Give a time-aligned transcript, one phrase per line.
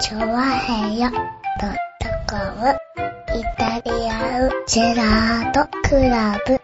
[0.00, 1.20] チョワヘヨドッ
[2.00, 2.76] トコム
[3.38, 6.60] イタリアンジェラートクラブ。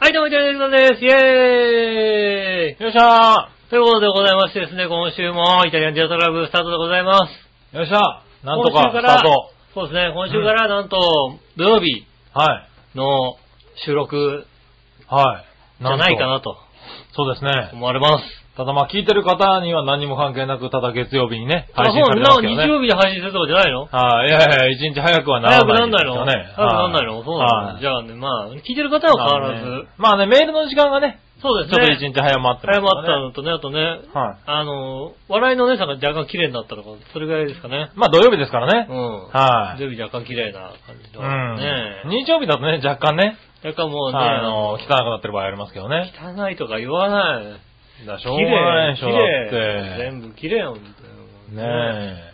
[0.00, 1.04] はい、どうも、ジャニーズです。
[1.04, 7.74] イェーイよっしゃということでございましてですね、今週もイタリアンジェラートクラブスタートでございます。
[7.74, 8.00] ーよっしゃ
[8.44, 9.50] なんとか今週からスタート。
[9.74, 10.98] そうですね、今週からなんと、
[11.56, 12.98] 土曜日はい。
[12.98, 13.36] の
[13.86, 14.46] 収録
[15.06, 15.44] はい。
[15.80, 16.58] じゃないかななとと。
[17.14, 17.70] そうですね。
[17.72, 18.39] 思われます。
[18.56, 22.68] ただまあ聞いてる方には何も関係なく、ただ月曜日にね、あ、配信さそうなの日れてますけどね。
[22.68, 23.86] 曜日で配信するとかじゃないの？
[23.86, 24.28] はい。
[24.28, 26.26] いやいや、一日早くはな早くらなないんないの？
[26.26, 26.52] ですよね。
[26.56, 27.24] 早くなんないの？
[27.24, 29.88] そうなのはいじゃあね、まあ、聞いてる方は変わらず。
[29.96, 31.86] まあね、メールの時間がね、そうですね。
[31.86, 33.16] ちょっと一日早まってます早まった。
[33.16, 33.80] のとね、あとね、
[34.12, 34.38] はい。
[34.44, 37.88] あの、笑いのお姉さんが若干綺麗になったとか、それぐらいですかね。
[37.94, 38.86] まあ土曜日ですからね。
[38.90, 39.28] うん。
[39.32, 41.22] はい土曜日若干綺麗な感じの。
[41.22, 41.56] うん。
[41.56, 46.12] ね日曜日だとね、若干ね、若干もうね、あの、汚くなってる場合ありますけどね。
[46.20, 47.69] 汚いとか言わない。
[48.06, 49.56] だしょうがないでしょ、って。
[49.56, 49.96] 麗。
[49.98, 50.84] 全部綺麗なんだよ。
[51.50, 52.30] ねえ。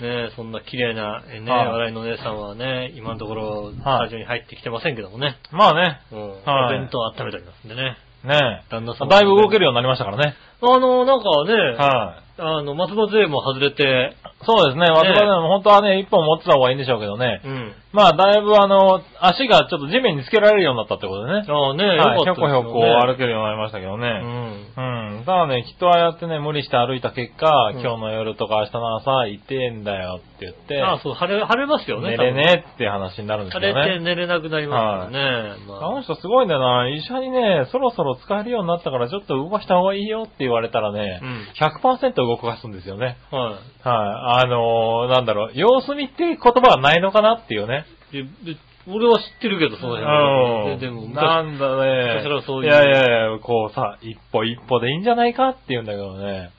[0.00, 5.36] ねえ、そんな綺麗な、えね、はい笑いのお姉さんはね、今のところ、スタジオに入ってきてませんけどもね。
[5.50, 6.30] まあね、うん。
[6.44, 7.96] はいお弁当温めておりますんでね。
[8.24, 9.08] ね旦那様え。
[9.08, 10.34] だいぶ動けるようになりましたからね。
[10.60, 12.40] あの、なんかね、はい。
[12.40, 14.88] あの、松葉杖も外れて、そうですね。
[14.90, 17.40] 私はね、本当はね、一本持ってた方がいいんでしょうけどね。
[17.44, 17.72] うん。
[17.92, 21.46] まあ、だいぶあの、足がちょっと地面につけられるようになったってことでね。
[21.48, 22.60] ああね、はい、ひよかったですよね。
[22.60, 24.08] ょこひょこ歩けるようになりましたけどうね。
[24.08, 25.16] ん。
[25.16, 25.24] うん。
[25.24, 32.10] ただね、きっとああやってね、無理して歩いた結果、うん今日の夜とか明日の朝、痛えんだよって言って、ああ、そう、晴れ、晴れますよね。
[32.10, 33.88] 寝れねえっていう話になるんです晴けどね。
[33.88, 35.56] れて寝れなくなりますからね。
[35.66, 36.88] まあの人すごいんだよな。
[36.88, 43.16] 医者にね、そろそろ使えるようになったからちょっと動かした方がいいよって言われたらね、うん100%動かすんですよね。
[43.30, 43.50] は
[43.84, 43.88] い。
[43.88, 44.44] はい。
[44.44, 47.84] あのー、なんだろう、様子見っていう言葉はないのかなっていうね。
[48.12, 48.58] でで
[48.90, 50.76] 俺は知ってるけど、その辺は。
[50.76, 52.14] ででも、な昔んだね。
[52.16, 56.50] 昔からそういうやいやいや、こうさ、一歩一歩でいいんじゃないかって言うんだけどね。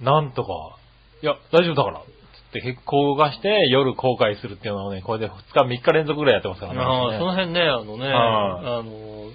[0.00, 0.78] なんとか、
[1.22, 2.00] いや、大丈夫だから。
[2.00, 2.04] つっ
[2.52, 6.80] て結構動かして夜後悔するっていうのをね、これで2日3日連続ぐらいやってますからね。
[6.80, 9.30] ああ、その辺ね、あのね、はあの、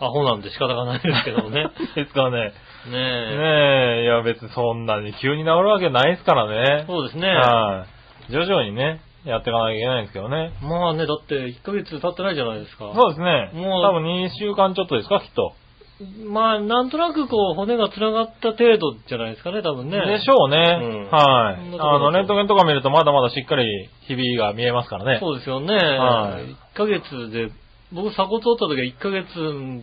[0.00, 1.68] アホなんで仕方がないですけどもね。
[1.96, 2.38] ですからね。
[2.40, 2.52] ね
[2.92, 2.96] え。
[2.96, 6.84] ねえ、いや別にそんなに急に治るわけないですからね。
[6.86, 7.28] そうですね。
[7.28, 7.86] は
[8.28, 8.32] い。
[8.32, 10.52] 徐々にね、やっていかなきゃいけないんですけどね。
[10.62, 12.92] まあね、だって1ヶ月経ってないじゃないですか。
[12.94, 13.50] そうですね。
[13.54, 15.54] もう多分2週間ちょっとですか、きっと。
[16.26, 20.00] まあ、なんとなくこう、骨が繋がった程度じゃないですかね、多分ね。
[20.06, 20.78] でしょうね。
[20.80, 25.18] うんはいあの、レントゲンとか見るとまだまだしっかりひびが見えますからね。
[25.20, 25.74] そうですよね。
[25.74, 27.50] はい1ヶ月で、
[27.92, 29.26] 僕鎖骨折った時は1ヶ月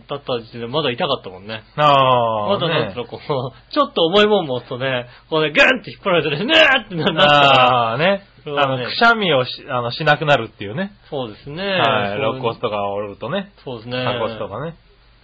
[0.08, 1.62] 経った時点でまだ痛かったもんね。
[1.76, 2.48] ああ。
[2.48, 8.22] まだなんねつうの、こう、ちょっと重いもん持つとね、こうね、ガンって引っ張られてね、ねーってなったら、ああ、ね。
[8.56, 10.92] あの、くしゃみをし、あの、しなくなるっていうね。
[11.10, 11.62] そうですね。
[11.62, 12.18] はい。
[12.18, 13.52] 肋骨とか折るとね。
[13.64, 13.96] そうですね。
[14.04, 14.76] 鎖骨とかね。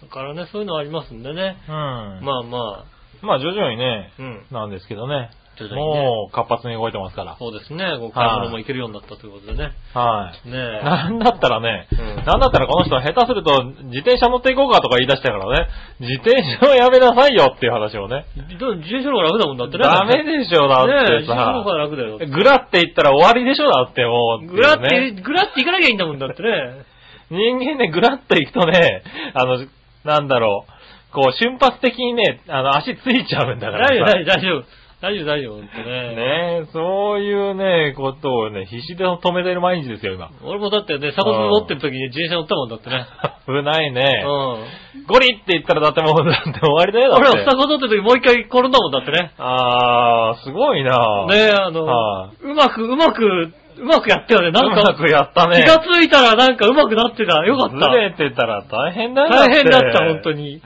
[0.03, 1.57] だからね、そういうのありますんでね。
[1.69, 1.75] うん。
[1.75, 2.85] まあま
[3.23, 4.47] まあ、徐々にね、あ、うん。
[4.51, 5.31] なんですけどね。
[5.57, 7.37] 徐々にねもう、活発に動いてますから。
[7.39, 7.97] そうですね。
[7.99, 9.73] こう買い物も行けるようになったということでね。
[9.95, 10.49] はい。
[10.49, 10.85] ねえ。
[10.85, 15.69] なんだったらね、うんなんだったらこの人は下手すると自転車乗っていこうかとか言い出したからね、
[16.01, 18.27] 自転車をやめなさいよっていう話をね。
[18.59, 19.85] どう自転車の方が楽だもんだってね。
[19.85, 21.79] ダメでしょ、だって自転車の方がさ。
[21.79, 22.19] 楽だよ。
[22.19, 24.47] グラって言ったら終わりでしょ、だってもう。
[24.47, 26.85] グラって、ねグラって行かなきゃいいんだもんだってね。
[27.31, 29.03] 人間ね、グラッと行くとね、
[29.35, 29.67] あの、
[30.05, 34.39] なんだろう、こう瞬発的にね、あの、足ついちゃうんだから大丈夫、さ。
[34.39, 34.84] 大丈夫。
[35.05, 35.85] 大丈夫、大丈夫、ほんとね。
[35.85, 40.31] ねえ、そういうね、ことをね、必死で止めてる毎日ですよ、今。
[40.43, 43.05] 俺もだってね、鎖骨持ってる時に自転車乗ったもんだってね。
[43.47, 44.25] 危ないね。
[44.25, 45.05] うん。
[45.05, 47.29] ゴリって言ったらだってもう、だって終わりだよ、だって。
[47.29, 49.33] 俺は鎖骨折ってる時もう一回転んだもんだってね。
[49.37, 54.53] あー、すごいなねえ、あの、はうまく、うまく、うまくやったよね。
[54.53, 55.61] なんか、うまくやったね。
[55.61, 57.45] 気がついたらなんかうまくなってた。
[57.45, 57.93] よかった。
[57.93, 60.33] ずれてたら大変だよ大変だった、て本当。
[60.33, 60.63] に。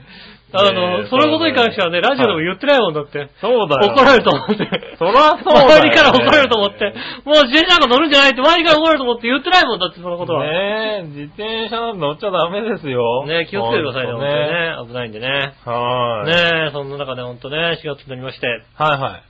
[0.51, 3.29] あねの、えそのことに関してはね、ラジオでも言ってないもんだって。
[3.39, 3.93] そうだよ。
[3.93, 4.65] 怒られると思って。
[4.97, 6.93] そらそうだよね周りから怒られると思って。
[7.25, 10.43] もう自転車なんか乗るんじゃないって周りから怒られると思って言ってないもんだって、そのことは。
[10.43, 13.25] ねねえ、自転車なんて乗っちゃダメですよ。
[13.49, 14.87] 気をつけてくださいね、ね。
[14.87, 15.53] 危ないんでね。
[15.65, 16.29] はい。
[16.29, 18.47] ねえ、そんな中で本当ね、4月になりまして。
[18.75, 19.23] はいはい。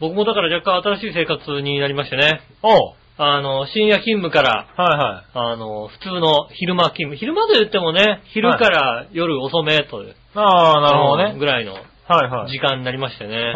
[0.00, 2.40] 僕もだから若干新しい生活になりましてね。
[2.62, 5.52] おうあの、深夜勤務から、はいはい。
[5.52, 7.16] あの、普通の昼間勤務。
[7.16, 10.14] 昼間と言ってもね、昼から夜遅めという。
[10.34, 11.32] ああ、なるほどね。
[11.34, 12.50] うんぐらいのはいはい。
[12.50, 13.52] 時間になりましてね。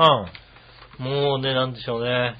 [0.98, 1.04] うん。
[1.04, 2.34] もうね、なんでしょうね。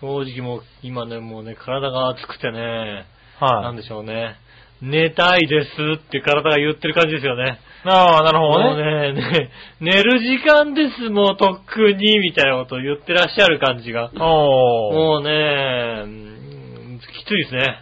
[0.00, 3.04] 正直もう、今ね、もうね、体が熱くてね、
[3.38, 3.62] はい。
[3.64, 4.36] なんでしょうね。
[4.80, 5.68] 寝たいです
[5.98, 7.58] って体が言ってる感じですよね。
[7.92, 9.12] ああ、なるほもうどね。
[9.12, 9.50] ねね、
[9.80, 14.10] 寝る時間です、もうとっくに、みたいなことを言ってらっしゃる感じが。
[14.14, 14.94] おー。
[14.94, 17.78] もうね、うんきついですね。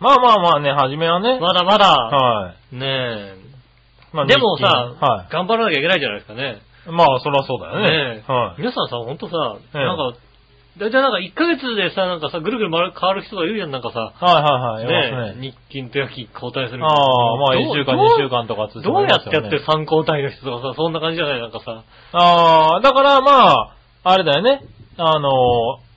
[0.00, 1.38] まあまあまあね、初めはね。
[1.40, 2.76] まだまだ、はい。
[2.76, 3.34] ねえ。
[4.12, 4.66] まあでもさ、
[5.00, 5.32] はい。
[5.32, 6.62] 頑張らなきゃいけないじゃないですかね。
[6.86, 8.16] まあ、そりゃそうだよね。
[8.18, 8.60] ねえはい。
[8.60, 10.18] 皆さんさ、ほんとさ、ええなんか、
[10.78, 14.12] だいたいなんか1ヶ月でさ、なんかさ、ぐるぐる変わる人がいるじゃん、なんかさ。
[14.18, 15.34] はいはいはい。
[15.34, 15.34] ね。
[15.38, 21.84] ね日勤と夜勤交代するみたいなああ、まあ、どう1週間、どう2週間とかつどうやってやって3交代の人とかさ、そんな感じじゃないなんかさ。
[22.12, 24.62] ああ、だからまあ、あれだよね。
[24.98, 25.30] あの、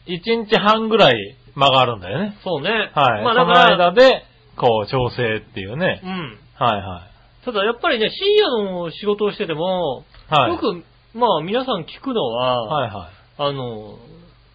[0.05, 2.37] 1日半ぐらい間があるんだよね。
[2.43, 2.69] そうね。
[2.93, 3.23] はい。
[3.23, 4.23] まあだかそのら、間で、
[4.57, 6.07] こう、調整っていうねう。
[6.07, 6.39] ん。
[6.53, 7.07] はいは
[7.45, 10.33] ただやっぱりね、深夜の仕事をしてても、い。
[10.33, 10.51] はい。
[10.51, 10.83] よく、
[11.15, 13.17] まあ皆さん聞くのは、はいはい。
[13.39, 13.97] あの、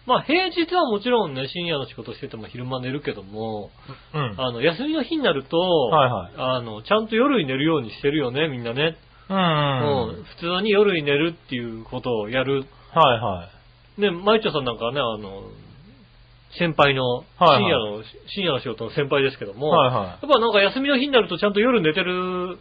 [0.05, 3.71] まあ平日はもちろんね、深夜の仕事してても昼間寝るけども、
[4.13, 4.35] うん。
[4.37, 8.97] あの、休みの日になると、はいはいあの、ちゃんと夜に寝るようにしてるよね、みんなね。
[9.29, 9.37] うん。
[9.37, 12.65] うん普通に夜に寝るっていうことをやる。
[12.93, 13.49] はいは
[13.97, 14.01] い。
[14.01, 15.43] ね、マイチョさんなんかはね、あの、
[16.57, 22.59] 先輩の、深夜の、深夜の仕事の先輩ですけども、はいはいやっぱなんか休みの日になるとちゃんと夜寝てる、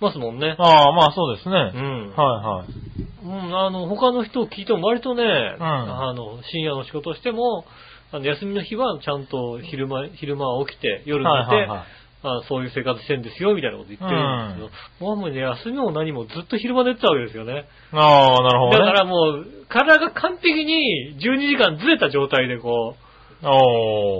[0.00, 0.56] ますもんね。
[0.58, 1.72] ああ、まあそうですね。
[1.74, 2.10] うん。
[2.10, 2.80] はいはい。
[3.22, 5.26] うん、あの、他の人を聞いても割とね、ん
[5.62, 7.64] あの、深夜の仕事をしても、
[8.12, 11.86] あの休みの日はちゃんと昼間、昼間は起きて、夜寝て、はいはいはい。
[12.22, 17.64] あそういう生活してんですよ、みたいなこと言ってるんですけど、もうもうね、休みも何もずっと昼間寝てたわけですよね。
[17.92, 18.84] ああ、なるほどね。
[18.84, 22.96] だからもう、体が完璧に12時間ずれた状態でこ
[23.42, 23.44] う。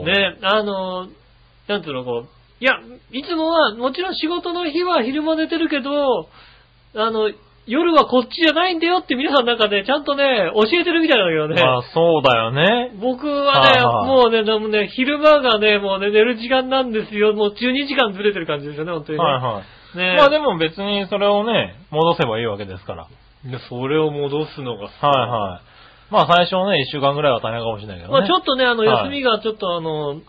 [0.06, 1.09] ね、あの、
[1.69, 2.29] なんていうの、こう、
[2.61, 2.75] いや、
[3.11, 6.29] いつもは、もちろん仕事の日は昼間寝てるけど、
[6.95, 7.31] あの、
[7.67, 11.62] 夜はこっちじゃないんだよって皆さんなんかね、ちゃんとね、教えてるみたいなんだけどね。
[11.62, 12.93] まあそうだよね。
[13.01, 17.33] 僕はね、はいはいもうね、でもね、昼間がね、もうね、寝る時間なんですよ。
[17.33, 19.25] もう12時間ずれてる感じですよね、本当にね。
[19.25, 19.62] はいは
[19.95, 19.99] い。
[19.99, 23.07] ねまあでも別にそれをね、戻せばいいわけですから。
[23.45, 26.12] でそれを戻すのがさはいはい。
[26.12, 28.19] まあ最初ね、一週間ぐらいは大変かもしれないけどね。
[28.19, 30.21] まあちょっとね、あの、はい休みがちょっとあの、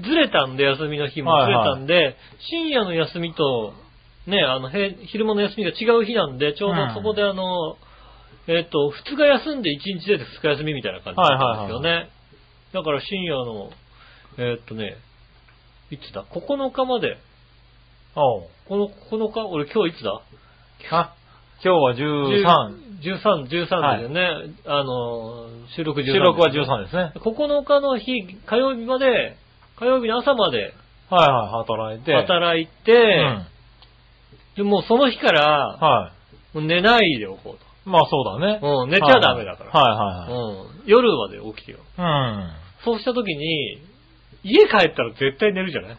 [0.00, 2.16] ずれたんで、休みの日もずれたんで、
[2.50, 3.74] 深夜の休みと、
[4.26, 7.76] ね、あの、へ昼間の休みが違う日なんで、ちょうどそこであの、
[8.46, 12.08] えっ、と、2日休んで1日出て2日休みみたいな感じだったんですよね。
[12.72, 13.70] だから深夜の、
[14.38, 14.96] えっ、とね、
[15.90, 17.18] いつだ ?9 日まで。
[18.14, 19.46] おうこの9日？
[19.46, 20.22] 俺今日いつだ？
[20.90, 21.14] あ、
[21.64, 22.92] 今日は13。
[23.02, 24.28] 13、13ですよね。
[24.64, 26.04] あの、収録13。
[26.04, 27.12] 収録は13ですね。
[27.16, 28.12] 9日の日、
[28.46, 29.36] 火曜日まで、
[29.76, 30.74] 火曜日の朝まで
[31.10, 32.14] はいはい、働いて。
[32.14, 33.46] 働いて、うん。
[34.56, 36.12] でもうその日から、は
[36.54, 36.56] い。
[36.56, 38.60] もう寝ないでおこうまあそうだね。
[38.60, 38.84] と。
[38.84, 39.70] うん、寝ちゃダメだから。
[39.70, 40.82] はいはいはい。
[40.82, 41.78] うん、夜まで起きてよ。
[41.98, 42.04] うん。
[42.04, 43.78] あそうした時に、
[44.42, 45.96] 家帰ったら絶対寝るじゃない、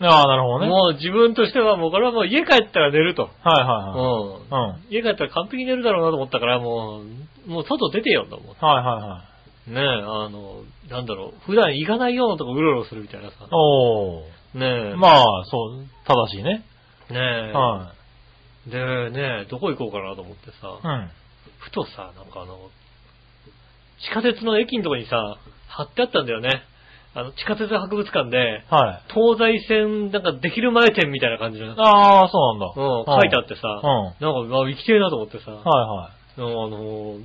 [0.00, 0.68] あ、なるほどね。
[0.68, 3.22] もう自分としてはもうこれはもう家帰ったら寝ると。
[3.22, 4.50] はいはいはい。
[4.50, 4.68] うん。
[4.68, 4.82] うん。
[4.90, 7.02] 家帰ったら完璧に寝るだろうなと思ったから、も
[7.46, 8.46] う、もう外出てよんだもん。
[8.46, 9.35] はいはいはい。
[9.66, 13.48] ねえ、あの、なんだろう、普段行かないようなとこうろうろするみたいなさ。
[13.50, 14.58] おー。
[14.58, 14.96] ねえ。
[14.96, 16.64] まあ、そう、正しいね。
[17.10, 17.16] ね
[17.50, 17.52] え。
[17.52, 17.92] は
[18.66, 20.86] でね、どこ行こうかなと思ってさ、い。
[20.86, 21.10] うん。
[21.58, 22.58] ふとさ、なんかあの、
[24.00, 25.38] 地下鉄の駅のとこにさ、
[25.68, 26.62] 貼ってあったんだよね。
[27.14, 29.12] あの、地下鉄博物館で、はい。
[29.12, 32.74] 東西線、なんかできる前店みたいな感じの、うん、ああ、そうなんだ。
[32.74, 34.34] 書いてあってさ、うん。
[34.34, 36.12] なんか、あ、行きてえなと思ってさ、はいはい。
[36.36, 37.18] あの、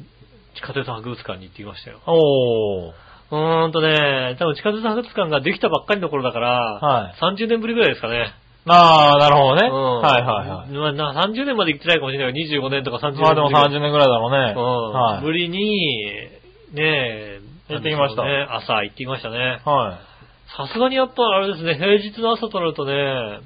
[0.56, 2.02] 地下鉄博物館に行ってきましたよ。
[2.06, 2.94] おー。
[3.32, 8.34] うーんとね、多分地下鉄博物館ができたばっかりの頃だから、はい30年ぶりぐらいですかね。
[8.66, 9.68] ああ、なるほどね。
[9.68, 10.70] うんはいはいはい。
[10.70, 14.54] まあな30年まで行ってないかもしれないけど、25年とか30年まあでもぶりぐらい30年ぐらいだろうね。
[14.56, 14.92] うん。
[14.92, 15.24] はい。
[15.24, 15.58] ぶりに、
[16.74, 18.48] ねえ、行ってきましたね。
[18.50, 19.62] 朝行ってきましたね。
[19.66, 20.12] はい。
[20.56, 23.40] さすがにやっぱあれですね、平日の朝となるとね、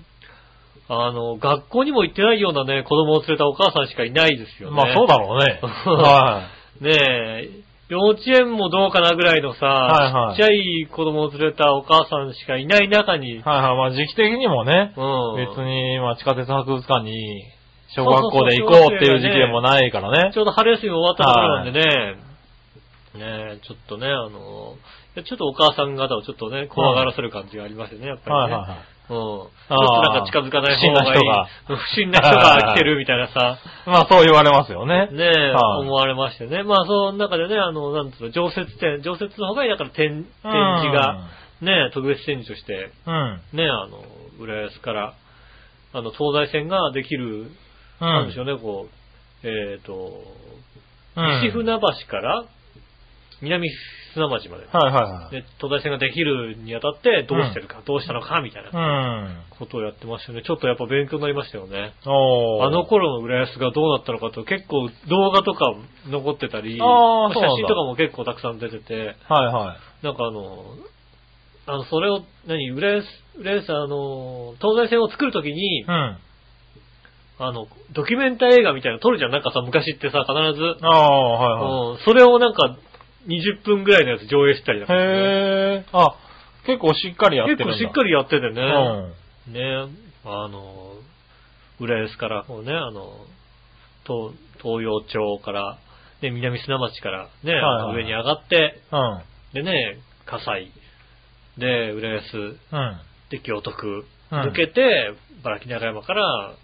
[0.88, 4.75] あの、学校にも行ってないようなね、子供を連れたお母さんしかいないですよね。
[4.75, 5.59] まあそうだろうね。
[5.63, 7.50] はねえ、
[7.88, 13.41] 幼稚園もどうかなぐらいのさ、はいはいちっちゃい子供を連れたお母さんしかいない中に、い。
[13.41, 13.77] はいはい。
[13.77, 15.01] まあ時期的にもね、う
[15.34, 15.36] ん。
[15.38, 17.44] 別に、まあ地下鉄博物館に
[17.96, 20.39] 小学校で行こうっていう時期でもないからねち。
[20.39, 22.15] ょうど春休み終わったところなんでね、
[23.13, 24.75] ねえ、ちょっとね、あの、
[25.24, 28.41] ちょっとお母さん方をちょっとね、怖がらせる感じがありましたね、やっぱりね。
[28.41, 28.94] はいはいはい。
[29.09, 29.15] うん。
[29.15, 31.21] ちょっとなんか近づかない方がいい。
[31.67, 35.07] 不審な人が来てるみたいなさ、 まあそう言われますよね。
[35.12, 36.63] ねえ、はい思われましてね。
[36.63, 41.27] まあ、その中でね、あの、なんつうの、常設展、常設の他にだから展、展示が、
[41.62, 43.41] ねえ、特別展示として、うん。
[43.53, 44.03] ねえ、あの、
[44.39, 45.13] 浦安から、
[45.93, 47.50] あの、東西線ができる、うん。
[48.00, 48.88] なんでしょうね、こ
[49.43, 52.43] う、えっ、と、うん西船橋から
[53.41, 53.69] 南
[54.15, 55.31] 砂町まで、はいはいはい。
[55.31, 58.81] で東西線ができるにあたってどうしてるか、どうしたのかみたいなう
[59.27, 59.38] ん。
[59.60, 60.43] ことをやってましたよね。
[60.43, 61.93] ちょっとやっぱ勉強になりましたよね。
[62.03, 62.10] あ
[62.69, 65.75] の頃の浦安がどうなったのかと結構動画とか
[66.07, 70.05] 残ってたり、写真とかも結構たくさん出てて、はいはい。
[70.05, 70.75] なんかあの、
[71.67, 73.05] あの、それを、何、浦安、
[73.39, 76.17] 浦安、あの、東西線を作るときにう、ん。
[77.38, 79.31] あの、ドキュメンタ映画みたいなの撮るじゃん。
[79.31, 80.77] なんかさ、昔ってさ、必ず。
[80.81, 81.91] ああ、はいはい。
[81.91, 82.77] うん、それをなんか、
[83.27, 85.86] 20分ぐらいのやつ上映したりだからね、へえ。
[85.91, 86.15] あ、
[86.65, 87.65] 結構しっかりやってるんだ。
[87.65, 88.62] 結構しっかりやっててね。
[89.48, 89.53] うん。
[89.53, 89.88] ね
[90.25, 90.94] あの、
[91.79, 93.25] 浦安から、こうね、あの、
[94.05, 95.77] 東、東洋町から、
[96.22, 99.22] ね、南砂町からね、はいはいはい上に上がって、うん。
[99.53, 100.72] でね、葛西、
[101.58, 102.58] で、浦安、うん。
[103.29, 106.55] で、京都区、うん抜けて、茨城長山から、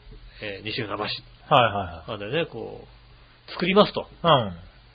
[0.42, 1.14] えー西船橋はい
[1.52, 2.88] はまでね、こ
[3.48, 4.02] う、作りますと。
[4.02, 4.52] いは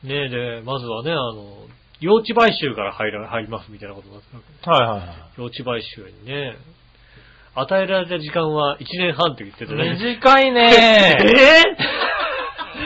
[0.06, 0.08] い。
[0.08, 1.66] ねで、まずはね、あの、
[2.00, 4.86] 用地買収から入ら入りますみたいなことになってたわけうん。
[4.88, 5.16] はいはいはい。
[5.38, 6.56] 用地買収にね、
[7.54, 9.96] 与えられた時間は1年半って言っててね。
[9.98, 11.62] 短い えね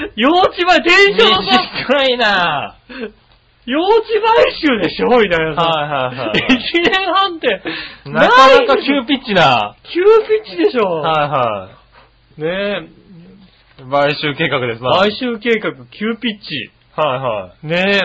[0.07, 2.77] ー、用地買、電車のさ、短いな
[3.67, 5.62] 用地買収でしょみたいなさ。
[5.62, 7.62] はいはいはい1年半って、
[8.07, 9.75] なかなか急ピッチな。
[9.93, 11.00] 急ピッチでしょ。
[11.00, 11.69] は
[12.39, 13.91] ねいはい。
[13.91, 14.99] 買収計画ですな。
[14.99, 16.71] 買収計画、急ピッチ。
[16.97, 17.67] はいはい。
[17.67, 18.01] ね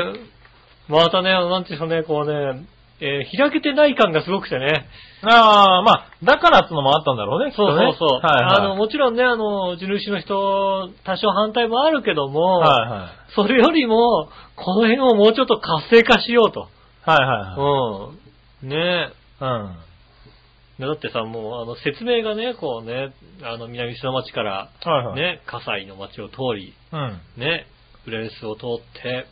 [0.89, 2.65] え、またね、なんていうんでしょうね、こうね、
[3.01, 4.85] えー開けてない感がすごくてね。
[5.23, 7.77] ああ、まあ、だからってのもあったんだろうね、そう。
[7.77, 8.25] そうそう。
[8.25, 8.55] はいはい。
[8.61, 13.31] あの、もちろんね、あの、地主の人、多少反対もあるけども、はいはい。
[13.35, 16.69] それよりも、この辺をもうちょっと活性化しようと。
[17.01, 17.25] はいはい
[17.59, 18.09] は
[18.61, 18.69] うん。
[18.69, 19.09] ね
[19.41, 19.43] い。
[19.43, 19.75] うん。
[20.79, 20.85] え。
[20.85, 23.13] だってさ、もう、あの、説明がね、こうね、
[23.43, 25.15] あの、南砂町から、はいはい。。
[25.15, 27.19] ね、葛西の町を通り、うん。
[27.37, 27.65] ね、
[28.07, 29.27] 浦安を通って、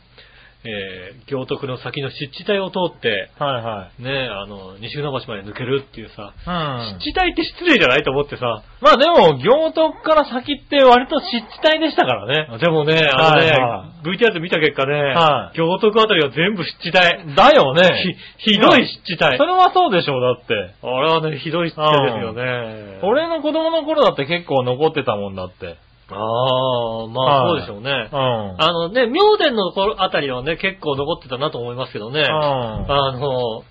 [0.64, 4.02] えー、行徳の先の湿地帯を通って、はいはい。
[4.02, 7.00] ね、あの、西船橋まで抜けるっていうさ、うん。
[7.04, 12.58] 湿地帯って失礼じゃないと思ってさ、まあでも、行徳から先って割と湿地帯でしたからね。
[12.58, 17.36] でもね、あのね、はいは VTR で見た結果ね、はい行徳あたりは全部湿地帯。
[17.36, 18.16] だよね。
[18.40, 19.36] ひ、ひどい湿地帯。
[19.36, 20.54] それはそうでしょう、だって。
[20.80, 23.00] あれはね、ひどい湿地帯ですよね。
[23.02, 25.76] 俺の子供の頃だって結構残ってたもんだって。
[26.14, 27.90] ああ、まあそうはいでしょうね。
[28.12, 28.62] うん。
[28.62, 32.20] あのね、明殿の頃あたりはね、結構残ってたなと思いますけどね。
[32.20, 32.26] うん。
[32.30, 33.62] あの、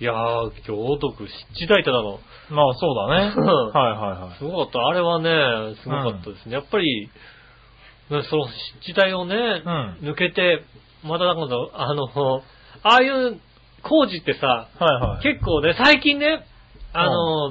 [0.00, 2.18] いやー、行徳湿地帯ってだの。
[2.50, 3.32] まあそうだね。
[3.36, 4.38] う んはいはいはい。
[4.38, 4.86] すごかった。
[4.86, 6.54] あれはね、すごかったですね。
[6.54, 7.08] やっぱり、
[8.10, 8.48] ねその
[8.82, 9.34] 湿地帯をね、
[9.64, 10.64] うん抜けて、
[11.04, 12.42] またなんかあの、
[12.82, 13.40] ああいう
[13.82, 15.22] 工事ってさ、はいはい。
[15.22, 16.44] 結構ね、最近ね、
[16.92, 17.50] あの、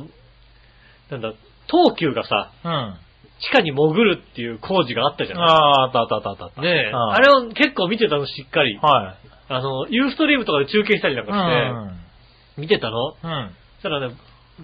[1.09, 1.33] なんだ、
[1.67, 2.95] 東急がさ、うん。
[3.39, 6.61] 地下に潜るっていう工事があったじゃあないあ、あったあったあったあった。
[6.61, 8.77] ねえ、うんあれを結構見てたのしっかり。
[8.77, 9.27] はい。
[9.49, 13.15] あの、ユーストリームとかで中継したりなんかして、見てたの？
[13.21, 13.29] うん。
[13.29, 13.49] うん。
[13.75, 14.15] そしたらね、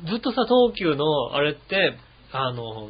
[0.07, 1.97] ずっとさ、東急のあれって、
[2.31, 2.89] あの、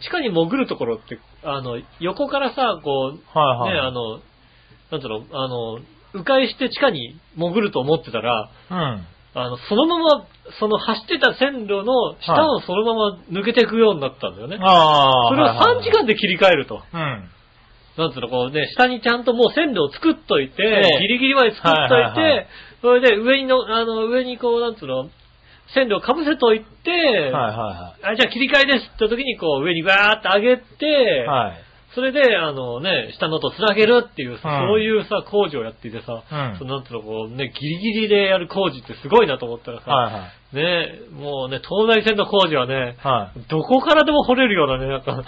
[0.00, 3.74] 地下に潜るところって、あの、横からさ、こう、はいはい。
[3.74, 4.20] ね、あの、
[4.90, 5.78] なんつうの、あの、
[6.14, 9.06] 迂回して地下に潜ると思ってたら、うん。
[9.34, 10.26] あの、そのまま、
[10.58, 14.58] その走ってた線路の下をそのまま抜けていくようになったんだよね。
[14.60, 15.28] ああ。
[15.28, 16.82] それをはいはい3時間で切り替えると。
[16.92, 17.30] うん。
[17.96, 22.46] なんつうの、こうね、下にちゃんともう線路を作っといて、ええギリギリまで作っといて、はいはいはい
[22.80, 25.10] それで上にの、あの、上にこう、なんつうの、
[25.74, 31.69] 線路をかぶせといて、はいはあ、じゃあ切り替えですって時にこう上にバーって上げて、いはい。
[31.90, 31.94] はい。
[31.94, 40.20] それで、あのね、下のと繋げるっていうさ、うんそういうさ、工事をやっていてさ、うんそのなんつうの、こうね、ギリギリでやる工事ってすごいなと思ったらさ、はいは
[40.52, 40.56] い。
[40.56, 43.40] ね、もうね、東西線の工事はね、はい。
[43.48, 45.24] どこからでも掘れるようなね、なんか、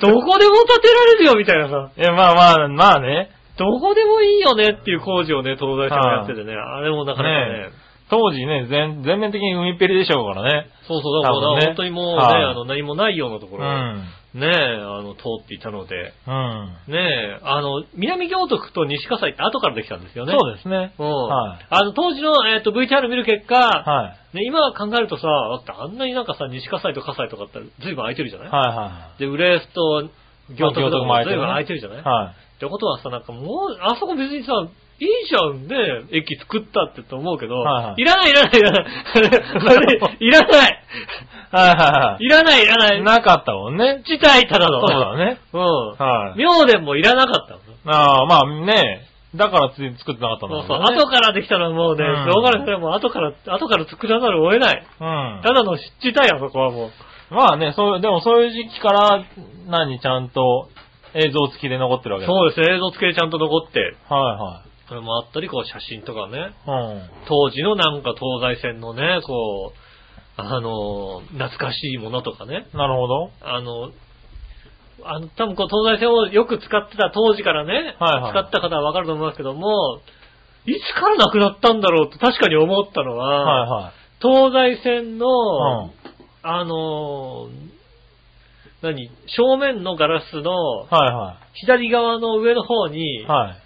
[0.00, 3.30] どこでも建てられるよみたいなさ、いや、まあまあ、まあね。
[3.56, 10.68] どこでもいいよねっていう工事をね、東西線がやっててね、あれもなかなかね、ね当時ね、全全面的に海っぺりでしょうからね。
[10.86, 14.04] そうそう、だからね本当にもうね、はいあの、何もないようなところを、うん。
[14.34, 16.92] ね、あの、通っていたので、うん。
[16.92, 20.36] ねあの、南行徳と西葛西って後からできたんですよね。
[20.38, 20.92] そうですね。
[20.98, 21.06] うん。
[21.06, 24.36] はいあの、当時の、えっ、と、VTR 見る結果、はい。
[24.36, 30.10] ね、今考えるとさ、だってあんなになんかさ、西葛西と葛西とかって随分空いてるじゃない、はいはで、浦安と
[30.50, 32.02] 行徳とかもも随分空いてるね空いてるじゃない、い？
[32.02, 32.34] はい。
[32.56, 34.52] ってことはさ、なんかもう、あそこ別にさ、
[35.00, 38.84] いいじゃんね、駅作ったってと思うけど、はいはいいらないいらないいらない。
[40.20, 40.84] いらない
[41.50, 43.02] はいはいらないいらないい。
[43.02, 44.02] なかったもんね。
[44.08, 44.80] 自体ただの。
[44.80, 45.38] そうだね。
[45.52, 45.60] うん。
[45.96, 46.38] はい。
[46.38, 47.60] 妙殿もいらなかったの。
[47.86, 50.78] ああ、まあね、だからつい作ってなかったんだそうそう。
[50.78, 52.60] 後からできたのはもうね、うんしょうがない。
[52.60, 54.86] それはもう後から、後から作らざるを得ない。
[55.00, 55.40] うん。
[55.42, 56.90] ただの湿地帯や、そこはもう。
[57.34, 59.24] まあね、そう、でもそういう時期から、
[59.66, 60.68] 何、ちゃんと
[61.14, 62.32] 映像付きで残ってるわけだ。
[62.32, 67.10] そうですね、映像付けでちゃんと残って、はそれもあったり、こう写真とかね、いはい。
[67.26, 69.78] 当時のなんか東西線のね、こう、
[70.36, 72.78] あの、懐かしいものとかね、うん。
[72.78, 73.30] なるほど。
[73.40, 73.90] あの、
[75.04, 80.00] あの、多分こう東西線をよく使ってた当時からね、はいはい使った方はわかると思いますけども、
[80.66, 83.92] いつからなくなったんだろうと確かに思ったのは、はいはい。
[84.20, 85.30] 東西線の、う
[85.88, 85.90] ん
[86.46, 87.74] あのー、
[88.82, 93.63] 何正面のガラスのはいは左側の上の方にい。、はい。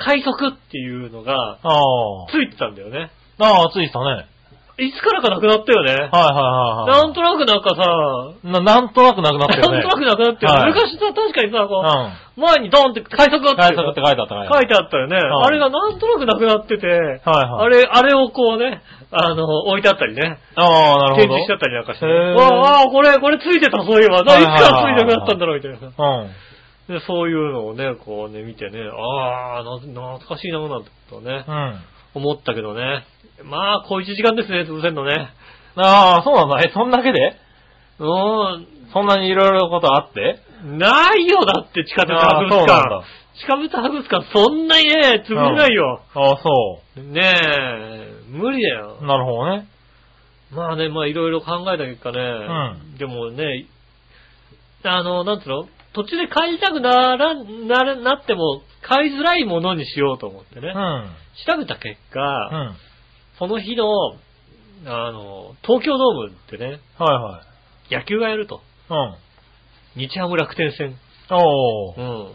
[0.00, 1.80] 快速っていうのがああ。
[2.32, 3.10] ついてたんだよね。
[3.38, 4.04] ああ、ついてたね。
[4.04, 4.26] はい
[4.80, 5.92] いつからかなくなったよね。
[5.92, 7.04] はいはいはい。
[7.04, 7.84] なんとなくなんかさ、
[8.48, 9.76] な、なんとなくなくなってるね。
[9.76, 10.52] なんとなくなくなってる。
[10.52, 12.40] はい昔さ、確かにさ、こうん。
[12.40, 15.20] う、前にドンって快速があって快速って書いてあった書いてあったよね。
[15.20, 17.20] んあれがなんとなくなくなってて、はいはい。
[17.20, 18.80] あれ、あれをこうね、
[19.12, 20.38] あの、置いてあったりね。
[20.56, 21.28] ああ、なるほど。
[21.28, 22.06] 展示しちゃったりなんかして。
[22.06, 24.24] わあ、あこれ、これついてた、そういえば。
[24.24, 25.92] ないつからついてなくなったんだろう、みたいなさ。
[25.92, 26.30] うん。
[26.90, 31.80] で、そういうのをね、こうね、見てね、ああ、な懐かしいな、なんてことね、うん。
[32.14, 33.04] 思ったけどね。
[33.44, 35.28] まあ、こう1時間ですね、潰せんのね。
[35.76, 36.60] ああ、そうなんだ。
[36.62, 37.36] え、そんだけで？
[38.00, 40.40] うーん、そんなにいろいろなことあって？
[40.64, 43.04] ないよ、だって、地下鉄博物館。
[43.38, 46.00] 地下鉄博物館、そんなにね、潰せないよ。
[46.14, 49.06] ああ、そねえ、無理だよう。。
[49.06, 49.68] なるほどね。
[50.50, 52.18] まあね、まあいろいろ考えた結果ね、
[52.94, 53.66] んでもね、
[54.82, 55.68] あの、なんつうの？
[55.92, 60.68] 途中で帰りたくなら、なら、なっても、買いづらいものにしようと思ってね。
[60.68, 61.10] うん。
[61.46, 62.76] 調べた結果、うん。
[63.38, 63.86] その日の、
[64.86, 67.42] あの、東京ドームってね、はいは
[67.90, 67.94] い。
[67.94, 68.60] 野球がやると。
[68.88, 69.16] うん。
[69.96, 70.96] 日ハム楽天戦。
[71.30, 72.00] おー。
[72.00, 72.34] うん。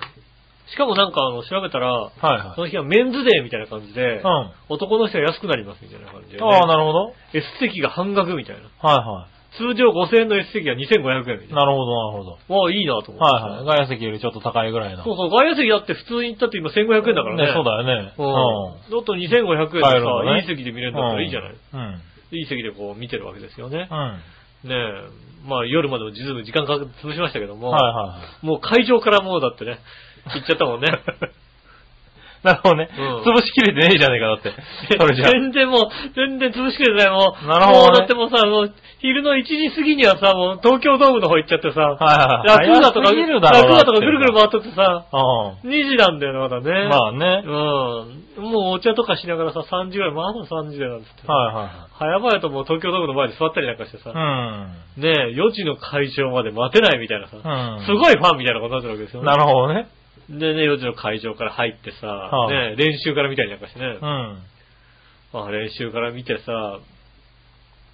[0.68, 2.62] しかもなんかあの、調べたら、はいはいそ。
[2.62, 4.52] の日はメンズデーみたいな感じで、うん。
[4.70, 6.44] 男の人は安くなりますみたいな感じで、ね。
[6.44, 7.14] ああ、なるほど。
[7.34, 8.64] S 席が半額みたいな。
[8.82, 11.56] は通常5000円の S 席が2500円みたい。
[11.56, 11.64] な。
[11.64, 12.38] なるほど、なるほど。
[12.48, 13.24] もういいなと思って。
[13.24, 13.66] はいはい。
[13.66, 15.04] 外野席よりちょっと高いぐらいの。
[15.04, 17.46] そうそう、外野席だって普通に行ったって今1500円だからね。
[17.48, 18.14] ね、そうだよね。
[18.18, 18.92] うん。
[18.92, 21.56] だと2500円でさ、ねいい席で見れるんだったらいいじゃない。
[21.74, 22.38] うん。
[22.38, 24.68] いい席でこう見てるわけですよねう。
[24.68, 24.70] ん。
[24.70, 25.48] ねえ。
[25.48, 28.46] まあ夜までもずいぶん時間かけて潰しましたけども、はいはい。
[28.46, 29.80] もう会場からもうだってね、
[30.34, 30.88] 行っちゃったもんね。
[32.46, 32.90] なるほどね。
[32.94, 34.54] うん潰しきれてねえじゃねえか、だって。
[35.02, 35.30] それじゃ。
[35.34, 37.10] 全然もう、全然潰しきれてない。
[37.10, 42.70] もう、なるほどねもうだってもうさ、もう、昼の1時過ぎにはさ、もう東京ドームの方行っちゃってさ、はいはい。
[42.70, 46.86] ラクーダとか、早すぎるだろラクーダとかぐるぐる回っとってさ、う2時なんだよね、まだね。
[46.86, 46.90] ん。
[46.90, 47.44] まあね。
[47.46, 48.44] うん。
[48.46, 51.28] もうお茶とかしながらさ、3時ぐらい、まだ3時だなんつって。
[51.28, 54.68] はいは早々ともう東京ドームの前で座ったりなんかしてさ、いは
[54.98, 55.02] い。
[55.02, 57.86] ねえ、4時の会場まで待てないみたいなさ、うん。
[57.86, 59.28] すごいファンみたいなことになってるわけですよね。
[59.28, 59.88] なるほどね。
[60.30, 64.42] でね、4時の会場から入ってさ、はあねえ、練習から見たりなんかしてねう、ん。
[65.34, 66.80] まあ練習から見てさ、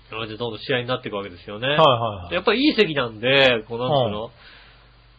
[0.09, 1.67] それでどんどん試合になっていくわけですよね。
[1.67, 1.87] はいはい
[2.25, 2.33] はい。
[2.35, 4.31] やっぱりいい席なんで、こうなんつうの、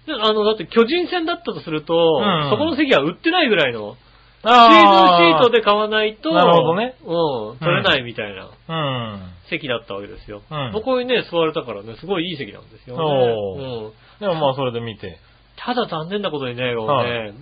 [0.07, 3.97] であの、だって巨人戦だったとすると、んそこの席は売ってないぐらいの、
[4.45, 9.33] シーズンあシートで買わないと、なるほどねうん、取れないみたいなうん。
[9.49, 10.43] 席だったわけですよ。
[10.51, 13.03] うんそこにね、座れたからね、すごいいい席なんですよね。
[13.03, 15.19] おーうん、でもまあそれで見て。
[15.65, 17.35] ただ残念なことにね、こうはね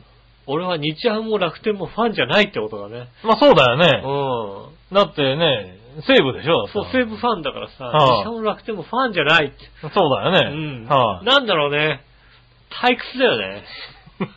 [0.47, 3.09] 俺は日ハムも楽天もファンじゃないってことだね。
[3.23, 4.03] まあそうだようね。
[4.93, 4.95] ん。
[4.95, 9.57] だってね、西武でしょだそう、西武ファンだからさ、はあ日ハムも楽天もファンじゃないって。
[9.83, 10.39] そうだよね。
[10.53, 10.87] うん。
[10.87, 11.25] はい。
[11.25, 12.03] なんだろうね。
[12.71, 13.65] 退屈だよね。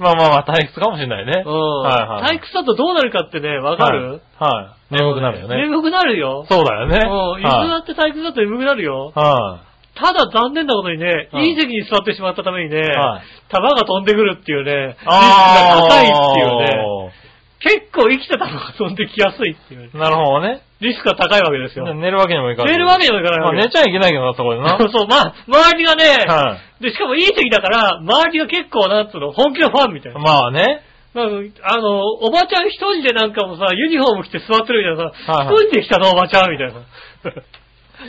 [0.00, 1.44] まあまあまあ退屈かもしれないね。
[1.46, 1.54] うん。
[1.82, 2.36] はいはい。
[2.36, 4.54] 退屈だとどうなるかってね、わかる、はい。
[4.54, 4.94] はい。
[4.94, 5.56] 眠くなるよね。
[5.56, 6.46] 眠くなるよ。
[6.48, 6.98] そうだよね。
[6.98, 7.40] うん。
[7.40, 9.18] いつだはって退屈だと眠くなるよい。。
[9.18, 9.60] は
[9.94, 17.12] ただ残念なことにね、はいいい席に座ってしまったためにね、はい球が飛んでくるっていうね、リスクが高いっていうね、
[17.60, 20.62] 結構生きた球が飛んできやすいっていう、なるほどね。
[20.80, 21.94] リスクが高いわけですよ。
[21.94, 22.72] 寝るわけにもいかない。
[22.72, 24.74] 寝るわけにもいかないまあわけ寝ちゃいけないけどな、そこでな。
[24.80, 26.82] そうそう、まあ、周りがね、はい。
[26.82, 30.18] で、しかもいい席だから、周りが結構、なんつうの、本気のファンみたいな。
[30.18, 30.82] まあね。
[31.14, 36.80] なんかあの、おばちゃん一人でなんかもさ、ユニフォーム着て座ってるみたいなさ、はいはい一人で来たのおばちゃんみたいな。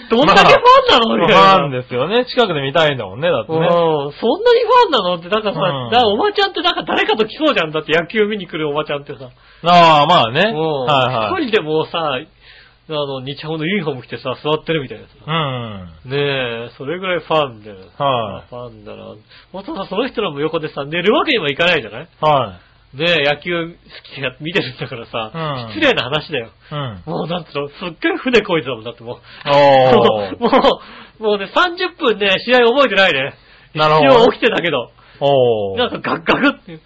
[0.10, 1.58] どんだけファンなのみたいな。
[1.60, 2.26] ファンですよね。
[2.26, 3.68] 近くで見たいんだもんね、だってうん、ね。
[3.70, 7.72] そんなにファンなのって、なんかさ、うんだからおばちゃんってなんか誰かと来そうじゃん。
[7.72, 9.30] だって野球見に来るおばちゃんってさ。
[9.66, 10.42] ああ、まあね。
[10.52, 11.44] うんはいはい。
[11.44, 12.18] 一人でもうさ、
[12.90, 15.14] あの、日ハムのユニフォーム着てさ、座ってるみたいなさ。
[15.26, 15.32] う
[16.08, 16.12] ん。
[16.12, 17.78] ねえ、それぐらいファンだよ。
[17.98, 19.16] はいファンだな。
[19.54, 22.08] またさ、その人の横でさ、寝るわけにもいかないじゃない？
[22.20, 22.60] は
[22.94, 23.76] ねえ、野球好
[24.16, 26.48] きで見てるんだからさ、うん失礼な話だよ。
[26.48, 26.50] い。
[26.72, 27.04] うん。
[27.06, 29.18] もうなんつうの、すっげえ船こいてたもんだってもう。
[30.40, 30.50] も
[31.20, 33.34] う、もうね、30分ね、試合覚えてないね。
[33.74, 34.92] なるほど一応起きてたけど。
[35.78, 36.80] なんかガクガクって、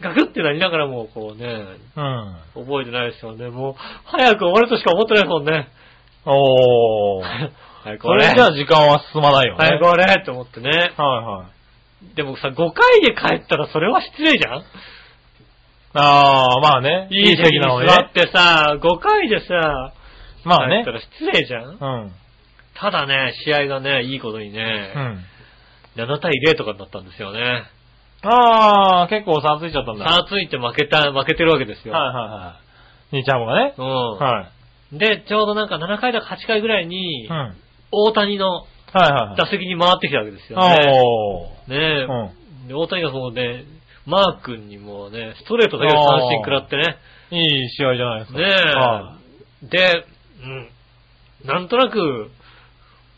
[0.00, 1.64] ガクってなりながらもうこうね、
[1.96, 2.36] うん。
[2.66, 3.48] 覚えてないですよね。
[3.48, 5.68] もう、早く終わるとしか思ってないもんね。
[6.26, 7.24] おー。
[7.84, 9.66] はい、これじゃあ時間は進まないよね。
[9.66, 10.70] はい、これって思ってね。
[10.70, 11.44] はいは
[12.12, 12.14] い。
[12.14, 14.62] でもさ、5回で帰ったらそれは失礼じゃん
[16.00, 17.08] ああ、まあね。
[17.10, 17.94] いい席になのにね。
[17.94, 19.92] 座ってさ、5回でさ、
[20.44, 20.92] まあね帰った。
[20.92, 21.70] ら失礼じゃん？
[21.70, 21.74] う
[22.06, 22.12] ん。
[22.74, 25.24] ただね、試合がね、いいことにねう、ん。
[25.96, 27.64] 7対0とかになったんですよね。
[28.22, 30.06] ああ、結構差ついちゃったんだ。
[30.08, 31.94] 差ついて負けた、負けてるわけですよ。
[31.94, 32.56] はいはいは
[33.12, 33.16] い。
[33.16, 33.74] 兄ちゃんもがね。
[33.76, 34.18] うん。
[34.18, 34.48] は
[34.92, 34.98] い。
[34.98, 37.56] で、ちょうどなんか7回だか8回ぐらいにう、ん。
[37.90, 38.64] 大谷のは
[38.96, 39.36] いはいはい。
[39.36, 40.76] 打席に回ってきたわけですよね。
[41.04, 41.74] おー。
[41.74, 42.06] ね
[42.62, 42.68] うん。
[42.68, 43.64] で大谷がそのね、
[44.08, 46.96] マー君にもね、ストレートだけで三振食らってね。
[47.30, 48.38] いい試合じゃないですか。
[48.38, 49.16] ねは
[49.64, 49.66] え。
[49.66, 50.04] で、
[50.42, 50.68] うん。
[51.44, 52.30] なんとなく、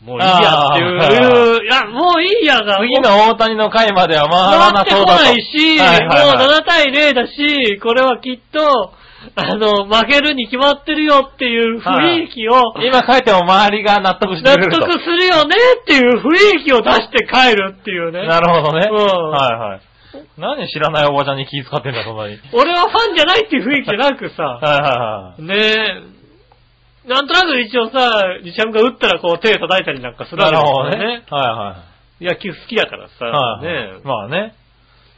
[0.03, 5.05] もういいやっていう、いや、もういいやが、次の大谷の回までは回らな回ってこ。
[5.05, 8.93] ないし、はいはいはいもう7対0だし、これはきっと、
[9.35, 14.87] あの、負けるに決まってるよっていう雰囲気を、今帰っても周りが納得して納くれると。
[14.87, 18.27] 得するよねっていう雰囲気を出して帰るっていうね。
[18.27, 18.89] なるほどね。
[18.91, 18.97] うん
[19.29, 19.90] はいはい。
[20.37, 22.31] 何知らないおばちゃんに気遣ってんだ、そんなに。
[22.31, 25.41] はい俺はファンじゃないっていう雰囲気じゃなくさ、 はいはい。
[25.41, 25.55] ね
[27.05, 31.23] え、なんとなく一応さ、西山が打ったらこう手叩いたりなんかするわなけるほどねですよね。。
[31.29, 31.75] は
[32.21, 33.65] 野球好きだからさ、いはい。
[33.65, 34.01] ねはい。
[34.03, 34.53] まあね。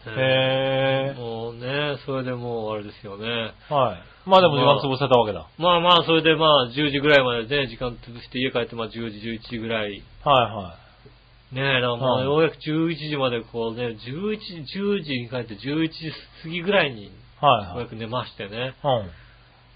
[0.07, 1.13] え。
[1.15, 3.53] へもうね、それでもうあれですよね。
[3.69, 3.73] ー。
[3.73, 4.03] はい。
[4.25, 5.45] まあでも時間潰せたわけだ。
[5.57, 10.01] まあまあ、それでまあ、10時ぐらいまでね、時間潰して家帰ってまあ10時、11時ぐらい。
[10.23, 10.75] はいは
[11.53, 16.11] ねえ、だからようやく11時までこうね、11時、10時に帰って11時
[16.43, 17.11] 過ぎぐらいに、い。
[17.41, 17.69] はいはい。
[17.69, 18.75] ようやく寝ましてね。
[18.83, 19.23] うん。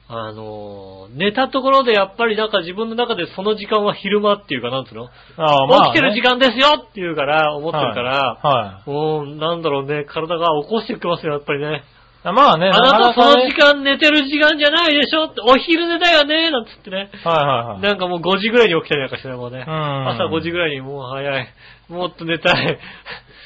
[0.10, 11.84] あのー、寝たところでやっぱりなんか自分の中でその時間は昼間っていうかなんつうの、ああ、まあ、起きてる時間ですよっていうから、思ってるから、はもうなんだろうね、体が起こしてきますよ、やっぱりね。
[12.30, 12.34] い。
[12.34, 15.26] まあね、あなたその時間寝てる時間じゃないでしょ？
[15.26, 16.52] って、お昼寝だよね？
[16.52, 17.10] なんつってね。
[17.24, 17.82] はいはいはい。
[17.82, 19.66] なんかもう5時ぐらいに起きたりなんかしてね、もうね。
[19.68, 21.48] うん朝5時ぐらいにもう早い。
[21.90, 22.80] もっと寝たい。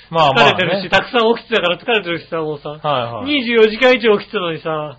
[0.10, 0.52] まあまあ、ね。
[0.52, 2.70] 疲れてるし、たくさん起きてたから疲れてるしさ、もうさ。
[2.70, 3.42] はいはい。
[3.44, 4.98] 24時間以上起きてたのにさ。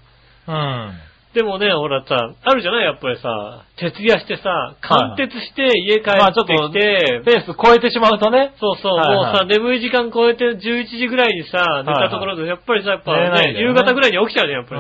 [0.49, 0.93] うん。
[1.35, 2.85] でもね、ほらさ、あるじゃない？
[2.85, 8.53] やっぱりさ、徹夜してさ、貫徹して家帰まあってきて、ペース超えてしまうとね。
[8.61, 14.77] そうそう、はいはいもうさ、眠い時間超えて11時ぐらいにさ、寝たところで、やっぱりさ、やっぱね、夕方ぐらいに起きちゃうじゃん、やっうぱ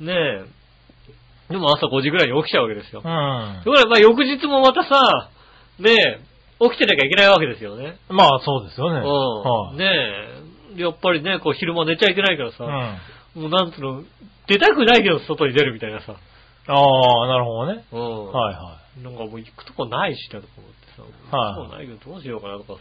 [0.00, 0.06] り。
[0.06, 0.12] ね
[1.48, 1.52] え。
[1.52, 3.00] でも朝5時ぐらいに起きちゃうわけですよ。
[3.02, 3.08] うん。
[3.08, 3.12] だ
[3.64, 5.30] からまあ翌日もまたさ、
[5.78, 6.20] ねえ、
[6.68, 7.96] 起きてなきゃいけないわけですよね。
[8.10, 9.00] まあそうですよね。
[9.00, 9.06] うん。
[9.06, 9.84] はいね
[10.76, 10.82] え。
[10.82, 12.98] やっぱりね、こう昼間寝ちゃいけないからさ、うん。
[13.36, 14.02] もうなんつうの、
[14.48, 16.16] 出たくないけど外に出るみたいなさ。
[16.68, 17.84] ああ、なるほどね。
[17.92, 18.32] うん。
[18.32, 21.36] はいはなんかもう行くとこないしなとか思ってさ。
[21.36, 22.80] はい行くとこないけどどうしようかなとかさ。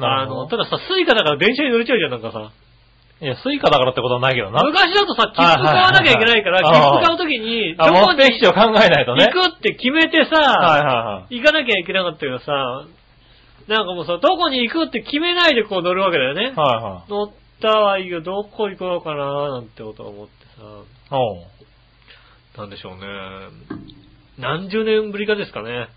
[0.00, 2.38] あの、たださ、 Suicaだから電車に乗れちゃうじゃん、なんかさ。
[2.38, 3.26] ど。
[3.26, 4.62] いや、 Suicaだからってことはないけどな。
[4.62, 9.26] 昔だとさ、切符買わなきゃいけないから、切符買うときに、どあ、こに目的地を考えないとね。
[9.32, 11.40] 行くって決めてはいさ、はいはい。
[11.40, 12.86] 行かなきゃいけなかったけどさ、
[13.66, 16.52] なんかもうさ、どこに行くって決めないでこう乗るわけだよね。
[16.54, 17.10] はいはい。
[17.10, 20.62] 乗ったはいいけど、どこ行こうかななんてことを思ってさ。
[22.60, 23.00] なんでしょうね。
[24.38, 25.88] 何十年ぶりかですかね。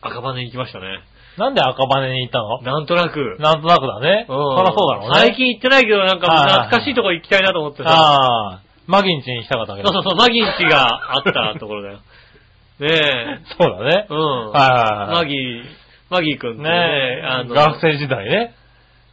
[0.00, 1.00] 赤羽に行きましたね。
[1.38, 2.60] なんで赤羽に行ったの？
[2.62, 3.36] なんとなく。
[3.38, 4.26] なんとなくだね。
[4.28, 5.14] そうんらそうだろうね。
[5.14, 6.26] 最近行ってないけど、なんか
[6.68, 7.88] 懐かしいとこ行きたいなと思ってさ。
[7.88, 9.92] ああ、マギンチにしたかったわけど。
[9.92, 11.98] そうそうそう、マギンチがあったところだよ。
[12.80, 13.40] ねえ。
[13.58, 14.06] そうだね。
[14.10, 14.50] うん。
[14.50, 15.62] はいはいはいマギー、
[16.10, 18.54] マギーくんね、ねあの、学生時代ね。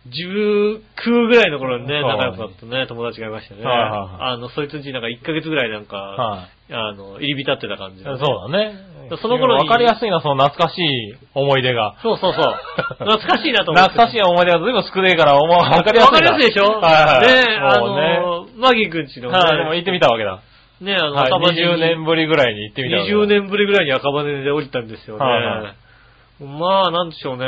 [0.10, 3.64] 19ぐらいの頃にね、はい仲良くなったね、友達がいましたね。
[3.64, 6.74] はいはいはいあの、そいつんちなんか1ヶ月ぐらいなんか、はい。
[6.74, 8.74] あの、入り浸ってた感じでね、そうだね。
[9.22, 11.98] その頃にわかりやすいな、その懐かしい思い出が。
[12.04, 12.54] そうそうそう。
[13.02, 13.90] 懐かしいなと思って。
[13.90, 16.12] 懐かしい思い出がずいぶん少ねえから、お前わかりやすいな。
[16.12, 16.80] わかりやすいでしょ？
[16.80, 17.28] はいはい。
[17.28, 18.20] ねあもうね。
[18.20, 20.40] の、マギーくんちのね、はい、でも行ってみたわけだ。
[20.82, 23.18] ねあの、はい、赤羽に20年ぶりぐらいに行ってみたわけだ。
[23.18, 25.26] 20年ぶりぐらいに赤羽で降りたんですよね。
[25.26, 25.74] はいは
[26.42, 27.46] まあ、なんでしょうね。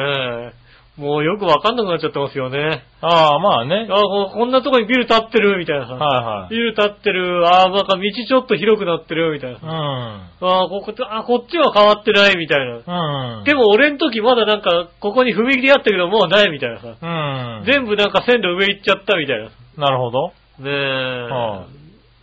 [0.97, 2.83] もうよくわかんなくなっちゃってますよね。
[3.01, 3.87] ああ、まあね。
[3.89, 5.93] あここんなとこにビル建ってるみたいなさ。
[5.93, 6.49] はいはい。
[6.49, 9.67] ビル建ってる、ああ、なんか道ちょっと広くなってるみたいなさ。
[9.67, 9.71] うん。
[9.73, 13.39] ああ、ここ、あこっちは変わってないみたいな。
[13.39, 13.43] うん。
[13.45, 16.87] でも俺ん時まだなんか、ここに踏切あったけどもうないみたいなさ。
[17.01, 17.63] うん。
[17.65, 19.45] 全部なんか線路上行っちゃったみたいな。
[19.45, 20.33] ねなるほど。
[20.59, 20.69] え。
[20.69, 21.65] は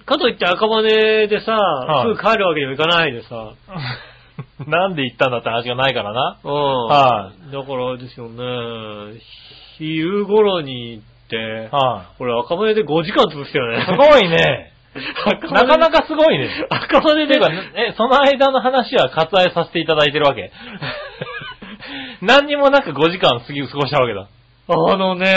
[0.04, 3.28] かといって赤羽でさ、はいすぐ帰るわけにもいかないでさ。
[4.66, 6.38] なんで行ったんだって話がないからな。
[6.42, 6.52] うん。
[6.52, 9.20] はだからですよね、
[9.78, 13.78] 昼頃に行って、は俺赤羽で5時間潰したよい。
[13.78, 13.86] ね。
[13.86, 14.72] すごいね。
[15.52, 16.50] なかなかすごいね。
[16.70, 17.38] 赤羽で
[17.76, 20.50] え、その間の話は割愛させていただいてるわけ。
[22.20, 24.26] 何にもなく5時間過ぎ過ごしたわけだ。
[24.70, 25.36] あのね、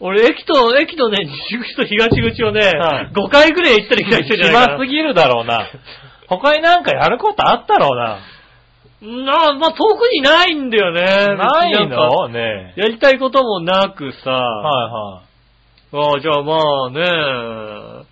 [0.00, 5.68] 俺駅と、駅とね、西口と東口をね、はい5回ぐらい行ったり来たりしてるじゃないか暇すぎるだろうな。
[6.38, 8.18] 他になんかやることあったろうな。
[9.24, 9.52] な。
[9.52, 11.36] な、まあ、遠くにないんだよね。
[11.36, 12.28] ないの？
[12.28, 15.22] ねやりたいこともなくさ、は
[15.94, 18.06] ああ、じゃあまあね、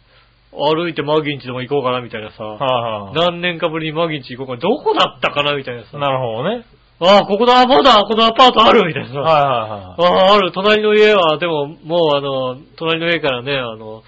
[0.52, 2.58] 歩いてマギンチでも行こうかなみたいなさ、いはい。
[2.58, 3.14] はいはい。
[3.32, 5.54] 何年かぶりにマギンチ行こうかな、どこだったかな？
[5.54, 6.64] みたいなさ、なるほどね。
[7.02, 10.26] ああ、ここだ、まだ、このアパートあるみたいなさ、はいはいはい。
[10.28, 14.02] ああ、ある、隣の家は、でも、もうあの、隣の家からね、あの、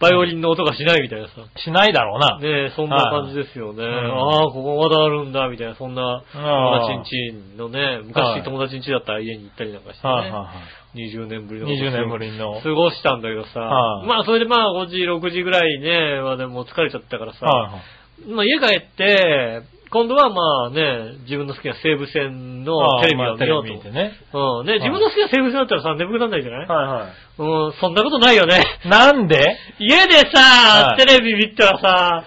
[0.00, 1.32] バイオリンの音がしないみたいなさ。
[1.56, 2.38] しないだろうな。
[2.38, 3.82] ねえ、そんな感じですよね。
[3.82, 10.12] んああ、ここまだあるんだ、みたいな、そんな友達んちのね、はい昔友達んちだったら家に行ったりなんかしてね。
[10.12, 10.50] はいはいは
[10.94, 11.08] い。
[11.10, 11.66] 20年ぶりの。
[11.66, 12.60] 20年ぶりの。
[12.60, 18.32] 過ごしたんだけどさ、はいまあそれでまあ5時、6時ぐらいね、まあでも疲れちゃったからさ、はいはい。
[18.32, 23.84] まあ家帰って、今度はまあね、自分の好きな西武線のテレビを見ようと。
[23.84, 24.12] てね。
[24.32, 24.66] うん。
[24.66, 27.12] ね、自分の好きな西武線だったらさ、眠くならないじゃない、はいはい。
[27.38, 28.62] うん、そんなことないよね。
[28.84, 29.56] なんで？
[29.78, 32.24] 家でさ、はいテレビ見たらさ、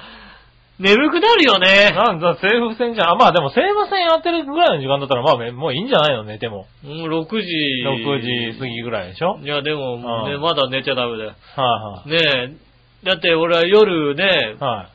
[0.80, 1.92] 眠くなるよね。
[1.94, 3.10] なんだ、西武線じゃん。
[3.12, 6.24] あ、まあでも西武線やってるぐらいの時間だったら、まあめもういいんじゃないの？
[6.24, 6.66] 寝ても。
[6.84, 7.84] うん、6時。
[7.86, 9.38] 6時過ぎぐらいでしょ？
[9.44, 9.98] いや、でも、
[10.28, 11.36] ね、うんまだ寝ちゃダメだよ。
[11.56, 12.18] はね
[13.04, 14.91] え、だって俺は夜ねい、はい。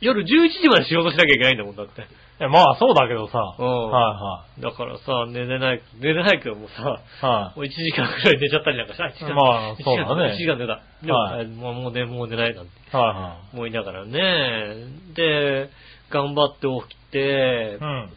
[0.00, 0.04] はい。
[0.06, 0.26] 夜11
[0.62, 2.02] 時まで仕事しなきゃいけないんだもん、だって。
[2.02, 2.04] い
[2.42, 3.56] や、まあそうだけどさ。
[3.58, 7.26] うんはだからさ、寝れない、寝れないけどもさ、いはい。
[7.26, 9.04] はもう1時間くらい寝ちゃったりなんかした。
[9.06, 10.80] 1時間まあそうだね1時間寝た。
[11.02, 12.96] でも、はいもうもう寝、もう寝ないなんてい。
[12.96, 14.86] は思いながらね。
[15.14, 15.68] で、
[16.10, 18.04] 頑張って起きていはい。
[18.04, 18.10] う、ん。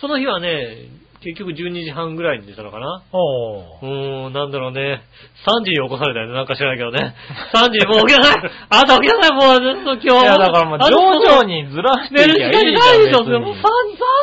[0.00, 0.88] その日はね、
[1.22, 3.02] 結局12時半ぐらいに寝たのかな？
[3.12, 3.84] おー。
[3.84, 5.02] うーん、なんだろうね。
[5.44, 6.32] 3時に起こされたよね。
[6.32, 7.14] なんか知らないけどね。
[7.52, 10.24] 3時にもう起きなさいあなた起きなさいもうずっと今日。
[10.24, 13.24] いや、だからもうあ徐々にずらして寝る時間じゃないでしょ。
[13.24, 13.60] もう3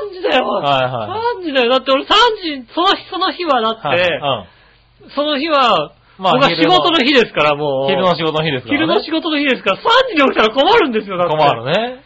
[0.10, 0.48] 時、3時だよ。
[0.48, 1.06] はいは
[1.38, 1.70] い3時だよ。
[1.70, 2.08] だって俺3
[2.66, 4.00] 時、その日、その日はだって、はい。
[5.04, 5.10] うん。
[5.12, 7.90] その日は、まあ僕は仕事の日ですから、もう。
[7.90, 8.86] 昼の仕事の日ですからね。
[8.86, 9.82] 昼の仕事の日ですから、3
[10.18, 11.38] 時に起きたら困るんですよ、だって。
[11.38, 12.02] 困るね。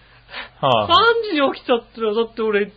[0.59, 0.91] はい。
[1.31, 2.71] 3時に起きちゃったら、だって俺、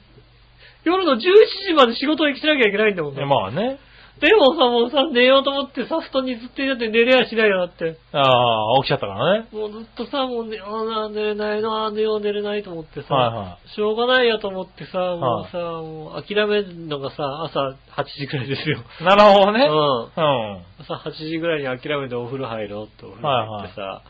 [0.85, 1.19] 夜の11
[1.67, 3.79] 時まで仕事に来なきゃいけないんだもんいやまあね。
[4.21, 7.99] でもさ、もうさ、寝ようと思ってさ、布団にずっといて寝れやしないよ、だって。
[8.13, 9.49] ああ、起きちゃったからね。
[9.51, 18.85] もうずっとさ、もう寝ような、寝れないな、寝よう寝れないと思ってさ、はいはしょうがないやと思ってさ、もうさ、もう諦めるのがさ、朝8時くらいですよ。
[19.01, 19.05] い。
[19.05, 19.67] なるほどね。
[19.67, 20.03] うん。
[20.05, 20.63] うん。
[20.79, 24.03] 朝8時ぐらいに諦めてお風呂入ろうってお風呂入ってさ、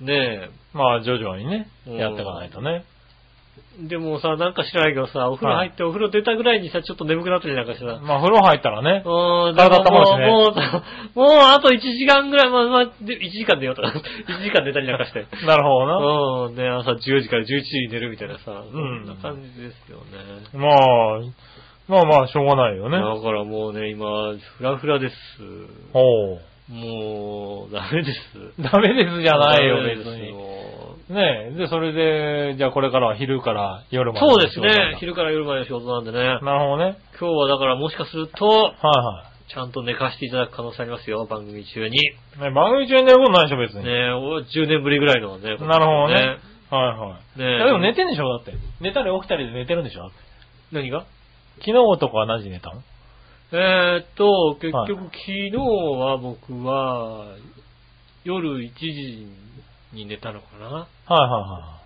[0.00, 2.84] ねまあ徐々にね、うんやっていかないとね。
[3.80, 9.02] え、でもさ、なんか知らないけどさ、お風呂入ってお風呂出たぐらいにさ、ちょっと眠くなったりなんかしてさ、まあ風呂入ったらね。
[9.04, 10.62] うーん、体温まるしねもう、も
[11.14, 13.88] う、もうあと1時間ぐらい、まあ、まあ、で1時間寝ようとか、
[14.28, 15.26] 1時間寝たりなんかして。
[15.46, 16.48] なるほどな。
[16.48, 20.44] うん、ね、朝10時から11時に寝るみたいなさ、そんんな感じですよね。
[20.54, 21.20] まあ、
[21.86, 22.98] まあまあしょうがないよね。
[22.98, 25.14] だからもうね、今、フラフラです。
[25.92, 26.40] おう。
[26.68, 28.18] もう、ダメです。
[28.58, 30.32] ダメですじゃないよ、別に。
[31.08, 31.58] よねえ。
[31.58, 34.26] で、それで、じゃあこれからは昼から夜まで。
[34.26, 34.96] そうですね。。
[35.00, 36.18] 昼から夜までの仕事なんでね。
[36.18, 36.96] なるほどね。
[37.18, 41.96] 今日はだからもしかすると、はいはちゃんと寝かしていただく可能性ありますよ、番組中に。
[41.96, 42.40] い。
[42.40, 43.84] ね、番組中に寝ることないでしょ、別に。
[43.84, 45.56] ねお10年ぶりぐらいのね。
[45.58, 46.14] なるほどね。
[46.14, 46.38] ね
[46.70, 47.38] はいはい。
[47.38, 48.52] ねいやでも寝てんでしょ、だって。
[48.80, 50.10] 寝たり起きたりで寝てるんでしょ
[50.72, 51.04] 何が？
[51.60, 52.82] 昨日とかは何時に寝たの？
[53.52, 57.36] えーっと、結はい局昨日は僕は、
[58.24, 59.28] 夜1時
[59.94, 60.66] に寝たのかな？
[60.66, 61.80] はいはいは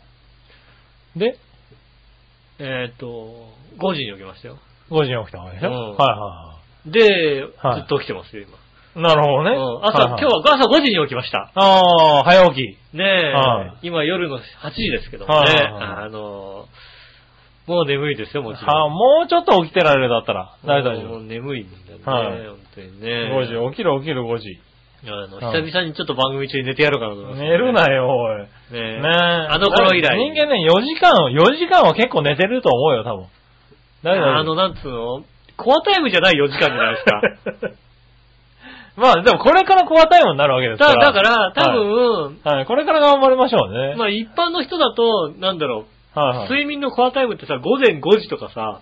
[1.17, 1.19] い。
[1.19, 1.39] で、
[2.59, 4.59] えーっと、5時に起きましたよ。
[4.91, 8.59] 5時に起きたわけでしょ、うんはいはで、はいずっと起きてますよ、今。
[9.01, 9.57] なるほどね。
[9.57, 11.53] うん朝、はいはい今日は朝5時に起きました。
[11.55, 12.97] ああ、早起き。
[12.97, 16.67] ねえ、はい今夜の8時ですけどもね、はいはいはいあの、
[17.67, 18.67] もう眠いですよ、もちろん。
[18.67, 21.07] はあ、もうちょっと起きてられるだったら、大丈夫。
[21.07, 23.09] もう眠いんだよね、はい本当にね。
[23.31, 24.59] 5時、起きる起きる5時。
[25.05, 28.39] あの、はい久々にちょっと番組中に寝てやろうかなと思います、寝るなよ、おい。
[28.43, 28.79] ねえ。
[28.81, 29.07] ねえ。
[29.51, 30.19] あの頃以来。
[30.19, 33.27] 人間ね、4時間、4時間は結構寝てると思うよ、多分。
[34.03, 35.25] 大丈夫あの、なんつうの？
[35.57, 37.21] コアタイムじゃない4時間じゃないですか。
[38.97, 41.13] まあ、でもこれからコアタイムになるわけですかだら。
[41.13, 42.67] だから、多分、はい、はい。
[42.67, 43.95] これから頑張りましょうね。
[43.97, 45.85] まあ一般の人だと、なんだろ
[46.17, 46.49] う、はいはい。
[46.49, 48.81] 睡眠のコアタイムってさ、午前5時とかさ、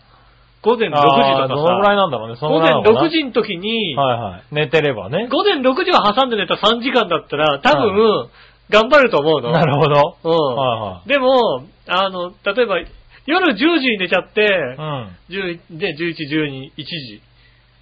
[0.63, 4.55] 午前6時とかあーどのぐらいさ、なんだろうね、その午前ぐらいなのかな6時の時に、はいはい。
[4.55, 5.29] 寝てればね。
[5.31, 8.29] 午前6時は挟んで寝た3時間だったら、多分、
[8.69, 9.53] 頑張ると思うの。
[9.53, 10.17] なるほど。
[10.25, 10.57] うん。
[10.57, 12.81] はいはいでも、あの、例えば、
[13.27, 15.17] 夜10時に寝ちゃって、うん。
[15.31, 17.23] 10で、11、12、1時。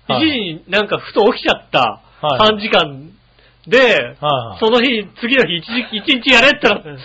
[0.09, 3.11] 1はい時になんかふと起きちゃったはい3時間
[3.67, 3.89] で、はい
[4.21, 6.97] はいその日、次の日1日、一日やれって言ったら、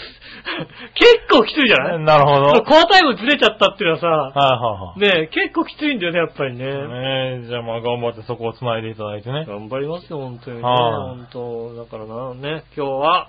[0.96, 2.00] 結構きついじゃない？
[2.00, 2.46] なるほど。
[2.48, 4.00] はいコアタイムずれちゃったっていうのは
[4.34, 5.18] さ、はいはい。
[5.18, 6.66] ねえ結構きついんだよね、やっぱりね。
[6.66, 9.46] ねえ、じゃあまあ頑張ってそこを繋いでいただいてね。
[9.48, 10.64] 頑張りますよ、本当にね。
[10.64, 13.28] はい本当だからな、ね、今日は、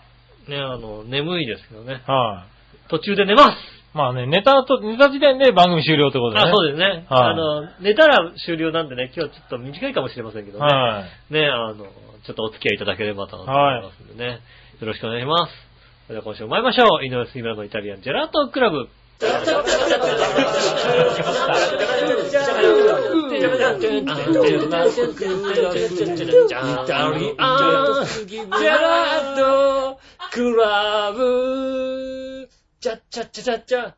[0.48, 2.02] ね、あの、眠いですけどね。
[2.06, 2.44] は
[2.86, 2.88] い。
[2.90, 3.56] 途中で寝ます
[3.92, 6.50] まあね、ネタと、ネタ時点で番組終了ってことでね。
[6.50, 6.84] あ、そうですね。
[7.08, 10.64] はいあの、寝たら終了なんでね、今日はちょっと短いかもしれませんけどね。
[10.64, 11.34] はい。
[11.34, 14.38] ね、あの、ちょっとお付き合いいただければと思いますんでね。
[14.80, 15.69] よろしくお願いします。
[16.10, 17.06] それでは今週も参りましょう。
[17.06, 18.88] 井上杉村のイタリアンジェラートクラブ。
[19.20, 19.52] ジェラート
[30.32, 32.48] クラブ、
[32.80, 33.94] チャチャチャチャチャ。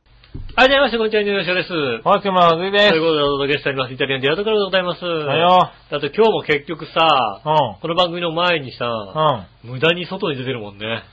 [0.54, 1.72] はい、どうもみなさん、こんにちは、井上翔です。
[1.72, 2.90] はい、今日もずいです。
[2.90, 3.94] ということで、お届けしております。
[3.94, 5.02] イタリアンディアートからでございます。
[5.02, 5.70] はいよ。
[5.90, 7.48] だって今日も結局さ、う
[7.78, 7.80] ん。
[7.80, 11.04] この番組の前にさ、無駄に外に出てるもんね。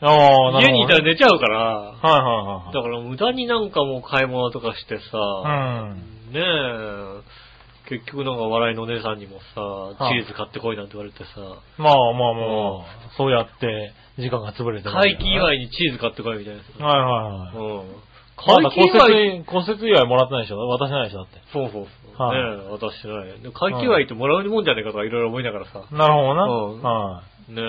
[0.00, 0.62] ああ。
[0.62, 5.94] 家にいたら寝ちゃうから、はいはいだから無駄になんかもう買い物とかしてさ、は
[6.30, 6.34] い。
[6.34, 11.84] ねえ、結局なんか笑いのお姉さんにもさ、はいチーズ買ってこいなんて言われてさ、うん。
[11.84, 16.84] まあまあまあ、そうやって時間が潰れて会期祝いにチーズ買ってこいみたいなさ。
[16.84, 17.82] はいはいはい。
[17.82, 18.08] うん。
[18.38, 21.40] 会期祝い、骨折、祝いもらってないでしょ渡してないでしょだって。
[21.52, 22.22] そうそうそう。
[22.22, 23.40] はいねえ、渡してない。
[23.42, 25.82] で会期祝いってもらうもんじゃねえかとかいろいろ思いながらさ。
[25.90, 26.44] なるほどな。
[26.44, 26.46] う
[26.78, 27.62] んはね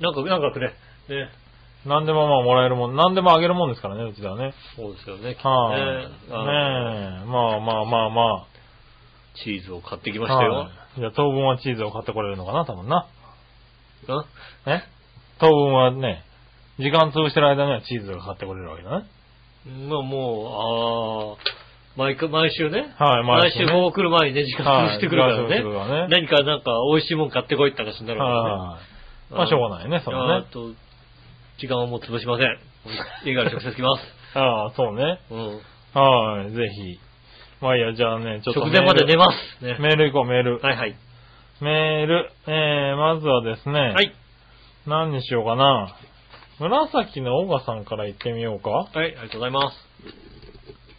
[0.00, 0.72] え、なんか、なんかくれ。
[1.08, 1.16] ね。
[1.84, 1.88] い。
[1.88, 4.54] 何でもまあもらえるもん、何でもあげるもんですからね、うちではね。
[4.76, 5.80] そうですよね、きっとはい。
[5.80, 6.08] ねね。
[6.30, 7.24] あのえ。
[7.26, 8.46] まあまあまあま
[9.42, 10.28] チーズを買ってきまあ。
[10.28, 10.52] したよ。
[10.52, 13.06] はいじゃあ当分はチーズを買ってこれるのかな、多分な。
[14.08, 14.24] あ
[14.66, 14.82] え？
[15.40, 16.22] 当分はね、
[16.78, 19.06] 時間潰してる間にはチーズが買ってこれるわけだね。
[19.88, 22.94] まあもう、ああ、毎回、毎週ね。
[22.98, 26.08] はい、毎週ねこう来る前にね、時間潰してくるからはいね。
[26.08, 29.32] ね何かなんか美味しいもん買ってこいって話になるわはい。
[29.32, 30.52] まあしょうがないね、それはねあ。
[30.52, 30.72] と、
[31.58, 32.58] 時間はもう潰しません。
[33.24, 34.38] 家から直接来ます。
[34.38, 35.20] ああ、そうね。
[35.30, 35.60] うん。
[35.94, 36.98] はい、ぜひ。
[37.60, 39.64] まあいいや、じゃあね、ちょっと直前まで寝まます。
[39.64, 39.76] ね。
[39.78, 40.58] メール行こう、メール。
[40.58, 40.96] はいはい。
[41.60, 42.30] メール。
[42.48, 43.78] えー、まずはですね。
[43.78, 44.12] はい。
[44.86, 45.94] 何にしようかな。
[46.58, 48.70] 紫のオガさんから行ってみようか。
[48.70, 49.76] はい、ありがとうございます。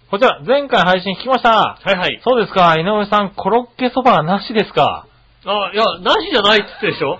[0.09, 1.49] こちら、前回配信聞きました。
[1.49, 2.21] はいはい。
[2.23, 5.07] そうですか、井上さん、コロッケそばはなしですか
[5.45, 7.19] あ、いや、なしじゃないって言ってでしょ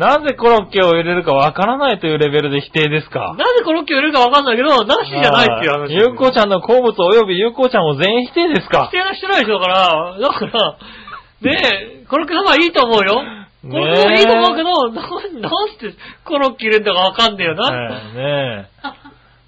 [0.00, 3.36] なぜコロッケを入れるかわからないというレベルで否定ですか？
[3.36, 5.92] なぜコロッケを入れるかわかんないけど、なしじゃないっていう話。
[5.92, 8.88] ゆうこちゃんの好物及びゆうこちゃんを全否定ですか？
[8.88, 10.78] 否定はしてないでしょ、だから、だから、
[11.42, 13.22] ねえ、コロッケそばいいと思うよ。
[13.62, 17.70] コロッケそばいいと思うけど、な、なんてコロッケ入れるんだかわかんねえよな。
[17.70, 17.76] ね
[18.14, 18.16] え。
[18.16, 18.68] ね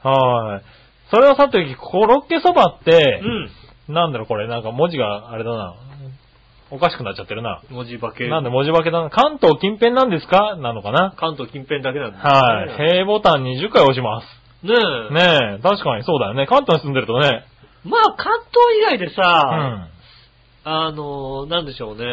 [0.04, 0.62] えはい。
[1.10, 3.94] それはさておき、コロッケそばってう、ん。
[3.94, 5.74] なんだろうこれ、なんか文字があれだな。
[6.74, 7.60] おかしくなっちゃってるな。
[7.70, 8.26] 文字化け。
[8.28, 9.10] なんで文字化けだな。
[9.10, 10.56] 関東近辺なんですか？
[10.56, 11.12] なのかな？
[11.18, 12.76] 関東近辺だけなんだ、はい。
[12.90, 14.26] 平ボタン20回押します。
[14.66, 14.72] ね
[15.10, 15.14] え。
[15.14, 16.46] ねえ、確かにそうだよね。
[16.46, 17.44] 関東に住んでるとね。
[17.84, 19.88] まあ、関東以外でうさ、ん。
[20.64, 22.04] あの、なんでしょうね。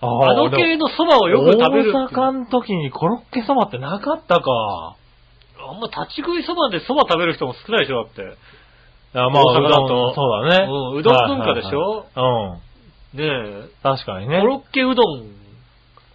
[0.00, 1.94] ああの系のそばをよく食べるっていう。
[1.94, 4.96] 大阪の時にコロッケそばってなかったか。
[5.70, 8.22] あんま立ち食いそばでそば食べる人も少ないでしょ、だって。
[9.14, 10.64] あまあ、大阪だとうどんそうだね。
[10.64, 11.78] うんうどん文化でしょ？
[11.80, 12.60] はいはいはい
[13.14, 13.26] ねえ。
[13.26, 13.30] う
[13.64, 13.70] ん。
[13.82, 14.40] 確かにね。
[14.40, 15.24] コロッケうどん、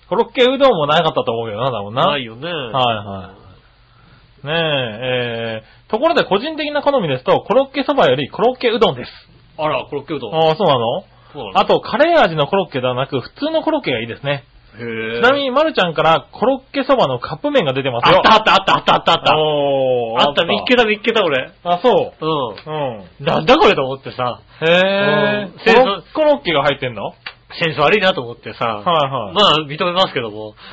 [0.09, 2.07] コロッケうどんもなかったと思うけどな、多分な。
[2.07, 2.47] ないよね。
[2.47, 3.33] はいは
[4.43, 4.47] い。
[4.47, 9.11] ねえ、えー、ところで個人的な好みですと、コロッケそばよりコロッケうどんです。
[9.57, 10.35] あら、コロッケうどん。
[10.35, 11.03] ああ、そうなの？
[11.33, 11.59] そうなの？
[11.59, 14.43] あと、カレー味のコロッケではなく、普通のコロッケがいいですね。
[14.77, 18.17] ちなみに、まるちゃんからコロッケそばのカップ麺が出てますよ。
[18.17, 19.37] あったあったあったあったあったあった。
[19.37, 21.51] おーあった、見っけた見っけた俺。
[21.63, 22.25] あ、そう。
[22.25, 22.31] うん。
[22.99, 23.25] うん。
[23.25, 25.51] なんだこれと思ってさ、へえうん。
[25.75, 27.03] コロコロッケが入ってんの？
[27.05, 27.15] はい
[27.63, 28.85] センス悪いなと思ってさ、はい。
[29.33, 30.53] まあ、認めますけども。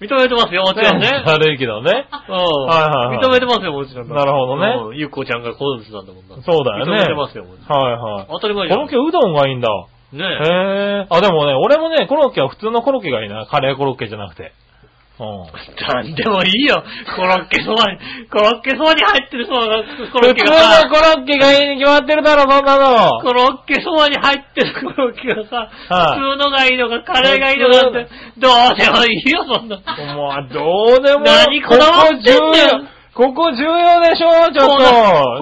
[0.00, 1.22] 認めてますよ、もちろんね。
[1.26, 2.08] 悪いけどね。
[2.28, 2.34] うん。
[2.34, 2.44] はい
[2.88, 4.08] はいはい認めてますよ、もちろん。
[4.08, 6.42] なるほどねうんゆっこちゃんが好物なんだもんな。
[6.42, 6.92] そうだよね。
[6.92, 7.80] 認めてますよ、もちろん。
[7.82, 8.26] はいはい。
[8.30, 8.78] 当たり前じゃん。
[8.78, 9.68] コロッケうどんがいいんだ。
[10.12, 11.06] ねへえ。
[11.08, 13.46] あ、でもね、俺もね、コロッケは普通のコロッケがいいな。
[13.46, 14.52] カレーコロッケじゃなくて。
[15.20, 15.46] うん。
[15.86, 16.82] なんでもいいよ。
[17.16, 17.98] コロッケそばに、
[18.28, 23.20] コロッケそばに入ってるそばが、コロッ普通のケがさ、コロッケがいいに決まってるだろ、そんなの。
[23.20, 29.76] コロッケそばに入ってるコロッケがさ、はい普通のがいいのか、カレーがいいのかって、どうでもいいよ、そんな。
[30.14, 34.76] もう、どうでも何こだわってんだよここ重要でしょ、ちょっと。
[34.76, 34.78] こ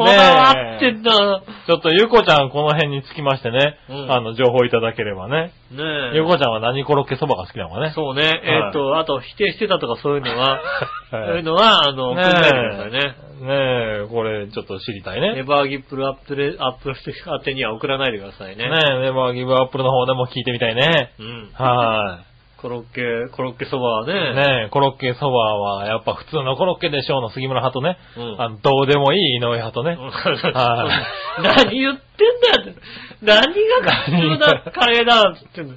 [0.04, 1.12] だわってねんだ。
[1.12, 5.52] えちょっとゆこちゃんこの辺につきましてね、うんあの、情報いただければね。
[5.70, 5.82] ね
[6.14, 6.16] え。
[6.16, 7.92] ゆこちゃんは何コロッケそばが好きなのかね。
[7.94, 8.40] そうね。
[8.42, 10.60] えっと、あと、否定してたとかそういうのは、
[11.12, 13.14] そういうはいのは、あの、送ねんないでくださいね。
[13.26, 13.30] え。
[13.40, 15.34] ねえ、これちょっと知りたいね。
[15.34, 18.68] ネバーギプルアップル、アップルして宛てには送らないでくださいね。
[18.68, 21.12] ねえ、ネバーギブアップルの方でも聞いてみたいね。
[21.20, 21.50] うん。
[21.54, 22.18] は
[22.60, 24.12] コロッケ、コロッケそばはね。
[24.12, 24.36] い。
[24.36, 29.96] ねえ、コロッケそばはやっぱ普通のコロッケでしょうの杉村派とね、うんあの、どうでもいい井上派とね。
[29.96, 30.88] は
[31.42, 32.80] 何言ってんだよって。
[33.22, 35.76] 何が普通だ、カレーだって言ってん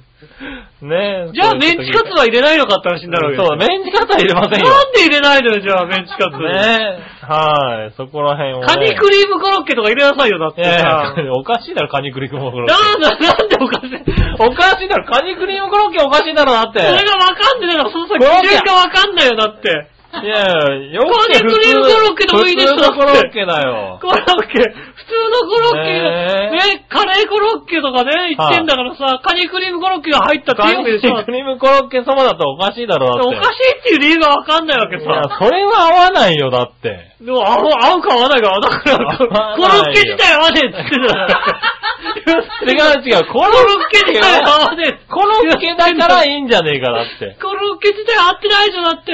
[0.88, 1.32] ねえ。
[1.34, 4.70] じゃあメンチカツは入れないのかって話になるわけそうだ、メンチカツは入れませんよ。
[4.70, 6.38] なんで入れないのよ、じゃあ、メンチカツ。
[6.40, 7.26] ねえ。
[7.26, 7.92] はい。
[7.96, 8.66] そこら辺を、ね。
[8.66, 11.14] カニクリームコロッケとか入れなさいよ、だっていやいさ。
[11.20, 12.72] や、おかしいだろ、カニクリームコロッケ。
[12.72, 14.00] なんだ、なんでおかしい？
[14.40, 16.80] おかしいだろ、カニクリームコロッケおかしいだろ、だって。
[16.80, 19.90] それがわかんねえだろ、そのさ、コロッケ基準がわかんないよ、だって。
[20.22, 23.98] いやいや、よカニクリームコロッケでもいいでしょ普通のコロッケだよ。
[24.00, 31.24] コロッケ、普通のコロッケ、ねね、カレーコロッケとかね、言ってんだからさ、カニクリームコロッケが入ったってカニいうでしょ。
[31.24, 33.36] クリームコロッケそばだとおかしいだろ、だって。
[33.36, 37.14] おかしいっていう理由がわかんないわけいやさ。、それは合わないよ、だって。
[37.20, 41.74] でも合う合うか合わないか合わないから、コロッケ自体合わねえって言ってんだから。
[42.14, 45.12] 違う違う、コロコロッケ自体合わねえ。
[45.12, 47.36] コロッケだからいいんじゃねえか、だって。
[47.40, 49.12] コロッケ自体合ってないじゃん、だって。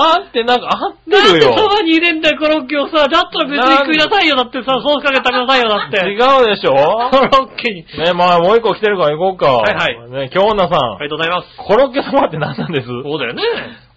[0.00, 1.56] あって、なんか合ってなんでるよ。
[1.56, 3.08] そばに入れんだよ、コロッケをさ。
[3.08, 5.96] だったら別に食いなさいよ、だってさ、ソースかけて食べなさいよ、だって。
[5.98, 6.74] 違うでしょ？
[7.10, 7.84] コロッケに。
[7.84, 9.46] ね、まあもう一個来てるから行こうか。
[9.60, 10.96] はいはいね、京女さん。
[10.96, 11.48] ありがとうございます。
[11.56, 12.86] コロッケそばって何なんです？
[12.86, 13.42] そうだよね。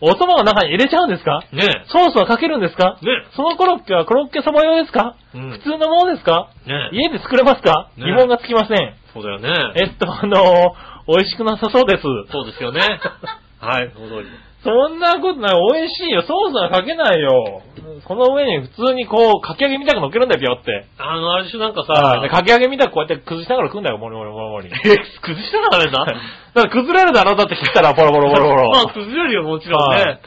[0.01, 1.43] お蕎麦の中に入れちゃうんですか？
[1.53, 2.99] ねソースはかけるんですか？
[3.01, 3.05] え。
[3.05, 5.15] ねそのコロッケはコロッケそば用ですか？
[5.33, 5.37] え。
[5.37, 6.49] うん普通のものですか？
[6.67, 6.95] ねえ。
[6.95, 7.89] 家で作れますか？
[7.97, 8.95] ね疑問がつきません。
[9.13, 9.49] そうだよね。
[9.75, 10.73] えっと、あの、
[11.07, 12.03] 美味しくなさそうです。
[12.31, 12.79] そうですよね。
[13.61, 14.42] はい、その通りです。
[14.63, 15.55] そんなことない。
[15.73, 16.21] 美味しいよ。
[16.23, 17.61] ソースはかけないよ。
[18.07, 20.85] その上に普通にこう、かき揚げみたく乗っけるんだよ、ピョって。
[20.97, 22.17] あの、あれでしょ、なんかはい。
[22.17, 24.69] さで、かき揚げみたくこうやって崩しながら食うんだよ、もりもりもりもり。
[24.69, 25.99] え、崩したらダメだ？
[26.05, 26.13] だか
[26.55, 28.69] ら崩れるだろ、だって切ったらポロポロポロポロ。
[28.71, 30.19] まあ、崩れるよ、もちろんね。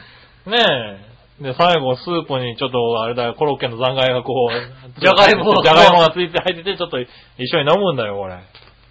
[0.47, 0.57] ね
[1.41, 1.43] え。
[1.43, 7.07] で、最後、スープにちょっと、あれだよ、コロッケの残骸がこう、じゃがいもがじゃがいもがついて入ってて、ちょっと一
[7.53, 8.35] 緒に飲むんだよ、これ。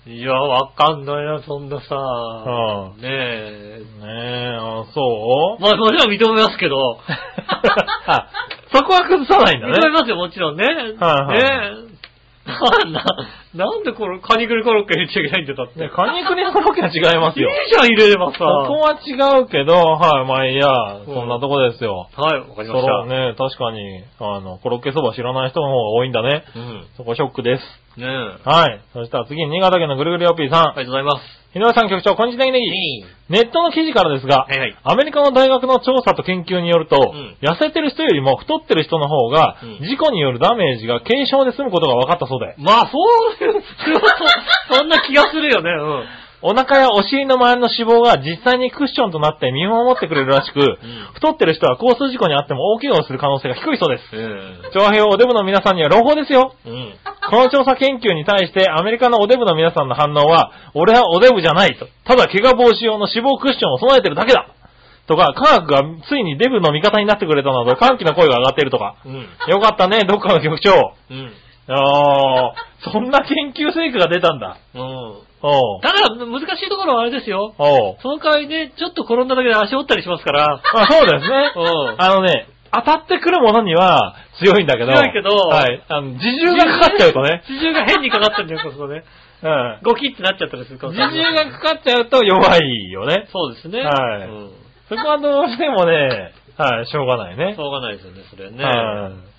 [0.07, 1.97] ねいや、わかんないな、そんなさ。
[1.97, 3.83] うんねえ。
[4.05, 5.63] え、あ、そう？
[5.63, 6.99] まあ、それは認めますけど。
[8.07, 8.29] あ、
[8.73, 9.73] そこは崩さないんだね。
[9.79, 10.65] 認めますよ、もちろんね。
[10.65, 11.51] はいはいね
[11.93, 11.96] え。
[12.47, 13.05] な、
[13.55, 15.81] なんでこれ、カニクリコロッケ入れちゃいけないんだよ、だって。
[15.81, 17.51] ね、カニクリコロッケは違いますよ。
[17.51, 18.39] いいじゃん、入れればさ。
[18.39, 20.67] そこは違うけど、はい、まあいいや、
[21.05, 22.09] そんなとこですよ。
[22.15, 22.93] はい、わかりそました。
[23.05, 26.45] うね、確かに、あの、コロッケそば知らない人の方が多いんだね。
[26.55, 26.87] うん。
[26.97, 27.63] そこショックです。
[28.01, 28.49] ねえ。
[28.49, 28.81] はい。
[28.93, 30.61] そしたら次、新潟県のぐるぐるよっぴーさん。
[30.61, 31.46] ありがとうございます。
[31.57, 33.05] 井上さん局長、こんにちは、ネギネギ。
[33.31, 34.77] ネットの記事からですが、はいはい。
[34.85, 37.37] アメリカの大学の調査と研究によると、ん。
[37.41, 39.89] 痩せてる人よりも太ってる人の方が、うん。
[39.89, 43.63] 事故によるダメージが軽症で済むことが分かったそうで、まあ、そういう、
[44.69, 46.05] そそんな気がするよね、うん。
[46.43, 50.79] お腹やお尻の周りの脂肪が実際にクッションとなって見守ってくれるらしく、
[51.15, 54.17] 太ってる人は交通事故にあっても大怪我をする可能性が低いそうです。
[54.17, 54.63] うん。
[54.75, 56.55] 長平おデブの皆さんには朗報ですよ。
[56.65, 56.95] うん。
[57.31, 61.89] この調査研究に対してアメリカのおデブの皆さんの反応は、俺はおデブじゃないと。
[62.05, 64.49] ただ怪我防止用の脂肪クッションを備えてるだけだ。
[65.07, 68.97] とか、科学がついにデブの味方になってくれたなど、歓喜の声が上がっているとか。
[69.05, 69.29] うん。
[69.49, 70.95] よかったね、どっかの局長。
[71.11, 71.33] うん。
[71.69, 74.59] あー、そんな研究成果が出たんだ。
[74.75, 74.83] うん。
[75.43, 75.81] おう。
[75.83, 77.55] ただ、難しいところはあれですよ。
[77.59, 77.97] おう。
[78.03, 80.61] その代わりね、ちょっと転んだだけで足折ったりしますから。
[80.75, 81.53] あ、そうですね。
[81.57, 84.93] うんあのね、当たってくるものには強いんだけど。
[84.93, 85.83] 強いけどはい。
[85.89, 87.43] あの、自重がかかっちゃうとね。
[87.49, 89.05] 自重が変にかかったんだよ、そうするとね。
[89.43, 89.79] うん。
[89.83, 93.29] ゴキってなっちゃったりするかもし自れない重がかかっちゃうと弱いよね。
[93.33, 93.81] そうですね。
[93.81, 94.51] はいうん
[94.89, 97.57] そこはどうしてもね、はい、しょうがないね。
[97.57, 98.65] しょうがないですよね、それはね。
[98.65, 99.36] はい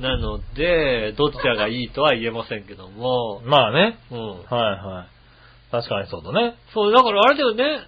[0.00, 3.40] なので、どちらがいいとは言えませんけども。
[3.44, 3.98] まあね。
[4.10, 4.18] うん。
[4.18, 5.70] はいはい。
[5.70, 6.54] 確かにそうだね。
[6.74, 7.86] そう、だからあれだよね。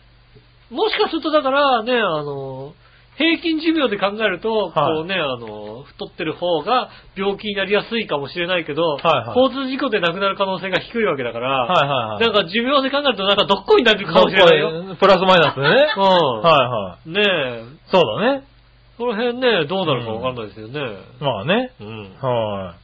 [0.71, 2.75] もしかするとだからね、あの、
[3.17, 12.21] 平均寿命で考えると、こうね、あの、太ってる方が病気になりやすいかもしれないけど、はいはい交通事故で亡くなる可能性が低いわけだから、はいはいはい。
[12.21, 14.97] なんか寿命で考えるとなんかどっこいになるかもしれないよ。
[14.99, 15.93] プラスマイナスでね。
[15.97, 16.03] うん。
[16.03, 17.11] はいはい。
[17.11, 18.54] ねえ、そうだね。
[18.97, 20.81] その辺ね、どうなるかわかんないですよね。
[21.21, 21.73] まあね。
[21.81, 22.15] うん。
[22.21, 22.77] は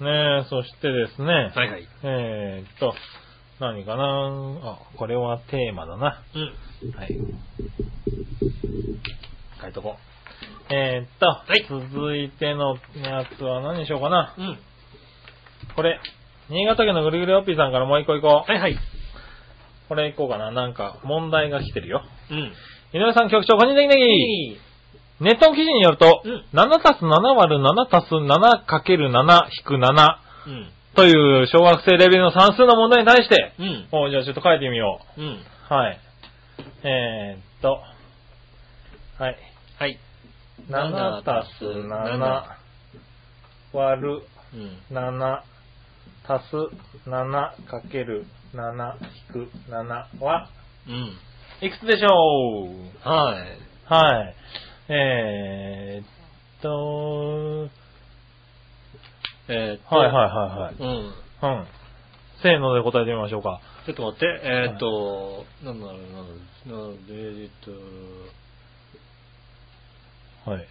[0.00, 0.04] い。
[0.04, 1.52] ねえ、そしてですね。
[1.54, 1.88] はいはい。
[2.02, 2.94] えーっと、
[3.60, 6.22] 何かなあ、これはテーマだな。
[6.34, 6.92] うん。
[6.92, 7.16] はい。
[9.60, 9.96] 書いとこ
[10.70, 10.74] う。
[10.74, 14.34] えーっと、い続いてのやつは何にしようかな。
[14.38, 14.58] うん。
[15.76, 16.00] これ、
[16.48, 18.50] 新潟県のぐるぐるおっぴーさんからもう一個行こう。
[18.50, 18.76] はいはい。
[19.88, 20.50] これ行こうかな。
[20.50, 22.02] なんか、問題が来てるよ。
[22.30, 22.52] うん。
[22.94, 24.71] 井上さん局長、こんにちは、
[25.22, 30.16] ネットの記事によると、うん7たす7割る7たす7かける7引く7
[30.46, 30.70] うん。
[30.94, 31.10] とい
[31.42, 33.88] う小学生レベルの算数の問題に対して、うん。
[33.92, 35.24] おじゃあちょっと書いてみようん。
[35.24, 35.38] う。
[35.72, 36.00] はい。
[36.84, 37.80] えー、っと、
[39.18, 39.36] はい。
[39.78, 39.98] はい。
[40.68, 42.44] 7たす7
[43.72, 44.22] 割る
[44.54, 44.96] うん。
[44.96, 45.40] 7
[46.26, 46.56] たす
[47.08, 47.30] 7
[47.66, 48.94] かける7
[49.36, 50.48] 引く7は、
[50.88, 51.16] うん。
[51.66, 53.08] いくつでしょう？
[53.08, 53.92] はい。
[53.92, 54.34] はい。
[54.88, 56.08] えー、っ
[56.62, 57.68] と、
[59.48, 59.96] えーっと。
[59.96, 60.74] はいはいはいはい。
[60.78, 60.86] うん。
[60.86, 61.66] うん。
[62.42, 63.60] せーので答えてみましょうか。
[63.86, 66.26] ちょっと待って、えーっと、なんだろう、なんだろ
[66.66, 67.50] う、なので、えーっ
[70.44, 70.66] と、はい。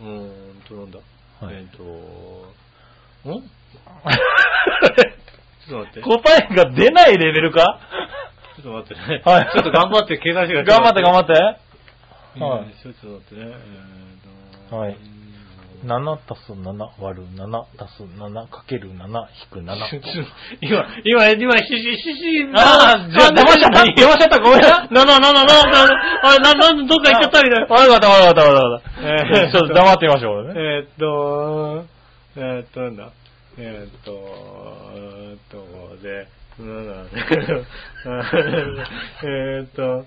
[0.00, 0.98] うーんと、なんだ。
[1.40, 1.82] はいえーっと、
[3.30, 3.42] ん？
[5.66, 6.02] ちょっと待って。
[6.02, 7.80] ちょ答えが出ないレベルか？
[8.62, 9.22] っと待ってね。
[9.24, 10.80] はいちょっと頑張って計算してください。
[10.80, 11.61] 頑張って頑張って。
[12.40, 13.40] はいえーちょっと待ってね。
[13.42, 14.96] えーとはい
[15.84, 19.02] 7たす7割る7たす7かける7引
[19.50, 19.74] く7。
[20.62, 24.38] 今、今、今、ひし、ひし、あーじゃあ出ましちゃった出ましちゃった？
[24.38, 25.50] ごめんなな、な、な、な、な、な、
[26.22, 27.66] あれ、な、なん、どっか行っちゃったみたいな。
[27.66, 29.08] 悪かった悪かった悪かった。
[29.08, 30.54] えーちょっと黙ってみましょうね。
[30.56, 31.84] えーっと、
[32.36, 33.08] えーっと、なんだ。
[33.58, 34.12] えーっと、
[34.94, 36.28] えーっと、で、
[36.60, 37.08] なんだ、
[39.24, 40.04] えーっと、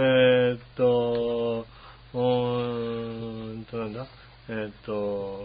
[0.00, 1.66] えーっと、
[2.14, 4.06] うーんと、なんだ？
[4.48, 5.44] えーっと、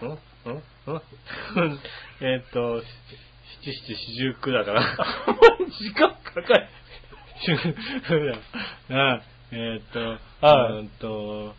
[0.00, 0.06] え？
[0.06, 0.10] ん？
[0.10, 0.12] ん？
[0.12, 0.18] ん？
[2.20, 2.82] えーっと、
[3.62, 4.80] 七七四十九だから。
[5.80, 6.68] 時間かかる。
[8.90, 9.20] あ
[9.50, 9.98] えーっと、
[10.46, 11.54] はいうーんと、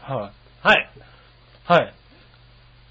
[0.00, 0.30] は
[0.62, 0.66] い。
[0.68, 0.90] はい。
[1.64, 1.94] はい。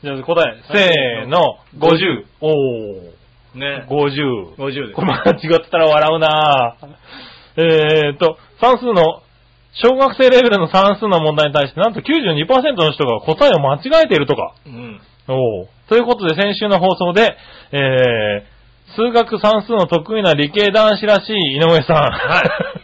[0.03, 2.25] じゃあ答え、せーの、50。
[2.41, 3.13] おー。
[3.55, 3.85] ね。
[3.87, 4.55] 50。
[4.55, 6.87] 50ですこれ間違ってたら笑うなぁ。
[7.57, 9.21] えーと、算数の、
[9.73, 14.53] 小学生レベルの算数の問題に対して、なんと92%の人が答えを間違えているとか。
[14.65, 15.01] うん。
[15.27, 17.35] おーということで、先週の放送で、
[17.71, 21.95] えー、数学算数の得意な理系男子らしい井上さん。
[21.95, 22.83] はい。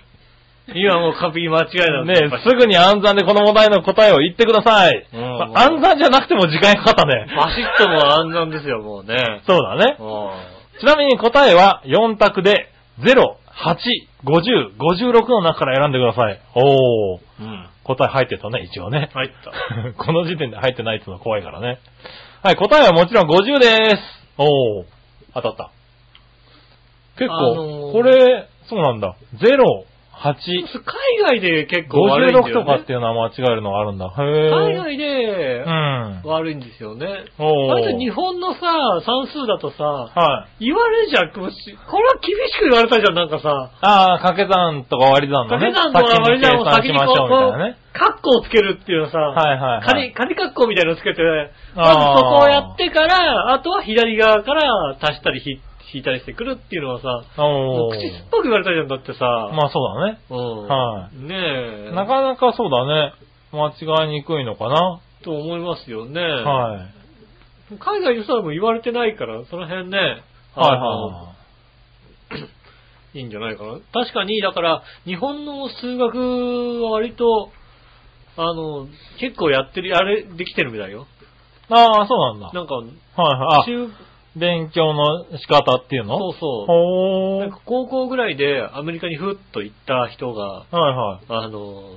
[0.75, 5.07] 今もう完璧に間違いなんねすぐに暗算でこの問題の答えを言ってください。
[5.13, 7.25] うんまあ暗算じゃなくても時間かかったね。
[7.35, 9.41] バシッとも暗算ですよ、もうね。
[9.47, 9.97] そうだね。
[9.97, 13.75] うちなみに答えは4択で、0、8、
[14.23, 16.41] 50、56の中から選んでください。
[16.55, 17.19] おー。
[17.19, 17.21] ん。
[17.41, 17.69] うん。
[17.83, 19.09] 答え入ってたね、一応ね。
[19.13, 19.93] 入った。
[20.03, 21.79] この時点で入ってないっていうのは怖いからね。
[22.41, 23.97] はい、答えはもちろん50です。
[24.37, 24.85] おー。
[25.33, 25.71] 当たった。
[27.17, 29.15] 結構、あのーこれ、そうなんだ。
[29.35, 29.83] 0、
[30.19, 30.35] 8、
[30.83, 32.51] 海外で結構悪いんだよ、ね。
[32.51, 34.05] 56とかっていうのは間違えるのがあるんだ。
[34.05, 34.51] へー。
[34.51, 36.21] 海外でうん。
[36.25, 37.07] 悪いんですよね。
[37.39, 37.73] おー。
[37.73, 38.59] 割と日本のさ、
[39.05, 40.65] 算数だとさ、はい。
[40.65, 41.31] 言われるじゃん。
[41.31, 41.51] これは
[42.19, 43.71] 厳しく言われたじゃん、なんかさ。
[43.79, 45.71] ああ、掛け算とか割り算のね。
[45.71, 47.77] 掛け算とか割り算を先先にこう、に計算しましょうみたいなね。
[47.93, 51.21] カッコをつけるっていうのさ、はいはいはい仮、仮カッコみたいなのつけて、
[51.75, 55.59] まずそこをやってから、あとは左側から足したり引
[55.93, 59.19] 引いたりしてくるっていうのはさ、口酸っぱく言われたじゃん、だってさ。
[59.53, 60.19] まあそうだね。
[60.29, 60.67] うん。
[60.67, 61.91] はねえ。
[61.93, 63.13] なかなかそうだね。
[63.51, 65.01] 間違いにくいのかな。
[65.23, 66.21] と思いますよね。
[66.21, 66.89] は
[67.71, 67.77] い。
[67.77, 69.97] 海外の人はもう言われてないから、その辺ね、
[70.55, 71.33] はいは
[73.13, 73.79] い いんじゃないかな。
[73.91, 77.49] 確かに、だから、日本の数学は割と、
[78.37, 78.87] あの、
[79.19, 81.07] 結構やってる、あれ、できてるみたいよ。
[81.69, 81.73] い。
[81.73, 82.51] ああ、そうなんだ。
[82.53, 83.89] なんか、はいはい。
[84.35, 86.17] 勉強の仕方っていうの？
[86.17, 87.39] そうそう。
[87.39, 87.59] なんか。
[87.65, 91.45] 高校ぐらいでアメリカにふっと行った人が、はいはい。
[91.45, 91.95] あの、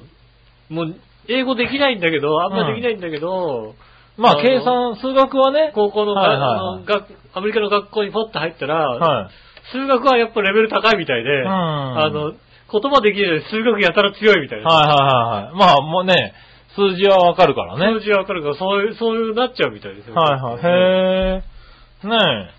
[0.70, 0.94] もう、
[1.28, 3.74] 英語できないんだけど、あんまできないんだけど、
[4.16, 5.72] まあ、計算、数学はね。
[5.74, 7.04] 高校の,、はいはいはい
[7.34, 9.30] アメリカの学校にポッと入ったら、はい。
[9.72, 14.68] 数学はやっぱレベル高いみたいで、んあの、言葉できる数学やたら強いみたいな。
[14.68, 15.54] はいはいはいはい。
[15.56, 16.34] まあ、もうね、
[16.74, 18.00] 数字はわかるからね。
[18.00, 20.14] 数字はわかるから、そういう、そういうなっちゃうみたいですよ。
[20.14, 20.56] はいはい。
[20.56, 21.51] へえ。
[22.04, 22.50] ね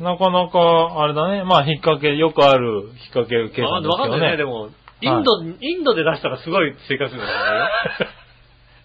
[0.00, 0.02] え。
[0.02, 1.44] なかなか、あれだね。
[1.44, 4.36] まあ、引っ掛け、よくある引っ掛け計わ算ですよかんないね、ね。
[4.36, 4.70] でも、
[5.00, 7.68] インド、インドで出したらすごい生活力なんだよ。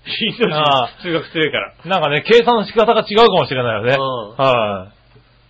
[0.06, 1.74] インド人数学強いから。
[1.86, 3.96] なんかね、計算の仕方が違うかもしれないよね。
[3.98, 4.88] うんは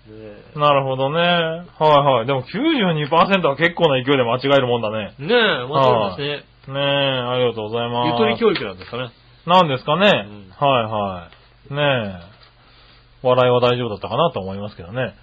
[0.07, 0.13] ね
[0.55, 0.59] い。
[0.59, 1.19] なるほどね。
[1.19, 2.25] はいはい。
[2.27, 5.13] でも92%は結構な勢いで間違えるもんだね。
[5.19, 6.73] え、ねえ、まあそうですね。
[6.73, 8.11] ねえ、ありがとうございます。
[8.11, 9.09] ゆとり教育なんですかね。
[9.45, 10.07] なんですかね。
[10.07, 11.27] んはいは
[11.71, 11.73] い。
[11.73, 12.32] ねえ。
[13.23, 15.15] 笑いは大丈夫だったかなと思いますけどね。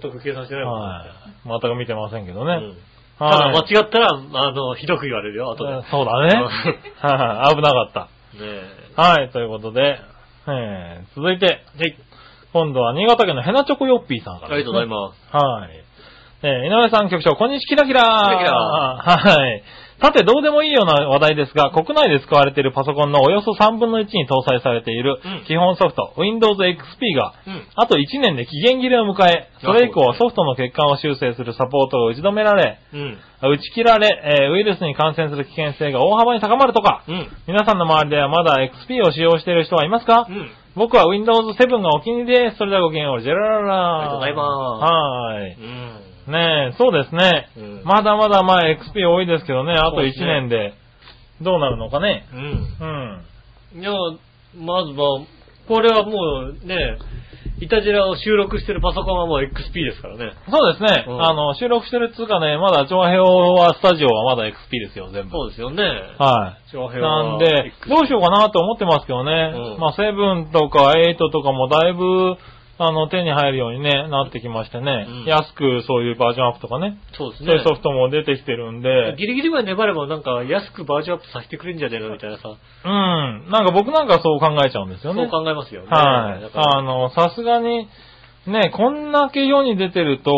[0.00, 1.48] 全く計算してないもんはい。
[1.48, 2.54] 全く見てませんけどね。
[2.54, 2.76] うん
[3.18, 3.66] ただはい。
[3.72, 5.74] 間違ったら、あの、ひどく言われるよ、後で。
[5.74, 6.36] ねそうだね。
[7.00, 7.56] はい。
[7.56, 8.08] 危なかった。
[8.38, 8.62] え。
[8.94, 9.98] はい、ということで、
[10.48, 11.96] えー、続いて、はい。
[12.52, 14.86] 今度は新潟県のヘナチョコヨッピーさんからです、ありがとうね。
[14.86, 15.36] ございます。
[15.36, 15.70] はい。
[16.42, 19.62] えー、井上さん局長、こんにちは、キラキラキラキラはい。
[20.00, 27.66] さて、どうでもいいような話題ですが、国内で使われているパソコンのおよそ3分の1に搭載されているうん基本ソフト、Windows XP が、うん。
[27.76, 33.18] あと1年で期限切れを迎え、それ以降はソフトの欠陥を修正するサポートが打ち止められ、うん。
[33.40, 34.08] 打ち切られ、
[34.40, 37.28] えーウイルスに感染する危険性が大幅に高まるとか、うん。
[37.46, 38.56] 皆さんの周りではまだ
[38.88, 40.50] XP を使用している人はいますか、うん。
[40.76, 42.58] 僕は Windows 7がお気に入りです。
[42.58, 43.98] それではごきげんよう、ジェラララ。
[44.00, 46.15] ありがとうございますはーい。
[46.26, 46.32] うん。
[46.32, 47.48] ねえ、そうですね。
[47.56, 50.74] うんまだまだまあ XP 多いですけどね、あと1そうですね年で
[51.42, 52.26] どうなるのかね。
[52.32, 53.20] うん。
[53.74, 53.80] うん。
[53.80, 53.92] いや、
[54.58, 55.26] まずは、
[55.68, 56.98] これはもうね、
[57.58, 60.32] イタジラを収録してるパソコンはもう XP ですからね。
[60.50, 61.04] そうですね。
[61.08, 65.30] うんあの、収録してるっつうかね、まだ長編はスタジオはまだ XP ですよ、全部。
[65.30, 65.82] そうですよね。
[66.18, 66.70] はい。
[66.72, 69.52] 長編はなんで、どうしようかなと思ってますけどね。
[69.54, 72.36] うんまあ、7とか8とかもだいぶ
[72.78, 77.64] あの、手に入るようにね、なってきましてね、うん安くそういうバージョンアップとかね、そうですねそういう。
[77.64, 85.22] ソフトも出てきてるんで、ギリギリまで粘ればなんか安くバージョンアップさせてくれんじゃねえのみたいなさ、うん、なんか僕なんかそう考えちゃうんですよね。
[85.22, 85.88] そう考えますよね。
[85.88, 87.88] はいあの、さすがに、
[88.46, 90.32] ね、こんだけ世に出てると、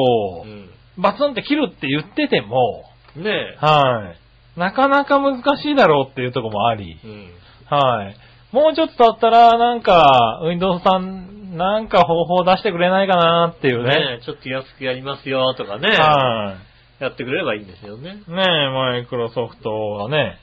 [0.45, 2.85] うんバツンって切るって言ってても、
[3.17, 3.57] ねえ。
[3.65, 4.15] は
[4.57, 4.59] い。
[4.59, 7.31] なかなか難しいだろうっていうところもあり、うん。
[7.71, 8.17] はい。
[8.53, 13.89] もうちょっと経ったら、なんか、Windows さん、なんか方法出してくれないかなっていうね。
[13.89, 16.57] ねえ、ちょっと安くやりますよとかね、は
[17.01, 18.23] やってくれればいいんですよね。
[18.27, 18.31] い。
[18.31, 20.39] ねえ、マイクロソフトはね、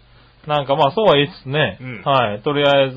[0.47, 2.41] なんかまあそうは言いつつね、うんはい。
[2.41, 2.95] とりあえず、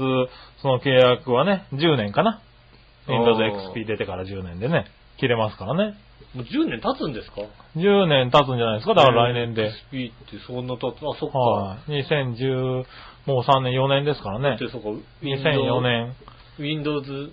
[0.62, 2.40] その契約はね、10年かな。
[3.08, 3.40] Windows
[3.72, 4.86] XP 出てから10年でね、
[5.18, 5.96] 切れますからね。
[6.34, 7.42] もう10年経つんですか
[7.76, 9.70] ？10年経つんじゃないですか、だから来年で。
[9.92, 10.96] XP ってそんな経つ。
[10.96, 11.38] あ、そっか。
[11.38, 12.02] はい。
[12.02, 12.84] 2010、
[13.28, 14.70] もう3年、4年ですからねで、。
[14.70, 15.80] そこ、2004。
[15.82, 16.16] 年。
[16.58, 17.30] Windows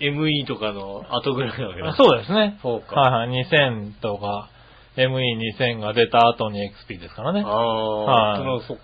[0.00, 1.94] ME とかの後ぐらいなわけだ。
[1.94, 2.58] そうですね。
[2.62, 2.98] そうか。
[2.98, 3.44] はいはい。
[3.44, 4.48] 2000とか、
[4.96, 6.58] ME2000 が出た後に
[6.88, 7.48] XP ですからねあ。
[7.48, 8.82] あ、はいそっか。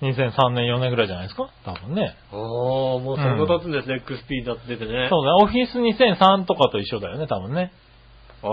[0.00, 1.48] 2003年、4年ぐらいじゃないですか？
[1.64, 2.14] 多分ね。
[2.30, 5.08] ああ、もうそんな経つんですね、XP だって出てね。
[5.10, 5.42] そうだね。
[5.42, 7.72] オフィス2003とかと一緒だよね、多分ね。
[8.44, 8.50] ああ、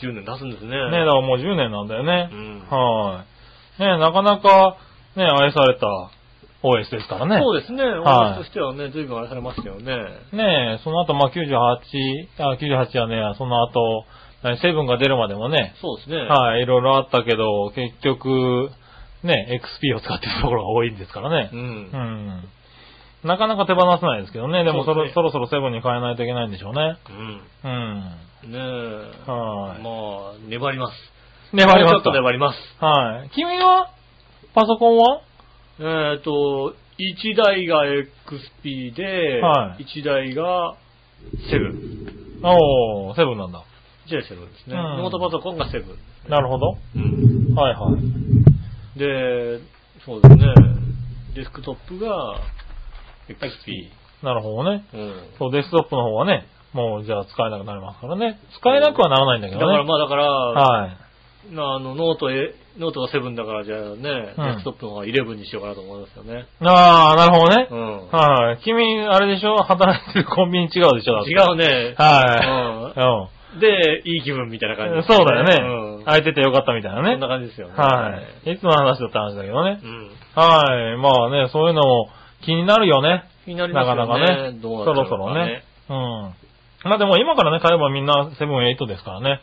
[0.00, 0.70] 10年経つんですね。
[0.70, 2.36] ねだからもう10年なんだよねう。
[2.36, 2.60] ん。
[2.70, 3.24] は
[3.78, 3.82] い。
[3.82, 4.76] ねなかなか、
[5.16, 5.86] ね愛された
[6.62, 7.38] OS ですからね。
[7.40, 7.82] そうですね。
[7.82, 9.96] はい OS としてはね、随分あれされましたよね。
[10.32, 11.54] ねその後、まあ、98、
[12.38, 14.04] あ、98はね、その後、
[14.42, 16.16] 何セブンが出るまでもね、そうですね。
[16.16, 18.70] はい、いろいろあったけど、結局、
[19.22, 21.56] ね、XP を使ってるところが多いんですからねう。。
[21.56, 22.48] うんん。
[23.22, 24.64] なかなか手放せないですけどね。
[24.64, 26.96] でもそろそろそろセブンに変えないといけないんでしょうね。
[27.10, 27.70] うん。
[27.70, 28.52] うん。
[28.52, 29.30] ねえ。
[29.30, 30.94] はいまあ、粘ります。
[31.52, 32.58] 粘りますちょっと粘ります。
[32.82, 33.30] はい。
[33.30, 33.99] 君は？
[34.54, 35.20] パソコンは？
[35.78, 40.76] えっ、と、1台が XP で、はい1台が
[41.50, 42.42] セブン。
[42.42, 43.64] おー、セブンなんだ。
[44.06, 44.76] 1台セブンですね。
[44.76, 45.98] うんノートパソコンがセブン。
[46.28, 46.76] なるほど。
[46.96, 47.54] うん。
[47.54, 48.98] はいはい。
[48.98, 49.60] で、
[50.04, 50.54] そうですね。
[51.34, 52.40] デスクトップが
[53.28, 54.24] XP。
[54.24, 54.84] なるほどね。
[54.92, 55.14] うん。
[55.38, 58.38] そう、デスクトップの方はね、もうじゃあ使えなくなりますからね。
[58.60, 59.66] 使えなくはならないんだけどね。
[59.66, 60.96] だからまあだから、はい。
[61.48, 66.46] あの、ノートへ、ノートが7だからじゃあね、うんデスクトップの方が11にしようかなと思いますよね。
[66.60, 67.74] ああ、なるほどねう。
[67.74, 68.08] ん。
[68.10, 68.58] はい。
[68.62, 69.56] 君、あれでしょ？
[69.56, 71.14] 働いてるコンビニ違うでしょ？
[71.14, 71.94] だって違うね。
[71.96, 73.54] はい。
[73.54, 73.60] うん。
[73.60, 74.90] で、いい気分みたいなうん。
[74.92, 75.56] 感じ、そうだよね。
[75.98, 76.04] うん。
[76.04, 77.28] 空いててよかったみたいなねそんな。
[77.28, 77.74] 感じですよね。
[77.76, 78.52] はい。
[78.52, 79.86] いつの話だった話だけどねう。
[79.86, 80.10] ん。
[80.36, 80.96] はい。
[80.98, 82.08] まあね、そういうのも
[82.42, 83.24] 気になるよね。
[83.44, 84.00] 気になりますよね。
[84.02, 84.58] なかなかね。
[84.60, 85.64] どうなそろそろね。
[85.88, 85.96] うん。
[86.84, 89.40] まあでも今からね、買えばみんなセブン8ですからね。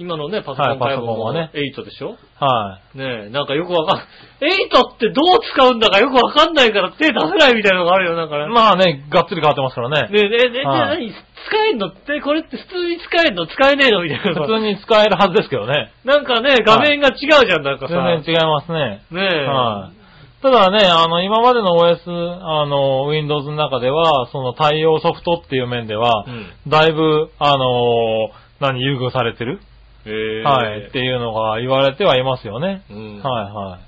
[0.00, 2.16] 今のね、パソコンはいパソコンはね8でしょ？
[2.40, 8.44] はねえ、なんかよくわかん、8ってどう使うんだかよくわかんないから手出せないみたいなのがあるよ、なんかね。
[8.44, 8.48] い。
[8.48, 10.08] まあね、がっつり変わってますからね。
[10.08, 11.12] ねえ、ねえ、ねえ、はい何？
[11.12, 14.40] 使えんのって、これって普通に使えんの使えねえのみたいな。
[14.40, 15.92] 普通に使えるはずですけどね。
[16.04, 17.94] なんかね、画面が違うじゃん、なんかさ。
[17.94, 19.04] 全然違いますね。
[19.10, 19.44] ねえ。
[19.44, 20.00] はい。
[20.42, 26.46] ただね、あの、今までの OS、あの、Windows の中では、その対応ソフトっていう面では、うん。
[26.70, 29.60] だいぶ、あの、何、優遇されてる、
[30.06, 32.82] えはい、っていうのが言われてはいますよね。
[32.90, 33.22] うん。
[33.22, 33.78] はいは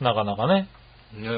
[0.00, 0.04] い。
[0.04, 0.68] なかなかね。
[1.14, 1.28] ね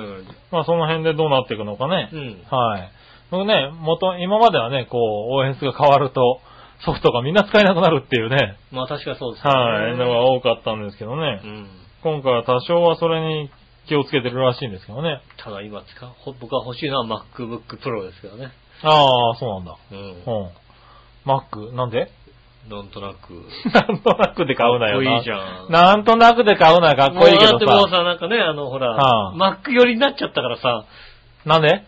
[0.53, 2.17] まあその辺でどうなっていくのかねえ。。
[2.17, 2.43] うん。
[2.51, 2.91] はい。
[3.31, 4.99] 僕ね、元、今まではね、こ
[5.31, 6.41] う、OS が変わると、
[6.85, 9.59] ソフトがみんな使えなくなるっていうね、まあ確かにそうですよね。
[9.59, 11.47] はい、のが多かったんですけどねう。
[11.47, 11.69] ん。
[12.03, 13.51] 今回は多少はそれに
[13.89, 15.23] 気をつけてるらしいんですけどね。
[15.43, 18.51] ただ今使う、ほ僕が欲しいのは MacBook Pro ですけどね。
[18.83, 19.77] ああ、そうなんだ。
[19.93, 19.99] うん。
[19.99, 20.51] うん。
[21.25, 22.11] Mac、なんで？
[22.69, 23.33] なんとなく。
[23.73, 25.11] なんとなくで買うなよな。
[25.11, 25.71] かっこいいじゃん。
[25.71, 27.97] なんとなくで買うならかっこいいけどもうだってもうさ。
[27.99, 30.85] さ、なんかね、あの、ほら、はあ Mac 寄りになっちゃったからさ、
[31.45, 31.85] なんで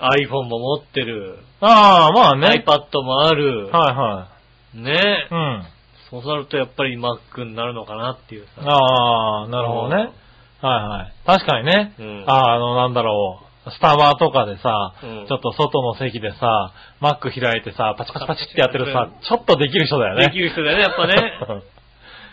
[0.00, 2.64] ？iPhone も持ってる、ああ、まあね。
[2.66, 4.28] iPad もある、はいは
[4.74, 5.34] ねい。
[5.34, 5.62] うん。
[6.10, 8.62] そうなるとやっぱり Mac になるのかなっていうさ。
[8.62, 9.96] ああ、なるほどね。
[9.96, 11.12] はいはい。
[11.24, 11.94] 確かにね。
[11.98, 13.47] うんああ、あの、なんだろう。
[13.70, 20.26] スタバとかでさ、うんちょっと外の席でさ、マック開いてさ、パチパチパチってやってるさ、ちょっとできる人だよね。
[20.26, 21.14] できる人だよね、やっぱね。
[21.48, 21.62] は い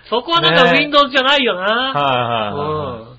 [0.09, 1.61] そこはなんかね Windows じゃないよな。
[1.61, 2.99] はいはいはい。
[3.09, 3.17] うん。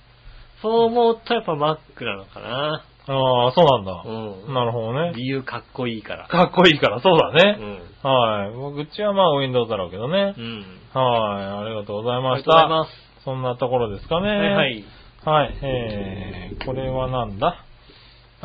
[0.63, 2.83] そう思うとやっぱ Mac なのかな。
[3.09, 4.03] ああ、そうなんだ。
[4.05, 4.55] うん。
[4.55, 5.13] なるほどね。
[5.17, 6.27] 理由かっこいいから。
[6.29, 7.53] かっこいいから、そうだうね。
[7.53, 8.09] ん。
[8.09, 8.51] はい。
[8.53, 10.41] 僕うちはまあ Windows だろうけどねう。
[10.41, 10.65] ん。
[10.95, 11.65] はい。
[11.65, 12.51] ありがとうございあました。
[12.53, 13.23] りがとうございます。
[13.25, 14.29] そんなところですかね。
[14.29, 14.85] はいはい。
[15.25, 15.55] はい。
[15.63, 17.57] えー、これはなんだ？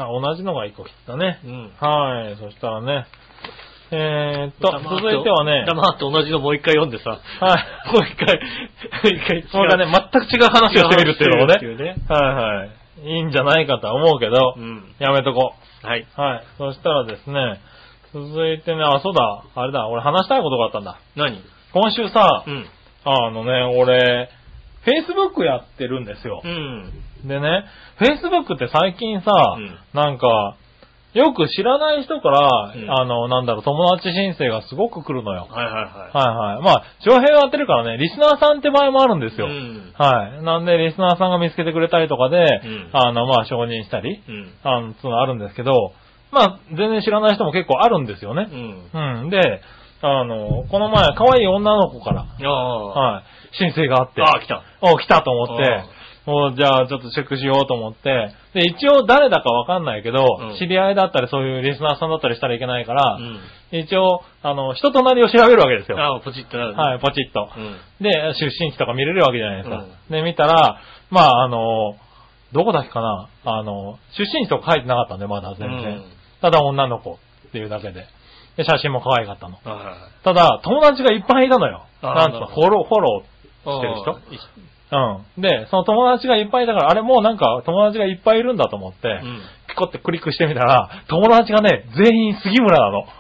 [0.05, 1.39] あ、同じのが1個来てたね。
[1.45, 1.71] うん。
[1.79, 2.35] はい。
[2.37, 3.05] そしたらね。
[3.93, 5.65] えーっと、続いてはね。
[5.67, 7.09] 黙って同じのもう一回読んでさ。
[7.09, 7.17] は
[7.59, 7.65] い。
[7.93, 8.39] もう一回、
[9.03, 9.47] 一回違う。
[9.49, 11.59] そうだね、全く違う話をしてみるっていうのもね。
[11.59, 12.69] ねはいはい。
[13.03, 14.95] いいんじゃないかとは思うけど、うん。
[14.99, 16.07] やめとこはい。
[16.17, 16.21] う。
[16.21, 16.43] はい。
[16.57, 17.59] そしたらですね、
[18.13, 20.97] 続いてね、あ、そうだ、あれだ、俺話したいことがあったんだ。
[21.15, 21.41] 何？
[21.73, 22.65] 今週さ、うん。
[23.03, 24.29] あのね、俺、
[24.85, 26.47] Facebook やってるんですよう。
[26.47, 27.27] ん。
[27.27, 27.65] でね、
[27.99, 30.55] Facebook って最近さ、うんなんか、
[31.13, 35.47] よく知らない人から、うんあの、なんだろう、友達申請がすごく来るのよ。
[35.49, 35.83] はいはいはい。
[35.83, 36.63] はいはい。
[36.63, 39.47] まあ、長平がやってるからね、リスナーさんって場合もあるんですよ。
[39.47, 39.93] うん。
[39.97, 40.43] はい。
[40.43, 44.53] なんで、リスナーさんが見つけてくれたりとかで、んあの、まあ、承認したり、うん。
[44.63, 45.91] あの、そういうのあるんですけど、
[46.31, 48.47] まあ、全然知らない人も結構あるんですよね。
[48.93, 49.23] うん。
[49.23, 49.29] うん。
[49.29, 49.61] で、
[50.01, 52.23] あの、この前、可愛い女の子から。
[52.23, 54.63] はい、申請があって、ああ、来た。
[54.81, 63.39] お、来たと思ってあ、もうじゃあちょっとチェックしようと思って、で、一応誰だかわかんないけど、うん知り合いだったりそういうリスナーさんだったりしたらいけないから、うん。
[63.79, 65.99] 一応、あの、人となりを調べるわけですよ。
[65.99, 66.73] ああ、ポチッとなる。
[66.73, 67.49] はい、ポチッと。
[67.55, 67.77] うん。
[68.03, 69.77] で、出身地とか見れるわけじゃないですか。
[69.77, 71.95] うんで、見たら、まあ、あの、
[72.51, 75.69] どこだっけかなあの、出身地とか書いてなかったんで、まだ全然。
[75.69, 76.03] うん
[76.41, 78.07] ただ女の子っていうだけで。
[78.57, 79.57] で、写真も可愛かったの。
[80.23, 81.85] ただ、友達がいっぱいいたのよ。
[82.01, 83.30] あなんつうの、フォロー、フォロー
[83.63, 84.19] してる人？
[84.91, 85.41] うん。
[85.41, 89.41] で、その友達がいっぱいいたから、あれもうなんか友達がいっぱいいるんだと思って、うん。
[89.69, 93.05] ピコってクリックしてみたら、友達がね、全員杉村なの。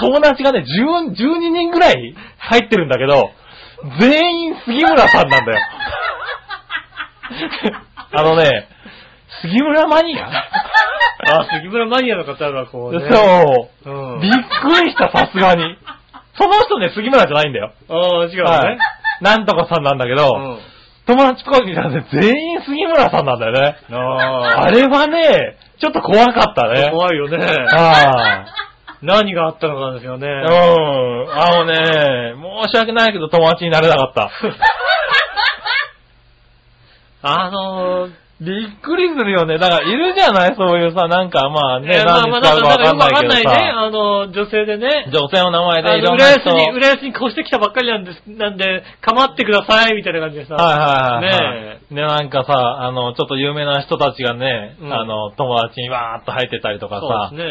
[0.00, 1.14] 友達がね、10 12
[1.50, 3.30] 人ぐらい入ってるんだけど、
[4.00, 5.58] 全員杉村さんなんだよ。
[8.12, 8.68] あのね、
[9.42, 10.30] 杉村マニア？
[11.18, 13.08] あ、杉村マニアの方がこうね。
[13.10, 13.90] そう。
[13.90, 14.20] うん。
[14.20, 15.76] びっくりした、さすがに。
[16.38, 17.72] その人ね、杉村じゃないんだよ。
[17.88, 18.78] ああ、違うはいね。。
[19.20, 20.58] なんとかさんなんだけど、うん。
[21.06, 23.76] 友達っぽい見たらね、全員杉村さんなんだよね。
[23.90, 26.90] ああれはね、ちょっと怖かったね。
[26.92, 27.38] 怖いよね。
[27.38, 28.44] は
[29.00, 30.26] 何があったのかですよね。
[30.26, 30.30] い。
[30.30, 30.44] うん。
[31.30, 32.34] あのね、
[32.66, 34.30] 申し訳ないけど友達になれなかった。
[37.22, 39.58] あのー、びっくりするよね。
[39.58, 40.54] だから、いるじゃない？
[40.54, 43.50] そういうさ、なんかまあね、えーまあまあ、なんかよくわかんないね。
[43.50, 45.10] さ、あの、女性でね。
[45.12, 46.50] 女性の名前あでいろの、んな人。
[46.50, 50.54] 浦安に、浦安に越してきたばっかりなんです、なんで、構ってください、みたいな感じでさ。
[50.54, 51.64] はいはいはいはい。
[51.64, 57.42] ねで、なんかさ、あの、ちょっと有名な人たちがね、うんあの、友達にわーっと入ってたりとかさ、ね。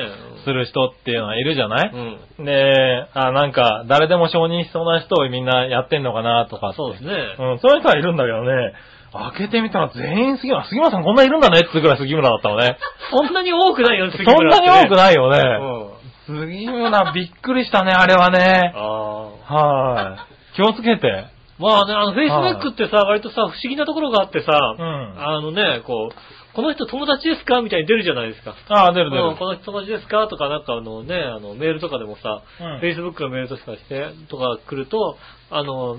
[0.45, 1.91] する人っていうのはいるじゃない、
[2.39, 2.45] うん。
[2.45, 7.11] で、あ、なんか、誰でも承認しそうな人をみんなやってんのかなとかそうですね。
[7.39, 8.73] うん、そういう人はいるんだけどね、
[9.13, 12.77] 開けてみたら全員杉村、杉村さんこんないるんだねってぐらい杉村だったのね。
[13.11, 15.97] そんなに多くないよ、そんなに多くいないよね。
[16.27, 16.45] うん。
[16.47, 18.73] 杉村びっくりしたね、あれはね。
[18.75, 20.17] は
[20.53, 20.55] い。
[20.55, 21.37] 気をつけて。
[21.59, 26.15] まあね、あの、Facebook ってさ、割とさ、不思議なところがあってさ、うんあのね、こう、
[26.53, 28.55] この人友達ですかみたいに出るじゃないですか。
[28.69, 29.23] ああ、出る出る。
[29.23, 35.17] うんこの人友達ですかとか、なんかあのね、あの、メールとかでもさ、うん Facebook のメールとかして、とか来ると、
[35.49, 35.97] あの、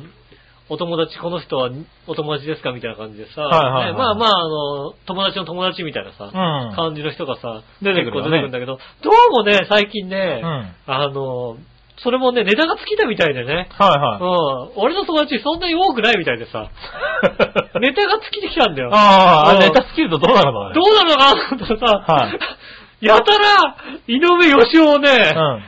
[0.70, 1.70] お友達、この人は
[2.06, 3.92] お友達ですかみたいな感じでさ、はいはいはい。
[3.92, 6.76] ねまあまあ、あの、友達の友達みたいなさ、うん。
[6.76, 8.30] 感じの人がさ、出てくるよね。
[8.30, 10.74] 結構出てくるんだけど、どうもね、最近ね、うん。
[10.86, 11.56] あの、
[12.02, 14.76] それもね、ネタが尽きたみたいでね、はいはい。
[14.76, 16.70] うん、俺の友達そんなに多くないみたいでさ、
[17.80, 18.90] ネタが尽きてきたんだよ。
[18.92, 19.58] ああ、うん。
[19.60, 20.74] ネタスキルとどうなるのね。
[20.74, 22.38] どうなのかなと思ったらさ、はい。
[23.00, 25.62] やたら、井上義雄をね、ん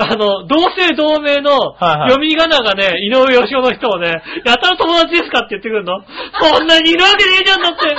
[0.02, 2.10] あの、同姓同名のはいはい。
[2.10, 6.00] 読み仮名がね、井上義雄の人をね、やたら友達ですかって言ってくるの。
[6.40, 7.94] そんなにいるわけねえじゃんだって。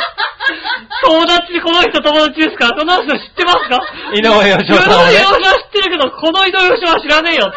[1.06, 2.70] 友達でこの人友達ですか。
[2.78, 3.80] その人知ってますか？
[4.14, 5.14] 井上義雄さんをね。
[5.14, 7.54] 井上義雄は知ってるけど、この井上義雄は知らねえよ。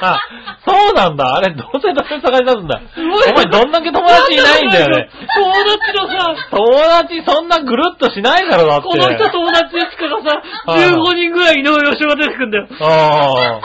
[0.00, 0.20] あ、
[0.66, 1.34] そうなんだ。
[1.36, 2.80] あれ、どうせどうせ探し出すんだ。
[2.94, 5.08] すごいお前どんだけ友達いないんだよね。
[5.36, 8.88] 友達のさ、友達そんなぐるっとしないだろ、だって。
[8.88, 12.66] この人友達ですからさ、はい15人ぐらい井上義雄が出てくるんだよ。
[12.80, 13.60] あ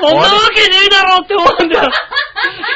[0.00, 1.90] そんなわけねえだろって思うんだよ。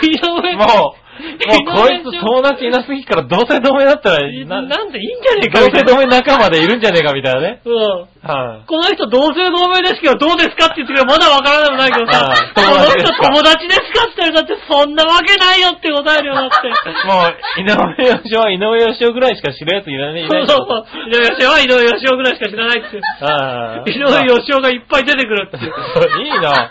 [0.03, 0.67] 井上あ。
[0.67, 7.63] もう、もうこいつ友達いなすぎから同姓同名だったら、なななんでいいんじゃねえか同みたいな姓同名仲間でいるんじゃねえかみたいなね。
[7.65, 8.12] うん。
[8.23, 8.67] はい。
[8.71, 16.71] この人同姓同名ですけどどうですかって言ってくればまだわからなくないけどさはい、この人友達ですかって言ったらだってそんなわけないよって答えるよだって。
[17.03, 17.83] もう、井上
[18.23, 20.23] 義雄は井上義雄ぐらいしか知るやついない。
[20.23, 21.11] いないそうそうそう。
[21.11, 23.01] 井上義雄は井上義雄ぐらいしか知らないって。
[23.27, 23.91] ああ。
[23.91, 25.59] 井上義雄がいっぱい出てくるって。
[25.59, 26.71] いいな。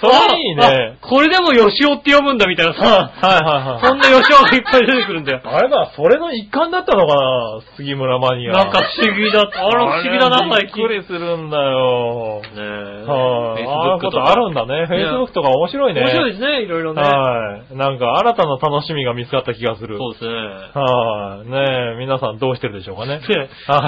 [0.00, 0.96] それいいね。
[1.00, 3.12] あこれでも義雄って読むんだみたいなさ。
[3.12, 3.86] はいはいはい。
[3.86, 5.42] そんな義雄がいっぱい出てくるんだよ。
[5.44, 8.52] あれだ、それの一環だったのかな杉村マニア。
[8.52, 9.66] なんか不思議だった。
[9.66, 10.76] あれ不思議だな、最近。
[10.76, 12.42] びっくりするんだよ。
[12.42, 12.60] ねえ。
[13.06, 13.66] はい。
[13.66, 14.86] ああいうことあるんだね。
[14.90, 16.00] Facebook とか面白いね。
[16.02, 17.02] 面白いですね、いろいろね。
[17.02, 17.76] はい。
[17.76, 19.96] なんか新たな楽しみが見つかった気がする。
[19.98, 20.30] そうですね。
[20.32, 21.48] はい。
[21.50, 23.20] ねえ、皆さんどうしてるでしょうかね。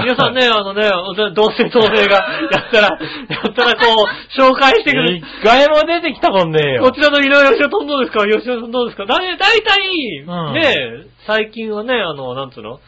[0.04, 0.90] 皆さんね、あのね、
[1.34, 2.16] 同姓同名が、
[2.50, 2.98] やったら、や
[3.48, 5.24] ったらこう、紹介してくる一。
[5.44, 6.82] 回も出てきたもんねえよ。
[6.82, 8.24] こちらの井上義雄さんどうですか？
[8.26, 9.06] 吉田さんどうですか？
[9.06, 9.54] だいたい、
[10.26, 12.80] うんね、最近はね、あの、なんつうの？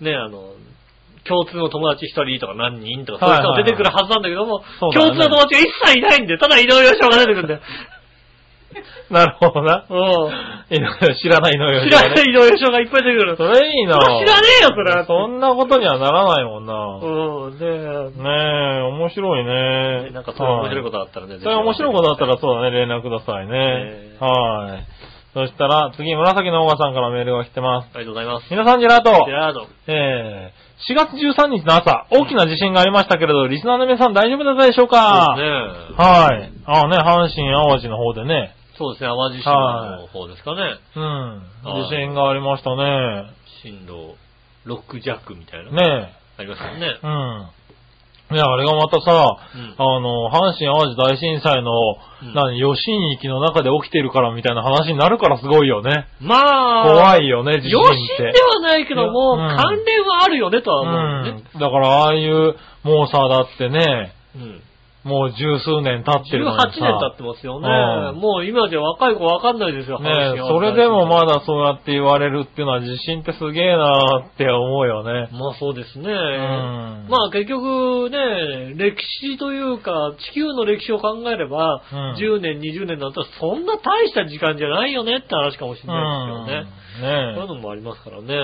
[0.00, 0.55] ね、あの、
[1.28, 7.60] 共通の友達一人とか何人とか、はいはいそういう人が出てくるはずなんだけども、そうだよね共通の友達が一切いないんで、ただ井上義雄が出てくるんだよ。
[9.10, 9.86] なるほどな。
[9.88, 11.14] うん。
[11.22, 11.84] 知らないのよ。
[11.84, 13.36] 知らない井上義雄がいっぱい出てくる。
[13.36, 16.74] それいいな知らねえよそれはそんなことにはならないもんな。
[16.74, 20.10] うん、で、ねえ、面白いね。
[20.10, 24.16] なんかそういう面白いことあったらね、それ面白いことあったらそうだね、連絡くださいねえ。
[24.20, 24.84] はい。
[25.34, 27.90] そしたら、次、紫のオガさんからメールが来てます。
[27.94, 28.46] ありがとうございます。
[28.50, 29.10] 皆さん、ジェラート。
[29.26, 29.66] ジェラード。
[29.86, 35.34] えー、4月13日の朝、大きな地震がありましたけれど、リスナーの皆さん大丈夫だったでしょうか？
[35.36, 35.48] そうで
[35.86, 35.96] すね。
[35.96, 36.52] はい。
[36.66, 38.54] ああね、阪神淡路の方でね。
[38.76, 40.62] そうですね、淡路島の方ですかね。
[40.96, 41.36] うん。
[41.64, 43.30] はい地震がありましたね。
[43.62, 44.16] 震度
[44.66, 45.72] 6弱みたいな。
[45.72, 46.98] ねありましたよね。
[47.02, 47.48] うん。
[48.28, 51.70] いや、あれがまたさ、うんあの、阪神淡路大震災の、
[52.22, 56.08] うん何、余震域の中で起きてるからみたいな話になるからすごいよね。
[56.20, 58.16] まあ、い怖いよね、地震余って。
[58.16, 61.42] 震ではないけども、うん関連はあるよねとは思うね。
[61.54, 61.60] うん。
[61.60, 64.62] だから、ああいう、もうさ、だってね、うん。
[65.06, 66.68] もう十数年経ってるのにさ。
[66.68, 67.68] 18年経ってますよね。
[67.68, 75.28] うんもう今じゃ若い子わかんないですよ、ねそれでもまだそうやって言われるっていうのは地震ってすげえなーって思うよね。
[75.32, 76.10] まあそうですね。
[76.10, 86.86] んまあ結局ね、歴史というか、地球の歴史を考えれば、うん10年、20年だったらそんな大した時間じゃないよねって話かもしれないですけどね。
[87.00, 88.34] そういうねのもありますからね。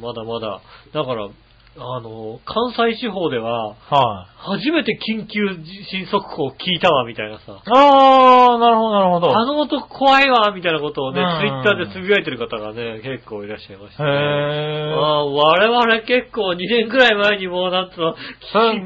[0.00, 0.60] まだまだ。
[0.92, 1.28] だから、
[1.74, 7.62] あの、関西地方では、はい、初めて緊急地震速報を聞いたわ、みたいなさ。
[7.64, 9.38] あー、なるほど、なるほど。
[9.38, 14.10] あの音怖いわ、みたいなことをね、うんツイッターでつぶやいてる方がね、結構いらっしゃいました、ね。
[14.10, 18.16] へあー我々結構2年くらい前にもうなんつうの、ー。
[18.16, 18.20] す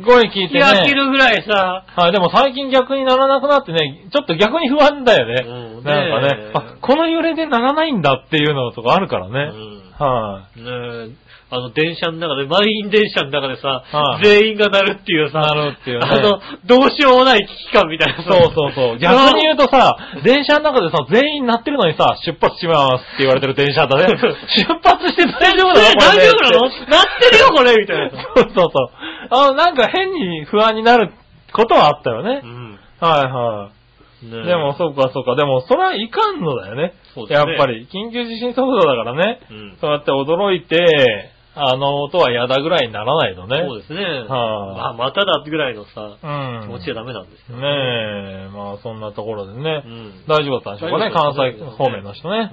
[0.01, 0.95] っごい聞いて気が切ね。
[0.95, 5.45] るぐらいさ、はい、でも最近逆にならなくなってね、ちょっと逆に不安だよね。
[5.45, 9.47] うんなんかねあ、この揺れでならないんだっていうのとかあるからうね。
[9.47, 11.11] んはい、ねえ、
[11.49, 18.99] あの電車の中で、満員電車の中でさ、はい全員が鳴るっていうさ、なるっていうねあの、どうしようもない危機感みたいなさそうそうそう。
[18.99, 24.07] 逆に言うとさ、電車の中でさ、全員鳴ってるのにさ、出発しますって言われてる電車だね。
[24.19, 25.81] 出発して大丈夫なの？
[25.87, 26.59] え大丈夫なの？
[26.59, 28.91] こ鳴ってるよ、これみたいなそうそうそう。
[29.31, 31.13] あの、なんか変に不安になる
[31.53, 32.47] ことはあったよねう。
[32.47, 32.79] ん。
[32.99, 34.27] はいはい。
[34.27, 35.37] ねえでも、そうかそうか。
[35.37, 36.95] でも、それはいかんのだよね。
[37.15, 39.41] そうですねやっぱり、緊急地震速度だからね。
[39.51, 43.65] うんそうやって驚いて、あの音は嫌だぐらいにならないとね。
[43.67, 44.03] そうですね。
[44.05, 46.61] はいまあ、まただぐらいのさ、うん。
[46.65, 47.57] 気持ちじゃダメなんですよ。
[47.57, 49.83] ねえ、まあそんなところでね。
[49.85, 52.51] うん大丈夫だったんでしょうかね、関西方面の人ね。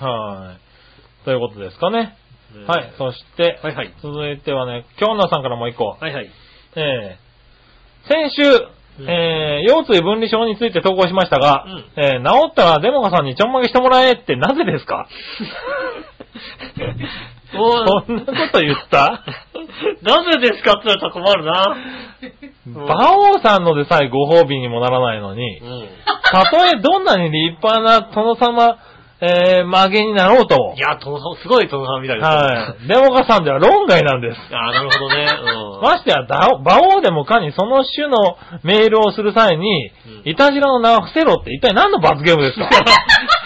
[0.00, 0.54] うんは
[1.22, 1.24] い。
[1.24, 1.98] ということですかね。
[2.02, 2.14] ね
[2.62, 2.92] えはい。
[2.96, 3.92] そして、はいはい。
[4.00, 5.96] 続いてはね、京奈さんからもう一個。
[6.00, 6.30] はいはい。
[6.76, 8.42] えー、先週、
[9.00, 11.64] うんえー、腰椎分離症について投稿しましたが、
[11.96, 15.08] うんえー、治ったらデモカさんにちょんまげしてもらえってなぜですか？
[16.78, 19.22] お そんなこと言った？
[20.02, 21.76] なぜですかって言われたら困るな。
[22.66, 25.88] 馬王さんのでさえご褒美にもならないのに、うん。
[26.30, 28.78] たとえどんなに立派な殿様、
[29.20, 32.88] えー、曲げになろうともい、や、トノさん、すごいトノさんみたいですねはい。
[32.88, 34.40] デモカさんでは論外なんです。
[34.54, 35.26] ああ、なるほどね。
[35.76, 35.82] うん。
[35.82, 42.66] ましてや、だ馬王でもかにその種のメールをする際に、うんいたじらの名を伏せろって一体何の罰ゲームですか？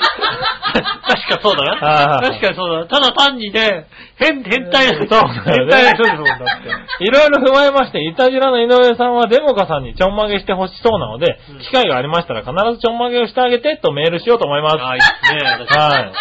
[1.06, 2.16] 確かそうだな。
[2.16, 2.86] はい確かにそうだな。
[2.86, 6.68] ただ単にね、変、変態な、そうだ変態な人ですもんだって。
[7.04, 14.76] いろいろ踏まえまして、いたじらの井上さんはデモカさんにちょんまげしてほしそうなので、うん機会がありましたら必ずちょんまげをしてあげてとメールしようと思います。
[14.78, 15.40] ああ、いいですね。
[15.58, 16.12] 確かにはい。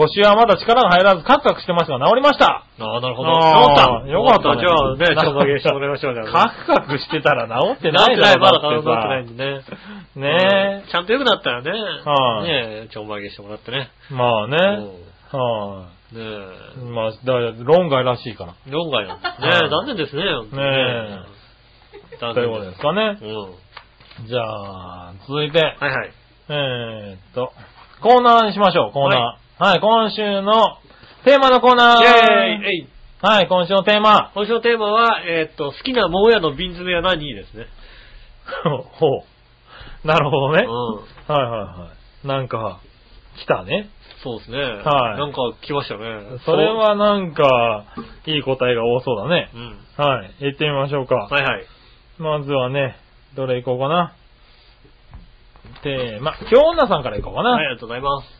[0.00, 2.64] 腰はまだ力が入らずカクカクしてますが治りました。
[2.78, 3.32] ああ、なるほど。
[3.32, 4.08] 治った。
[4.08, 9.34] よかったねじゃあね、ちょんまげしてもらいましょうじゃあカクカクしてたら治ってない、ないだろまだ治ってないんさ。
[9.34, 10.32] でね。
[10.38, 11.70] ねうんちゃんと良くなったらね。
[11.70, 13.90] はいねえ、ちょんまげしてもらってね。
[14.10, 14.56] まあね。
[14.56, 16.80] うんはねえ。
[16.80, 16.84] い。
[16.90, 18.54] まあ、だから論外らしいから。
[18.66, 19.48] 論外なんですね。
[19.48, 21.24] はい残念ですね、ね
[22.20, 23.18] 残ということ念ですかね。
[23.22, 24.26] うん。
[24.26, 26.12] じゃあ、続いて、はいはい。
[26.48, 27.52] えーっと、
[28.02, 29.20] コーナーにしましょう、コーナー。
[29.20, 30.78] はい、今週の
[31.22, 32.02] テーマのコーナー。
[32.02, 32.88] イェーイえい
[33.20, 34.32] はい、今週のテーマ。
[34.34, 37.66] 今週のテーマは、えーっと、好きな桃屋の瓶詰めは何ですね。
[38.64, 39.06] ほ
[40.02, 40.06] う。
[40.08, 40.62] なるほどね。
[40.66, 40.94] うん。
[40.96, 41.88] はいはいは
[42.24, 42.26] い。
[42.26, 42.80] なんか、
[43.36, 43.90] 来たね。
[44.22, 44.62] そうですね。
[44.62, 46.38] はいなんか来ましたね。
[46.46, 47.84] それはなんか、
[48.24, 49.50] いい答えが多そうだね。
[49.52, 49.60] そう。
[49.60, 50.10] うん。
[50.10, 51.16] はい、行ってみましょうか。
[51.16, 51.66] はいはい。
[52.16, 52.96] まずはね、
[53.36, 54.14] どれ行こうかな。
[55.82, 57.50] テーマ、京女さんから行こうかな。
[57.50, 58.39] はい、ありがとうございます。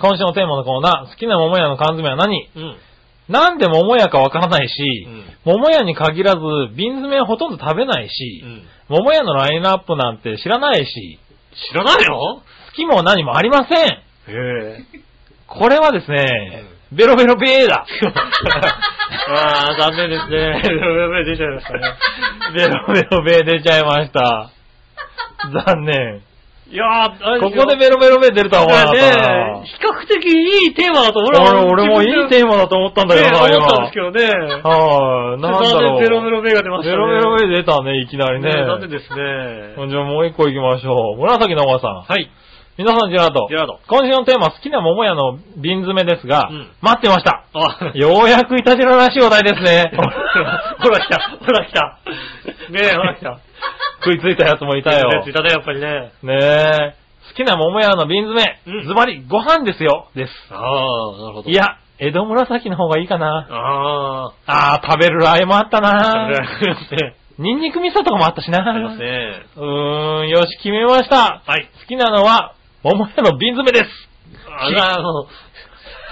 [0.00, 2.50] 今週のテーマのコーナー、好きな桃屋の缶詰は何？
[2.54, 2.76] うん。
[3.28, 4.74] なんで桃屋かわからないし、
[5.06, 6.40] うん桃屋に限らず、
[6.76, 8.62] 瓶詰めはほとんど食べないし、うん。
[8.88, 11.18] 桃屋のラインナップなんて知らないし、
[11.70, 12.16] 知らないの？
[12.18, 12.42] 好
[12.74, 13.86] きも何もありません。
[13.86, 14.84] へえ。
[15.46, 17.86] これはですね、ベロベロベーだ
[19.28, 20.62] ああ、残念ですね。
[20.62, 21.80] ベロベロベロ出ちゃいましたね。
[22.54, 24.50] ベロベロベー出ちゃいました。
[25.64, 26.22] 残念。
[26.68, 29.62] いやここでベロベロベー出るとは思わなかったねな。
[29.62, 34.10] 比較的いいテーマだと俺俺俺もいいテーーマだと思ったんだけどな、思ったんですけ今。
[34.10, 34.26] どね。
[34.66, 36.00] はい、なんだろう。
[36.00, 36.96] ベロベロベが出ましたね。
[36.96, 38.50] ベロベロベー出たね、いきなりね。
[38.50, 39.88] ね残念ですね。
[39.88, 41.20] じゃあもう一個行きましょう。
[41.22, 42.02] 紫のおばさん。
[42.02, 42.30] はい。
[42.76, 43.46] 皆さん、ジェラート。
[43.48, 47.46] ジェラート今週のテーマ、好きな桃屋の瓶詰めですが、うん待ってました。
[47.54, 49.92] あ、ようやくいたじららしいお題ですね。
[49.96, 50.02] ほ
[50.90, 52.00] ら来た、ほら来た。
[52.70, 53.38] ねえ、ほら来た。
[54.04, 55.24] 食いついたやつもいたよ。
[55.26, 56.12] いたね、やっぱりね。
[56.22, 57.06] ねえ。
[57.28, 60.32] 好きな桃屋の瓶詰め、うんズバリ、ご飯ですよ、です。
[60.50, 61.50] ああ、なるほど。
[61.50, 63.46] い、や、江戸紫の方がいいかな。
[63.50, 66.28] ああー、食べるラー油もあったあ、な。
[66.28, 66.36] ね。
[67.38, 68.66] ニンニク味噌とかもあったしな。
[68.66, 69.42] ありますね。
[69.56, 71.42] うーん、よし、決めました。
[71.46, 71.68] はい。
[71.82, 74.08] 好きなのは、桃屋の瓶詰めです。
[74.48, 75.26] ああの、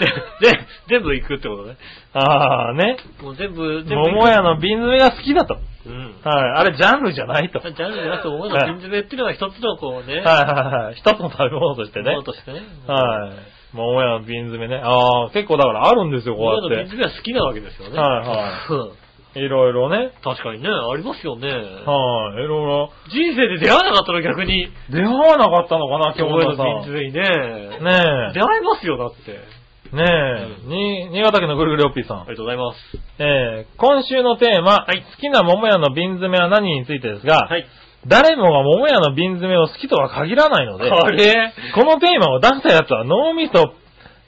[0.89, 1.76] 全部行くってことね。
[2.15, 2.97] あーね。
[3.21, 3.95] もう全部、全部。
[3.97, 5.59] 桃屋の瓶詰めが好きだと。
[5.87, 6.15] うん。
[6.23, 6.62] はい。
[6.62, 7.59] あれ、ジャンルじゃないと。
[7.59, 10.95] はいジャンルじゃなくて、思うの瓶詰めっていうのが一つのこうね、はいはい。
[10.95, 12.23] 一つの食べ物としてねもの。
[12.23, 12.62] としてね。
[12.87, 13.33] はい。
[13.75, 14.81] 桃屋の瓶詰めね。
[14.83, 16.77] あー、結構だからあるんですよ、こうやって。
[16.77, 17.99] 瓶詰めは好きなわけですよね。
[17.99, 18.35] はいは
[18.71, 19.05] いうん
[19.37, 20.12] いろいろね。
[20.23, 21.49] 確かにね、ありますよね。
[21.49, 21.59] はい。
[21.59, 22.93] いろいろ。
[23.11, 24.69] 人生で出会わなかったの逆に。
[24.91, 27.21] 出会わなかったのかな、今日のさ瓶詰めにね。
[27.21, 29.64] ね出会いますよ、だって。
[29.95, 29.97] え。
[29.97, 30.68] ねえ。
[30.68, 32.24] に、新潟県のぐるぐるおっぴーさんあ。
[32.24, 32.78] りがとうございます。
[33.18, 37.66] えー、今週のテーマ、はい好きな桃屋の瓶詰めは何についてですが、はい。
[38.07, 41.53] 誰もが桃屋の瓶詰めを好きとは限らないので、あれ？
[41.74, 43.72] このテーマを出したやつは脳みそ、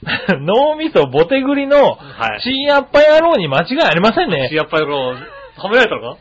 [0.41, 4.49] 脳みそボテグリのはいチーヤッパ野郎に間違いありませんね。
[4.51, 5.15] やっぱりこの、
[5.61, 6.17] 褒められたのか？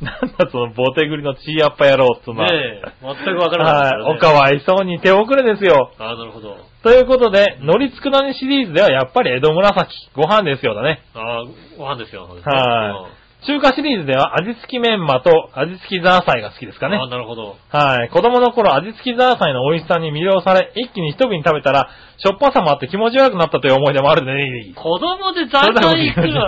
[0.02, 2.50] なんだそのボテグリのチーヤッパ野郎っつうのは。
[2.50, 4.16] ねえ、全くわからなかったはい。
[4.16, 5.92] おかわいそうに手遅れですよ。
[5.98, 6.56] ああ、なるほど。
[6.82, 11.02] ということで、のりつくだにシリーズではやっぱり江戸紫、ご飯ですよだね。
[11.14, 11.44] ああ、
[11.76, 12.28] ご飯ですよ。
[12.44, 16.96] はい中華シリーズでは味付きメンマと味付きザーサイが好きですかね。
[16.96, 17.56] ああ、なるほど。
[17.70, 18.10] はい。
[18.10, 21.88] 子供の頃味付きザーサイの美味しさに魅了され、一気に一瓶食べたら、
[22.18, 24.74] しょっぱさもあって気持ち悪くなったという思い出もあるね。
[24.74, 26.46] 子供で残々行くの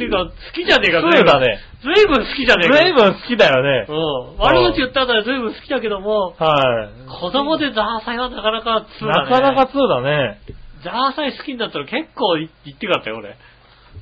[0.00, 1.58] ていうか、好きじゃねえか、そうだね。
[1.82, 2.76] ずいぶん好きじゃねえか。
[2.76, 3.86] ずいぶん好きだよね。
[3.88, 4.38] うん。
[4.38, 7.20] 悪口言ったらずいぶん好きだけども、はい。
[7.20, 9.30] 子供でザーサイはなかなか通だね。
[9.30, 10.40] なかなか通だね。
[10.82, 13.36] ザーサイ好きになったら結構い言ってかったよ、俺。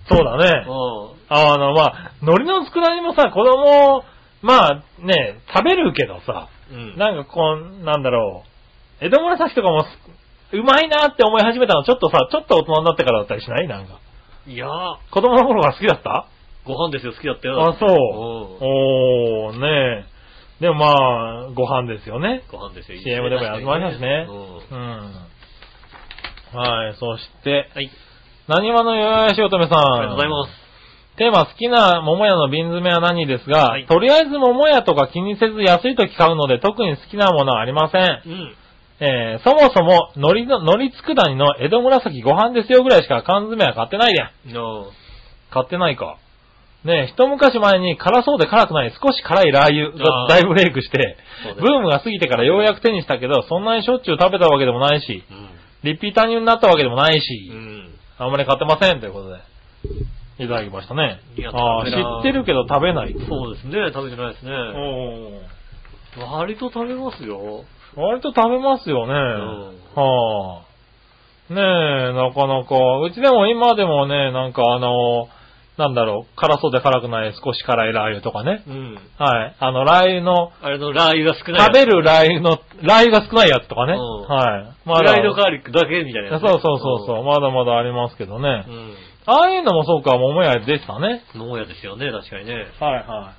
[0.08, 0.66] そうだね。
[0.66, 4.02] うあの、まあ、海苔の佃煮もさ、子供、
[4.42, 6.74] まあね、食べるけどさ、ん。
[6.74, 6.96] うん。
[6.96, 7.40] なんかこ
[7.80, 8.44] う、なんだろ
[9.00, 9.88] う、江戸紫とかもす、
[10.52, 13.68] うまいなって思い始めたのちょっとさ、ちょっと大人になってからだったりしない？
[13.68, 13.98] なんか。
[14.46, 16.26] いやー、子供の頃から好きだった？
[16.64, 17.62] ご飯ですよ、好きだったよ。
[17.68, 17.88] あ、そう。
[17.88, 17.96] うん
[19.48, 20.04] おー、ね
[20.60, 20.62] え。
[20.62, 20.86] でもま
[21.48, 22.42] あ、ご飯ですよね。
[22.50, 22.98] ご飯ですよ。
[23.00, 24.26] CM でもやってましたしね。
[24.28, 24.78] うん。
[24.78, 26.58] うん。
[26.58, 27.90] はい、そして、はい。
[28.48, 29.78] 何話のよやしおとめさん。
[29.78, 30.52] ありがとうございます。
[31.18, 38.02] テーマ好きな桃屋の瓶詰めは何ですが、はいとりあえず桃屋とか気にせず安い時買うので特に好きなものはありません。
[38.02, 38.54] うん。
[39.00, 44.24] えー、そもそも、海苔の、海苔佃煮の江戸紫ご飯ですよぐらいしか缶詰は買ってないで。
[44.46, 44.86] の、
[45.52, 46.16] 買ってないか。
[46.84, 51.18] ねえ、一昔前に辛そうで辛くない少し辛いラー油が大ブレイクして
[51.60, 55.48] ブームが過ぎてからようやく手にしたけど、そんなにしょっちゅう食べたわけでもないし、うん。
[55.82, 57.77] リピーターになったわけでもないし、うん。
[58.18, 61.50] あんまり買ってませんということで、いただきましたねいや。
[61.50, 63.14] ああ、知食べなってるけど食べない。
[63.28, 64.52] そうですね、食べてないですね。
[66.16, 67.64] 割と食べますよ。
[67.96, 69.12] 割と食べますよね。
[69.94, 71.54] はあ。
[71.54, 71.60] ね
[72.10, 72.76] え、なかなか。
[73.00, 75.28] うちでも今でもね、なんかあの、
[75.78, 78.64] なんだろう、辛そうで辛くない少し辛いラー油とかね。
[78.66, 78.98] うん。
[79.16, 79.56] はい。
[79.60, 81.60] あの、ラー油の、あれのラー油が少ない。
[81.66, 83.94] 食べるラー油の、ラー油が少ないやつとかね。
[83.94, 84.72] うんはい。
[84.84, 86.48] フライドガーリックだけみたいなやつね。
[86.48, 88.64] そうそうそうそう、まだまだありますけどね。
[88.66, 88.94] うん。
[89.26, 91.22] ああいうのもそうか、桃屋でしたね。
[91.36, 91.48] うん。
[91.48, 92.54] 農家ですよね、確かにね。
[92.80, 93.32] はいは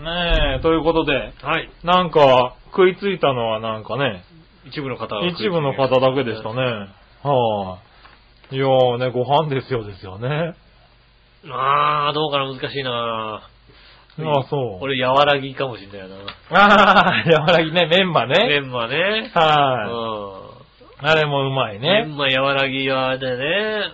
[0.00, 0.02] い。
[0.02, 1.70] ねえ、ということで、はい。
[1.84, 4.24] なんか、食いついたのはなんかね、
[4.66, 6.62] 一部の方が一部の方だけでしたね。
[7.22, 7.78] は
[8.50, 10.54] い、いやーね、ご飯ですよですよね。
[11.50, 13.42] あー、どうかな、難しいな
[14.16, 14.84] ああ、そう。
[14.84, 16.16] 俺、柔らぎかもしんないな。
[16.50, 18.34] ああ、柔らぎね、メンマね。
[18.48, 19.30] メンマね。
[19.34, 19.86] は
[21.02, 21.82] い、うあれもうまいん。
[21.82, 22.12] メね。
[22.12, 23.92] ンマ柔らぎはね、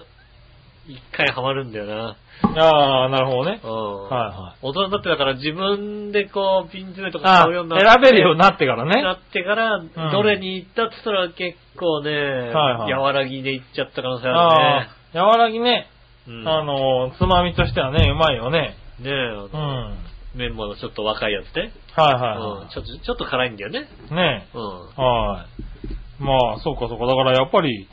[0.87, 2.17] 一回ハマるんだよな。
[2.57, 3.67] ああ、なるほどねう。
[3.67, 4.09] ん。
[4.09, 7.87] はいはい大人になってだから自分でこう、ピン詰めとかあ買うようになって。
[7.87, 9.03] 選べるようになってからなね。
[9.13, 9.81] ってから、
[10.13, 12.11] どれに行ったって言ったら結構ね、
[12.53, 15.87] はい柔らぎで行っちゃった可能性あああ、柔らぎね、るね。
[16.31, 16.49] うん。
[16.49, 18.77] あの、つまみとしてはね、うまいよね。
[19.01, 19.53] ねえ、あうん。
[19.53, 19.95] のはい
[20.33, 21.73] メンマのちょっと若いやつね。
[21.97, 22.69] はうん。
[22.69, 23.81] ちょっと、ちょっと辛いんだよね。
[23.81, 24.39] いはい。
[24.39, 24.63] ねうん。
[24.63, 25.47] は
[26.21, 26.23] い。
[26.23, 27.07] まあ、そうかそうか。
[27.07, 27.89] だからやっぱり、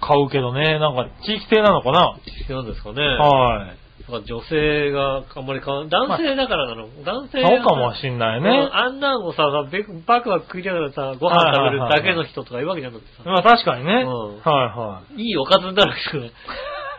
[0.00, 0.78] 買うけどね。
[0.78, 2.18] なんか地域性なのかな
[2.50, 3.02] なんですかね。
[3.02, 3.86] はい。
[4.10, 6.88] なんか女性があんまり買わ男性だからなの。
[7.04, 8.68] 男性そうかもしんないね。
[8.70, 9.42] あんなんをさ、
[9.72, 13.22] ベクバクバク食いながらさ、ご飯食べるだけの人とかいるわけじゃんだってさ。
[13.24, 14.04] まあ確かにね。
[14.04, 16.30] うんはいはいいおかずになるけどね。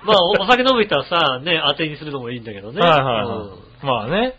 [0.07, 2.73] まあ、おお酒飲む人はさ、ね、当てにするのもいいんだけどい。
[2.73, 2.81] ね。
[2.81, 3.25] はいはいはい。
[3.25, 4.33] うんまあね。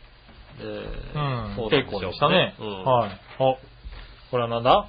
[0.61, 1.57] えうーん。
[1.57, 2.55] そうなん結構でしたね。
[2.59, 3.11] うんはい。
[3.39, 3.59] お、
[4.31, 4.89] これはなんだ？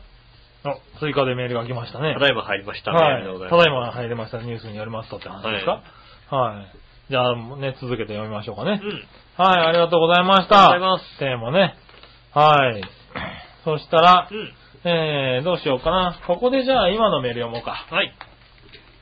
[0.65, 2.13] お、追加でメールが来ましたね。
[2.13, 2.97] ただいま入りましたね。
[2.97, 5.83] はいありがとうございたますだいま入れましたニュースによりますとって話ですか？
[6.35, 6.67] はい。
[7.09, 8.81] じゃあ、ね、続けて読みましょうかね。
[8.83, 9.43] うん。
[9.43, 10.71] はい、ありがとうございました。
[10.71, 11.75] ありがとうございますテーマね。
[12.33, 12.83] はい。
[13.63, 14.53] そしたら、うん。
[14.83, 16.19] えー、どうしようかな。
[16.25, 17.85] ここでじゃあ今のメール読もうか。
[17.89, 18.13] はい。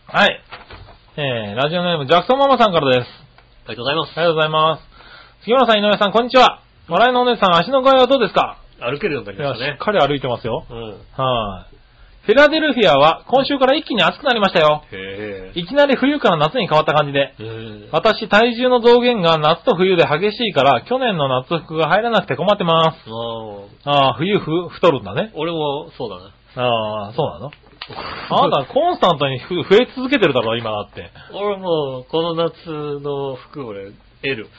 [0.08, 0.42] はい。
[1.20, 3.10] えー、ラジオネーム、ジャクソンママさんからです。
[3.66, 4.14] ありがとうございます。
[4.14, 4.84] ありがとうございます。
[5.42, 6.62] 杉村さん、井上さん、こんにちは。
[6.88, 8.62] 笑いのお姉さん、足の具合はどうですか？
[8.78, 9.72] 歩けるようになりいや、ましたね。
[9.74, 10.64] しっかり歩いてますよ。
[10.70, 10.78] うん。
[11.18, 11.76] はい。
[12.22, 14.84] フィラデルフィアは今週から一気に暑くなりましたよ。
[14.92, 15.60] へえ。
[15.60, 17.34] いきなり冬から夏に変わった感じで。
[17.40, 22.98] うん私、体重の増減が夏と冬で激しいから、去年の夏服が入らなくて困ってます。
[23.86, 24.08] ああ。
[24.10, 25.32] ああ、冬ふ、太るんだね。
[25.34, 26.64] 俺もそうだな。
[26.64, 27.52] ああ、そうなの？
[28.30, 31.10] あなた、コンスタントにふ増え続けてるだろ、今だって。
[31.34, 33.92] 俺もう、この夏の服俺、
[34.24, 34.50] L。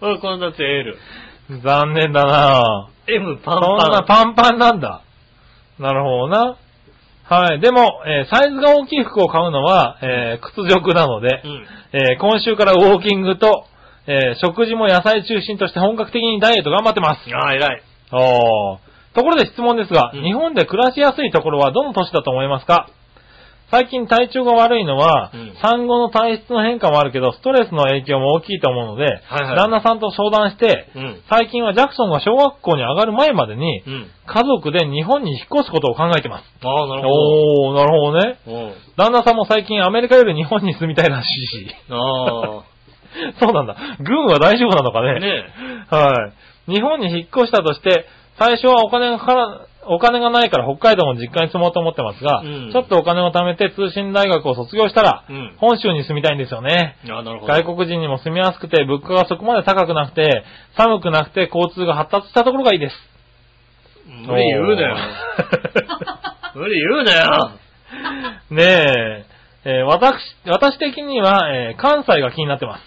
[0.00, 0.96] 俺この夏 L。
[1.62, 4.26] 残念だな M パンそんなパン。
[4.26, 5.02] パンパンなんだ。
[5.78, 6.56] なるほどな。
[7.24, 7.60] はい。
[7.60, 11.66] でも、えーサイズが大きい服を買うのは、えー屈辱なので、うん。
[11.92, 13.66] えー今週からウォーキングと、
[14.06, 17.20] えー食事も野菜中心として本格的にダイエット頑張ってます。
[17.34, 17.82] ああ、偉い。
[18.12, 18.78] おー
[19.14, 22.88] ところで質問ですが、うん日本で暮らしやすいところはどの都市だと思いますか？
[23.70, 29.10] 最近体調が悪いのは、うん産後の体質の変化もあるけど、ストレスの影響も大きいと思うので、は
[29.40, 31.22] いはい旦那さんと相談して、うん。
[31.30, 34.06] 最近はジャクソンが小学校に上がる前までに、うん。
[34.26, 36.44] 家族で日本に引っ越すことを考えてます。
[36.62, 37.70] ああ、なるほど。
[37.70, 38.38] おー、なるほどね。
[38.46, 38.72] うん。
[38.96, 41.74] 旦那さんも最近アメリカより日本に住みたいらしいし。
[41.90, 42.62] あ
[43.40, 43.76] そうなんだ。
[44.00, 45.02] 軍は大丈夫なのかあ。
[45.02, 45.20] ね。
[45.20, 45.44] ね
[45.90, 46.30] は
[46.68, 46.72] い。
[46.72, 48.06] 日本に引っ越したとして、
[48.38, 56.96] 最初はお金がかから、お金がないから北海道も実家に住もうと思ってますが、うんちょっとお金を貯めて通信大学を卒業したら、うん本州に住みたいんですよね。
[57.46, 60.44] 外国人にも住みやすくて、物価がそこまで高くなくて、
[60.76, 62.96] 寒くなくて、交通が発達したところがいいです。
[64.26, 64.96] 無理言うなよ。
[66.54, 67.50] 無理言うなよ。
[68.50, 69.24] ねえ、
[69.64, 70.14] えー私、
[70.46, 72.84] 私的には、えー関西が気になってます。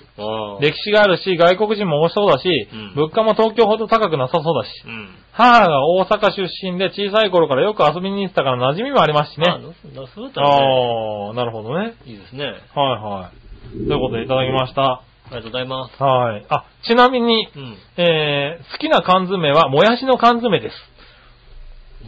[0.61, 5.09] 歴史があるし、外国人も多そうだし、うん物価も東京ほど高くなさそうだし、うん。
[5.31, 9.45] 母が大阪出身で小さい頃からよく遊びに行ってたから馴染みもありますしね。
[9.49, 10.55] ああ、そうそうだったらね。
[10.55, 11.93] ああ、なるほどね。
[12.05, 12.45] いいですね。
[12.45, 12.55] はい
[13.01, 13.87] はい。
[13.87, 14.83] ということでいただきました。
[14.83, 16.03] ありがとうございます。
[16.03, 16.45] はい。
[16.49, 17.77] あ、ちなみに、うん。
[17.97, 20.75] えー、好きな缶詰は、もやしの缶詰です。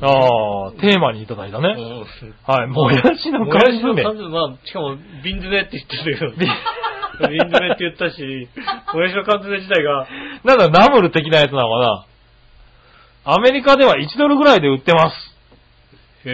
[0.02, 1.76] ああ、テーマにいただいたね。
[1.78, 4.04] うんはい、もやしのも缶やしの詰。
[4.04, 6.32] 缶詰、まあ、しかも、瓶詰めって言ってたけど、
[7.30, 8.48] 瓶詰めって言ったし、
[8.93, 10.08] もやしの缶詰自体が、
[10.43, 12.06] なんだ、ナムル的なやつなのかな
[13.26, 15.36] アメリカでは1ドルぐらいで売ってます。
[16.26, 16.34] へえ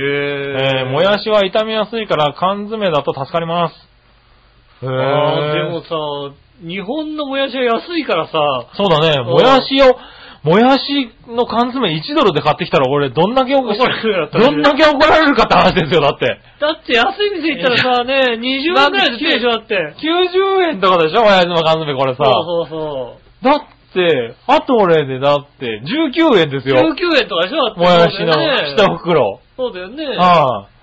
[0.81, 4.85] えー、もやしは傷みやすいから缶詰だと助かります。
[4.85, 5.87] へああ、でもー。
[5.87, 5.95] さ、
[6.61, 8.33] 日本のもやしは安いからさ、
[8.73, 9.95] そうだね、もやしを、
[10.43, 16.27] もやしの缶詰1ドルで買ってきたら俺どんだけ怒怒られるよだったらねどんだけ怒られるかって話ですよ、だって。
[16.59, 19.95] だって安い店行ったらさ、ね、20円くらいで売ってるでしょ、だって。
[20.03, 22.23] 90円とかでしょ、もやしの缶詰これさ。
[22.25, 23.45] そうそうそう。
[23.45, 23.61] だっ
[23.93, 26.75] て、アトレでだって19円ですよ。
[26.75, 27.79] 19円とかでしょだって。
[27.79, 29.39] もやしのそうだよね一袋。
[29.55, 30.05] そうだよね。
[30.17, 30.73] はい。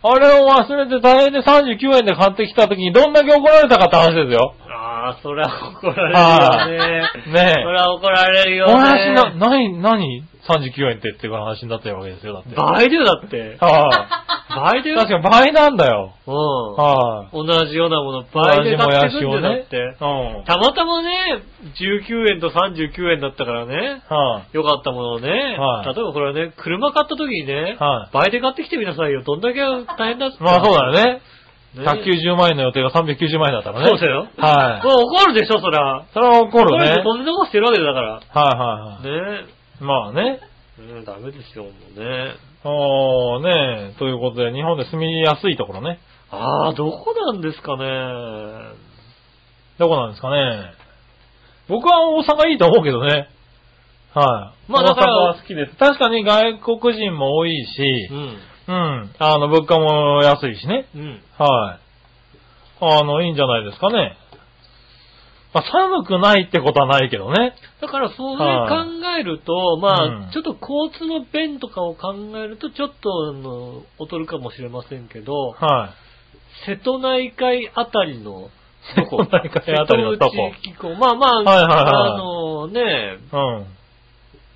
[0.00, 4.54] あれを忘れて大変で39円で買ってきた時にどんだけ怒られたかって話ですよ。
[5.08, 7.32] ああ、そりゃ怒られるよね。
[7.32, 8.56] ねそりゃ怒られるえ。
[8.56, 8.72] よね。
[8.74, 12.54] もやしな、なに、なに ?39 円ってっていう話になってるわけですよ、だって。
[12.54, 13.56] 倍だよ、だって。
[13.60, 14.28] はい。
[14.48, 14.96] 倍だよ。
[14.96, 16.14] 確かに倍なんだよ。
[16.26, 16.34] うん。
[16.34, 17.36] はい。
[17.36, 19.76] 同じようなもの倍で買ってくんだよ、だって。
[19.76, 20.44] うん。
[20.44, 21.42] たまたまね、
[21.80, 24.56] 19円と39円だったからね、はい。
[24.56, 29.22] よかったものをね、はい例えばこれね、車買った時にね、はい倍で買ってきてみなさいよ。
[29.22, 30.42] どんだけ大変だって。
[30.42, 31.20] まあそうだよね。
[31.78, 33.86] ね190万円の予定が390万円だったらね。
[33.86, 34.28] そうだよ。
[34.36, 34.86] はい。
[34.86, 36.06] もう怒るでしょ、そら。
[36.12, 36.78] それは怒るね。
[36.78, 38.12] 怒るってとんでもなくしてるわけだから。
[38.14, 39.42] はいはいはい。
[39.42, 39.46] ね
[39.80, 40.40] まあね。
[40.78, 42.34] ねダメですよ、もうね。
[42.64, 46.00] おーねということで、日本で住みやすいところね。
[46.30, 47.84] ああ、どこなんですかね。
[49.78, 50.72] どこなんですかね。
[51.68, 53.28] 僕は大阪いいと思うけどね。
[54.14, 54.72] はい。
[54.72, 55.76] まあだから大阪は好きです。
[55.76, 58.38] 確かに外国人も多いしう、ん。
[58.68, 59.10] うん。
[59.18, 60.86] あの、物価も安いしね。
[60.94, 61.22] うん。
[61.38, 61.88] はい。
[62.80, 64.16] あの、いいんじゃないですかね。
[65.54, 67.54] まあ、寒くないってことはないけどね。
[67.80, 75.94] だからそういうはい考えると、まあ、うんちょっと交通の便とかを考えると、ちょっと、あの、劣るかもしれませんけど、は
[76.64, 76.66] い。
[76.66, 78.50] 瀬戸内海あたりの、
[78.94, 80.52] 瀬戸内海あたりのとこ。
[81.00, 83.77] まあまあ、はいはいはいあのね、うん。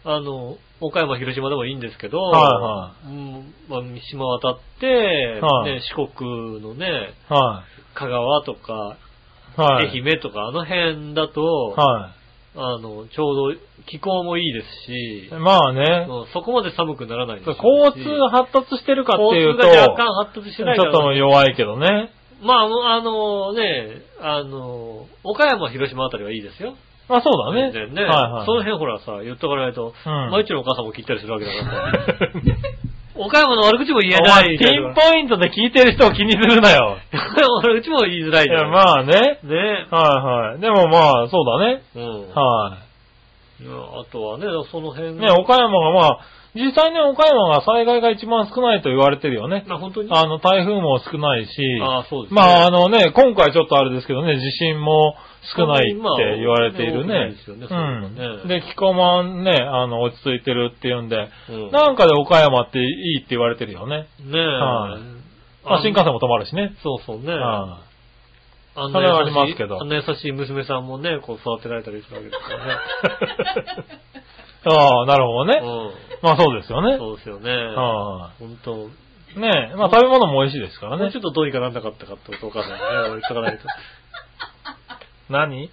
[0.05, 3.81] あの、岡山、広島でもいいんですけど、はうんまあ、
[4.11, 7.63] 島渡って、はいね、四国のね、は
[7.95, 8.97] 香川とか、
[9.59, 9.61] い。
[9.61, 9.91] はい。
[9.91, 11.43] 愛媛とか、あの辺だと、
[11.77, 12.15] は
[12.55, 16.07] あの、ちょうど気候もいいですしい。、まあね。
[16.09, 22.11] うんそこまで寒くならないですし交通が発達してるかっていうと、交通が若干発達してないちょっと弱いけどね。
[22.43, 26.75] まあ、あのね、あの、岡山、広島あたりはいいですよ。
[27.13, 27.71] まあそうだね。
[27.73, 28.05] 全然ね。
[28.05, 28.47] はいはい。
[28.47, 32.09] その辺ほらさ、言っとかないと、うん毎日のお母さんも聞いたりするわけだからさ。
[33.15, 34.57] 岡山の悪口も言えおない。
[34.57, 36.97] 前、ピンポイントで聞いてる人を気にするなよ。
[37.63, 38.71] 悪口も言いづらいじゃん。
[38.71, 39.39] まあね。
[39.45, 39.87] ね。
[39.91, 40.61] はいはい。
[40.61, 41.83] でもまあ、そうだね。
[41.95, 42.35] うん。
[42.35, 42.79] は
[43.61, 43.71] いや
[44.01, 45.15] あとはね、その辺い。
[45.15, 46.19] ね、岡山がまあ、
[46.55, 49.65] 実際ね、岡山が災害が一番少ないと言われてるよね。
[49.69, 50.09] まあ本当に？
[50.11, 51.51] あの、台風も少ないし、
[51.83, 55.15] ああそうですねまあ、あのね、今回ちょっとあれですけどね、地震も
[55.57, 57.67] 少ないって言われているねですよね。
[57.69, 58.49] うん。
[58.49, 64.07] で、気候もね、あの、落ち着いてるっていうんで、うんなんかで岡山っていいって言われてるよね。
[64.21, 64.39] ねえ。
[64.39, 65.23] はい
[65.65, 66.75] まあ、新幹線も止まるしね。
[66.83, 67.33] そうそうね。
[67.33, 67.81] は
[68.75, 72.73] あんそれはあな優しいりますけどあんな優しい娘さんもね、こう育てられたりするわけですからね。
[74.65, 75.61] い ああ、なるほどね。
[75.63, 75.93] うん。
[76.23, 76.97] まあそうですよね。
[76.97, 77.53] そうですよね。
[77.53, 78.89] は本当
[79.37, 79.41] い。
[79.41, 81.19] ねえ、まあ食べ物も美味しいですからねちょ。
[81.21, 83.65] っとどうにかなんなかったかってことお母さんにね、言っとかないと。
[85.33, 85.71] 何？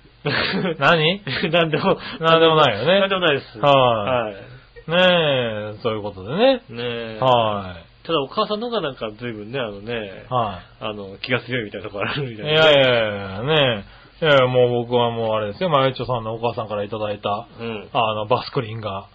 [0.80, 1.22] 何？
[1.52, 3.60] なんでも、なんでもないよねなんでもないです。
[3.60, 4.34] はいはい。
[4.34, 6.54] ねえ、そういうことでね。
[6.70, 6.84] ね
[7.16, 7.20] え。
[7.22, 12.34] はただお母さんの方がなんか随分ね、あのねい。、はあの、気が強いみたいなところあるみい。
[12.34, 12.52] いたいな。
[12.52, 13.86] やいやいやね
[14.22, 14.26] え。
[14.26, 17.90] いやいや、もう僕はもうあれですよ、まゆちょさんのお母さんからいただいた、うん。
[17.94, 19.06] あの、バスクリーンが、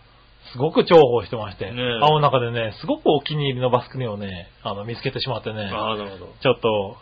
[0.53, 6.27] すごく重宝してまして、ねえ青の中でね、すごくお気に入りのバスクリーンをね、あの、見つけてしまってね、ああ、なるほど。
[6.41, 6.97] ちょっと、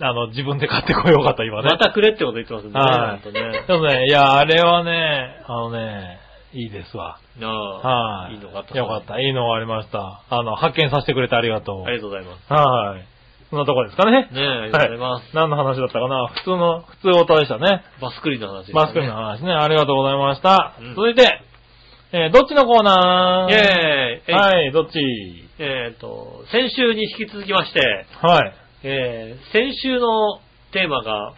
[0.00, 1.68] あの、自分で買ってこようかと今ね。
[1.68, 2.72] またくれってこと言ってますね。
[2.72, 3.64] はいね。
[3.66, 6.18] でもね、いや、あれはね、あのね、
[6.52, 7.18] いいですわ。
[7.42, 8.34] ああはい。
[8.34, 8.78] いいのがあった。
[8.78, 9.20] よかった。
[9.20, 10.22] いいのがありました。
[10.30, 11.82] あの、発見させてくれてありがとう。
[11.84, 12.52] ありがとうございます。
[12.52, 13.04] はい。
[13.50, 14.28] そんなとこですかね。
[14.30, 15.34] ねえ、ありがとうございます。
[15.34, 16.28] 何の話だったかな？
[16.28, 17.82] 普通の、普通オタでしたね。
[18.00, 18.74] バスクリーンの話ですね。
[18.74, 19.52] マスクリーンの話ね。
[19.52, 20.74] ありがとうございました。
[20.80, 21.40] うん続いて、
[22.12, 23.52] えーどっちのコーナー？
[23.52, 25.00] イェーイはい、どっち？
[25.58, 28.54] えっと、先週に引き続きまして、はい。
[28.86, 30.40] えー先週の
[30.72, 31.34] テーマが、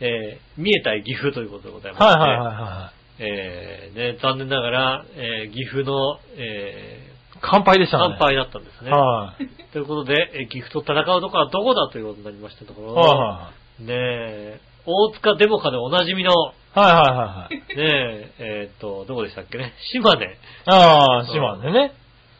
[0.00, 7.38] えー見えたい岐阜ということでございまして、はいはいはいはえーね、残念ながら、えー岐阜の、えい。
[7.42, 8.16] 乾杯でしーたね。
[8.18, 8.90] 乾杯だったんですね。
[8.92, 9.72] はい。
[9.72, 13.50] ということで、えー岐阜と戦うところはどこだということになりましたところ、は
[13.80, 16.34] ねえ、大塚デモカでおなじみの、い
[16.78, 17.56] はいはいはい。
[17.56, 20.26] ねえ、えーっと、どこでしたっけね、島根、
[20.66, 21.92] ああ、島根ね。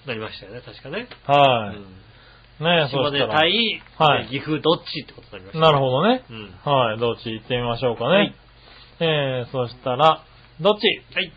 [0.07, 1.09] なりましたよね、確かね。
[1.27, 1.77] はい。
[1.77, 2.04] うん
[2.61, 3.41] ねそ島根したら。
[3.41, 6.23] 対、はいえー岐阜どっちってことになりました、なるほどね。
[6.31, 6.51] うん。
[6.65, 8.09] はい、どっち行ってみましょうかね。
[8.11, 8.35] はい
[9.01, 10.23] えー、そしたら、
[10.61, 10.87] どっち？
[11.15, 11.33] はい。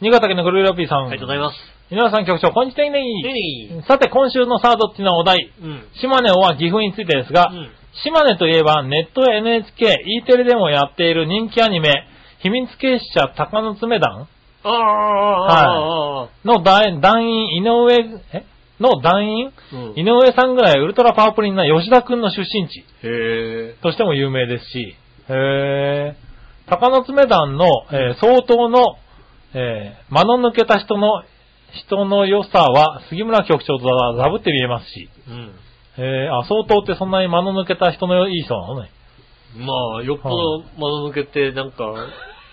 [0.00, 1.06] 新潟県のグルーラピーさん。
[1.06, 1.56] ありがとうございます。
[1.90, 5.64] 皆さん局長、こんにちはねねさて、今週のさあどっちのお題、え。
[5.64, 5.82] うん。
[6.00, 7.70] 島根は岐阜についてですが、うん。
[8.04, 12.06] 島根といえばネットや NHK、E テレでもやっている人気アニメ、
[12.38, 14.28] 秘密結社鷹の爪団
[14.64, 17.92] ああ、ああ、ああ、の団団員井上、
[18.32, 18.44] え？
[18.82, 19.98] の団員うん。
[19.98, 23.76] 井上さんぐらいウルトラパワープリンな吉田くんの出身地へえ。
[23.82, 24.96] としても有名ですし、
[25.28, 26.70] へー。
[26.70, 28.96] 鷹の爪団の、えー相当の、
[29.54, 31.24] えー間の抜けた人の、
[31.86, 33.84] 人の良さは杉村局長と
[34.18, 35.54] ザブって見えますし、うん。
[35.96, 38.90] えーあ、相当ってそんなに間の抜けた人のいい人なのね。
[39.56, 41.84] まあ、よっぽど窓抜けて、なんか、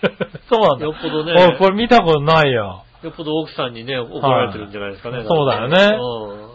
[0.50, 0.84] そうなんだ。
[0.84, 2.84] よっぽどねおいこれ見たことないよ。
[3.02, 5.24] よっぽど奥さんにね、怒られてるんじゃないですかね。
[5.26, 5.96] そうだよね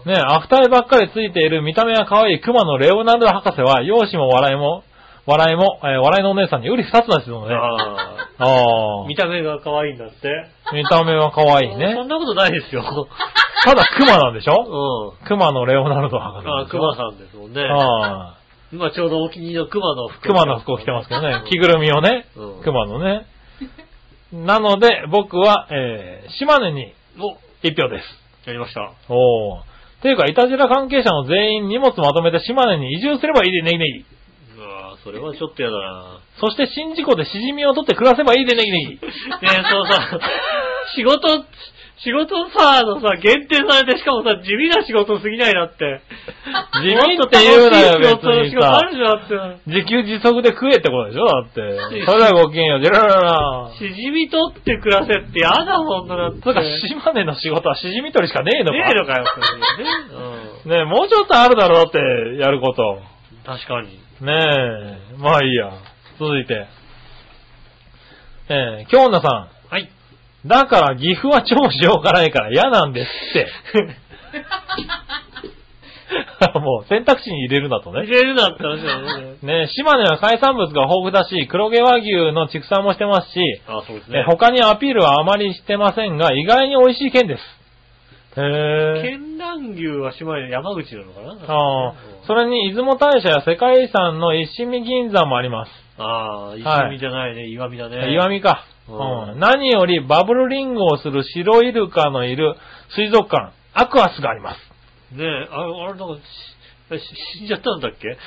[0.05, 0.13] うん。
[0.13, 4.83] ねアフターばっかりついている見た目が可愛い熊のレオナルド博士は、容姿も笑いも、
[5.25, 7.55] 笑いも、えー笑いのお姉さんにうり二つですよね。
[7.55, 9.07] ああ。
[9.07, 10.29] 見た目が可愛いんだって。
[10.71, 12.07] 見た目は可愛いそねん。
[12.07, 12.83] なことないですよ。
[13.65, 15.13] ただ熊なんでしょ？
[15.17, 15.27] うん。
[15.27, 16.65] 熊のレオナルド博士ああ。
[16.67, 17.63] 熊さんですもんね。
[17.63, 18.33] ああ。
[18.71, 20.27] 今ちょうどお気に入りの熊の服。
[20.27, 21.41] 熊の服を着てますけどね。
[21.49, 22.63] 着ぐるみをねうん。
[22.63, 23.25] 熊のね。
[24.43, 28.47] なので、僕は、えー、島根にお、一票です。
[28.47, 28.91] やりました。
[29.07, 29.75] おー。
[30.05, 34.05] ていうか、いたじら関係者の全員荷物まとめて島根に移住すればいいでネギネギ。
[34.57, 38.89] うわそれはちょっとやだなそして新事故でしじみを取って暮らせばいいでネギネギ。
[38.99, 40.19] ねえ、そうさ、
[40.95, 41.45] 仕事、
[41.97, 46.01] 仕事さ、あのさ、限定されて、しかもさ、地味な仕事すぎないなって。
[46.83, 48.79] 地味って言うなよ、別もっと楽しい仕事あ。
[48.81, 49.71] るじゃんだって。
[49.71, 52.05] 自給自足で食えってことでしょだって。
[52.05, 53.71] それではごきげんよう、ジェラララ。
[53.79, 56.41] しじみ取って暮らせってやだもんな、だって。
[56.41, 59.93] つうか、島根の仕事はしじみ取りしかねえのかねえのかよ、それね。
[60.65, 60.71] うん。
[60.71, 61.99] ねえ、もうちょっとあるだろうだって、
[62.41, 62.99] やること。
[63.45, 63.99] 確かに。
[64.19, 65.71] ねえ、まあいいや。
[66.19, 66.67] 続いて。
[68.47, 69.51] えー、京女さはい。
[69.51, 69.54] ん。
[70.45, 73.47] だから岐阜は超塩辛いから嫌なんですって。
[76.59, 78.03] もう選択肢に入れるなとね。
[78.03, 79.37] 入れるなって話だよね。
[79.41, 84.25] ね島根は海産物が豊富だし、黒毛和牛の畜産もしてますし、あ、そうですえね。
[84.27, 87.41] 他にアピールはあまりしてませんが、意外に美味しい県です。
[88.37, 89.01] へ。
[89.01, 91.31] 県南牛は島根、山口なのかな？
[91.47, 91.93] ああ、
[92.27, 95.71] それに出雲大社や世界遺産の一味銀山もあります。
[95.97, 98.11] ああ、石見じゃないね、岩見だね。
[98.13, 98.65] 岩見か。
[98.87, 102.55] うんうん何よりバブルリンゴをする白イルカのいる
[102.95, 104.57] 水族館、アクアスがあります。
[105.15, 106.21] ねえ、あれ、あれなんか
[107.33, 108.09] 死んじゃったんだっけ？
[108.09, 108.17] 違っ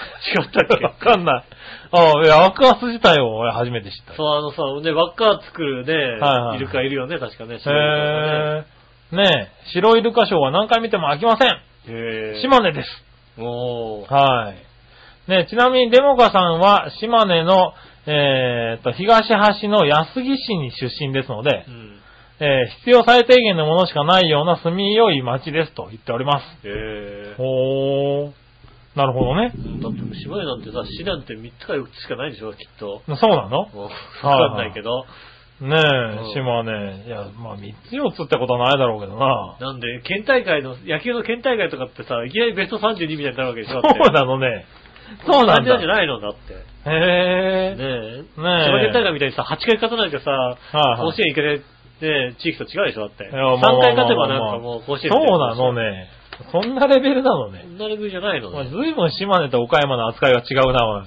[0.51, 0.85] たっけ？
[0.85, 1.45] わかんない。
[1.93, 4.15] ああ、いや、アクアス自体を俺初めて知った。
[4.15, 7.61] そう、あのさ、ね、輪っか作るね、はいはいイルカいるよね、確かね。
[7.61, 8.67] 白いイル
[9.13, 9.29] カへえ。
[9.31, 11.49] ねえ、白イルカショーは何回見ても飽きません。
[11.51, 11.55] へ
[12.39, 12.41] え。
[12.43, 12.89] 島根です。
[13.39, 14.13] おー。
[14.13, 15.31] はい。
[15.31, 17.75] ねちなみにデモカさんは島根の、
[18.11, 21.95] えーっと、東端の安来市に出身ですのでう、ん。
[22.41, 26.67] えー必要最低限のものしかないような住みよい町ですと言っております。
[26.67, 27.35] へえ。
[27.37, 28.33] ほー。
[28.97, 29.53] なるほどね。
[29.83, 33.03] だって島根なんてさ、市なんて3つか4つしかないでしょ、きっと。
[33.07, 33.69] そうなの？
[33.71, 33.91] わ
[34.23, 35.05] かんないけど。
[35.61, 37.05] ねえ、島根。
[37.07, 39.57] いや、まあ、3つ4つってことはないだろうけどな。
[39.61, 44.67] なんで、県大会の、野球の県大会とかってさ、いきなりベスト32みたいになるわけでしょそうなのね。
[45.27, 45.79] そうなんだ。
[45.79, 46.55] じゃないのだって。
[46.55, 46.57] へ
[46.87, 47.75] え。
[47.77, 47.77] ねえ。
[47.77, 47.85] ね
[48.27, 51.63] え千葉県大会みたいにさ、8回勝たないとさ、はいはい甲子園行けない、ね、
[52.39, 53.25] 地域と違うでしょだって。
[53.25, 55.73] いやまあ3まあまあ回勝てばなんかもう甲子園そうなの。
[55.75, 56.09] ね。
[56.53, 57.69] そんなレベルなのねそ。
[57.69, 58.71] んなレベルじゃないのまあ、ね。
[58.71, 60.87] ずいぶん島根と岡山の扱いが違うな、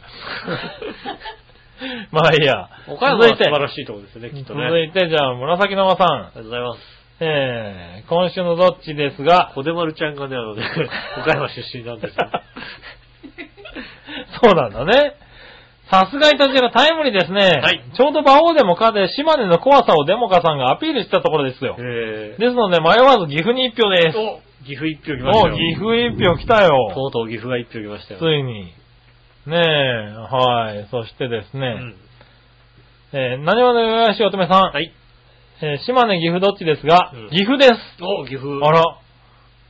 [2.11, 2.69] まあいいや。
[2.87, 4.67] 岡山は素晴らしいところですよね、きっとね。
[4.67, 6.07] 続いて、じゃあ、紫の間さん。
[6.07, 6.81] ありがとうございます。
[7.23, 10.63] えー、今週のどっちですが、小出丸ちゃんがね、あのね、
[11.21, 12.31] 岡山出身なんですよ。
[14.41, 15.15] そうなんだね。
[15.91, 17.59] さすがにとちらタイムリーですね。
[17.61, 21.75] はいちょうど馬王でも勝て、島根の怖さをデモカさんがアピールしたところですよ。
[21.77, 24.17] えですので、迷わず岐阜に一票です。
[24.17, 25.57] お岐阜一票来ましたおよ。
[25.57, 26.91] 岐阜一票来たよ。
[26.95, 28.19] とうとう岐阜が一票来ましたよ。
[28.19, 28.73] ついに。
[29.47, 30.87] ねえ、はい。
[30.91, 31.95] そしてですね、うん。
[33.13, 34.61] えー、何話のよやしおとめさん。
[34.71, 34.93] はい。
[35.61, 37.73] えー島根、岐阜どっちですが、うん岐阜です。
[38.01, 38.59] お、岐阜。
[38.63, 38.81] あら、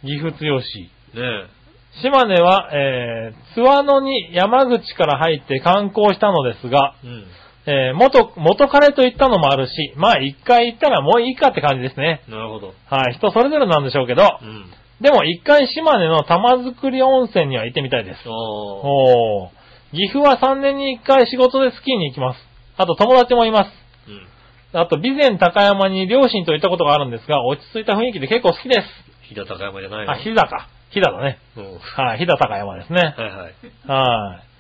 [0.04, 0.92] 岐阜強し。
[1.16, 1.61] ねえ。
[2.02, 7.26] 島根は、えー、津和野に山口から入って観光したのですが、うん。
[7.68, 12.22] えー、元、元彼と行ったのもあるし、まあ一回行ったらもういいかって感じですね。
[12.28, 12.74] なるほど。
[12.90, 14.66] はい、人それぞれなんでしょうけど、うん。
[15.02, 16.74] でも一回島根の玉造
[17.06, 18.18] 温泉には行ってみたいです。
[18.28, 18.34] おー。
[18.34, 19.98] おー。
[19.98, 22.40] 岐阜は3年に1回仕事でスキーに行きます。
[22.78, 23.70] あと友達もいます。
[24.08, 24.80] うん。
[24.80, 28.82] あと、備前高山に両親と行ったことがあるんですが、落ち着いた雰囲気で結構好きです。
[29.28, 30.12] 飛騨高山じゃないの？
[30.14, 30.70] あ、飛騨か。
[30.92, 31.40] 飛騨だね。
[31.58, 31.80] うん。
[31.80, 33.02] はい、飛騨高山ですね。
[33.02, 33.54] はいはい。
[33.88, 34.52] はい。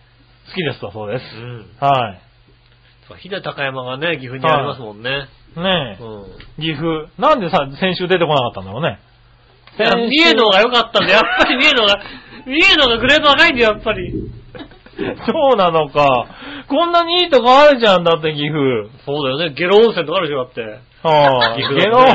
[0.49, 1.24] 好きですとそうです。
[1.36, 1.66] うん。
[1.80, 2.18] は
[3.08, 5.28] そう飛騨高山がね、岐阜にありますもんね。
[5.56, 5.60] い。
[5.60, 6.62] ねえ、うん。
[6.62, 7.12] 岐阜。
[7.18, 8.99] なんでさ、先週出てこなかったんだろうね。
[9.78, 11.20] 三重の方が良かったんだよ。
[11.20, 12.03] やっぱり三重の方が、
[12.45, 14.14] 三重の方がグレード高いんだよ、やっぱり。
[15.26, 16.28] そうなのか。
[16.68, 18.90] こんなにいいとこあるじゃん、だって岐阜。
[19.06, 19.56] そうだよね。
[19.56, 20.62] ゲロ温泉とかあるでしょ、だって。
[21.03, 22.06] はあ、岐阜ゲロ温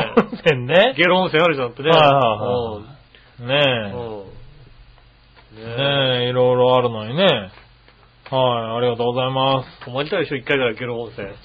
[0.45, 0.93] 泉ね。
[0.95, 1.89] ゲロ温泉あるじゃん、だってね。
[1.89, 2.96] はいはいはい
[3.39, 4.19] ねうん。
[4.19, 4.37] うん
[5.57, 5.65] え。
[5.65, 7.23] ねねえ、いろいろあるのにね。
[7.23, 9.67] はい、ありがとうございます。
[9.81, 9.85] え。
[9.85, 11.27] 泊まりたいでしょ、一回ぐらいゲロ温泉。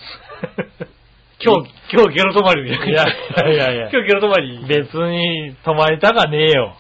[1.44, 2.86] 今日、今日ゲロ泊まりみたいな。
[2.86, 3.06] いやい
[3.36, 4.64] やいやいや今日ゲロ泊まり。
[4.66, 6.77] 別に泊まりたかねえよ。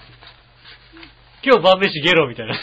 [1.44, 2.54] 今日晩飯ゲロみたいな。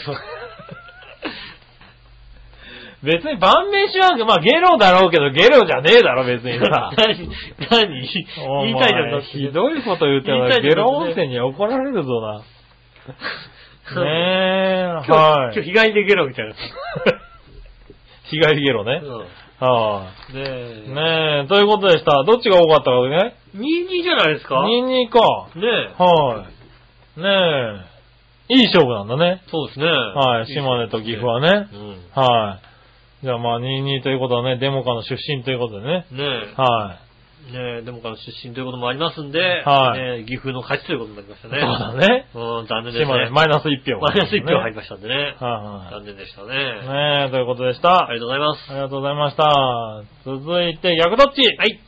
[3.02, 6.90] 別に晩飯は、まあゲロだろうけど、ゲロじゃねえだろ、別にさ。
[6.98, 7.28] 何
[7.70, 8.26] 何？
[8.46, 9.22] お言いたいじゃん。
[9.22, 12.38] ひどいこと言ってたいじゃんゲロ温泉に怒られるぞな。
[12.38, 12.44] ね
[13.96, 15.54] え、今日、はい。
[15.54, 16.54] 今日日帰りでゲロみたいな。
[18.24, 19.00] 日帰りゲロね。
[19.02, 20.02] うは
[20.32, 20.34] ん。
[20.34, 20.84] ねえ。
[20.86, 20.94] い。
[20.94, 22.22] ねえ、ということでした。
[22.24, 24.62] どっちが多かったかね？22じゃないですか？
[24.66, 25.18] ニンニか。
[25.56, 26.02] ねえ。
[26.02, 26.44] は
[27.18, 27.20] い。
[27.20, 27.84] ね
[28.50, 28.54] え。
[28.54, 29.42] いい勝負なんだね。
[29.48, 29.86] そうですね。
[29.86, 30.46] はい。
[30.46, 31.68] 島根と岐阜はね。
[31.72, 31.96] うん。
[32.14, 32.69] はい。
[33.22, 36.06] じゃあまあ、22ということはね、デモカの出身ということでね。
[36.10, 36.24] ね
[36.56, 37.10] はえ。
[37.52, 41.50] ねえ、デモカの出身ということもありますんで、はいねえ岐阜の勝ちということになりましたい。
[41.52, 41.60] ね。
[41.60, 42.28] そうだね。
[42.32, 43.30] うん、残念です島根、ね。
[43.30, 44.00] マイナス1票。
[44.00, 45.36] マイナス1票入りりましたんでね。
[45.38, 46.54] は残念でしたね。
[46.54, 47.24] いはい。
[47.24, 48.08] ねえ、ということでした。
[48.08, 48.70] ありがとうございます。
[48.70, 50.02] ありがとうございました。
[50.24, 51.80] 続いて、逆どっちはい。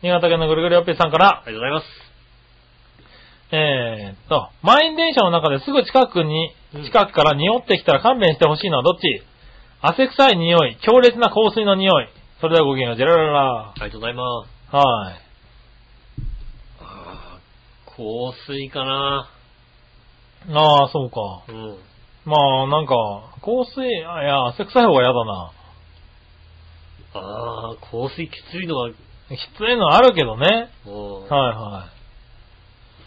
[0.00, 1.86] 新潟県のぐるぐるよっぴーさんから、ありがとうございます。
[3.52, 9.22] えーっと、満員電車の中ですぐ近くにうん、近くから匂ってきたら勘弁してほしいのはどっち？
[9.84, 12.08] 汗臭い匂い、強烈な香水の匂い。
[12.40, 14.22] それではごきげんよう、ジェラララありがとうございま
[14.70, 14.76] す。
[14.76, 15.14] はい。
[16.80, 19.28] あー香水かな。
[20.54, 21.42] ああ、そうか。
[21.48, 21.78] うん。
[22.24, 22.94] まあ、なんか、
[23.40, 25.50] 香水、あいや、汗臭い方が嫌だな。
[27.14, 28.94] ああ、香水きついのが、き
[29.58, 30.70] ついのあるけどね。
[30.84, 32.01] もう、はい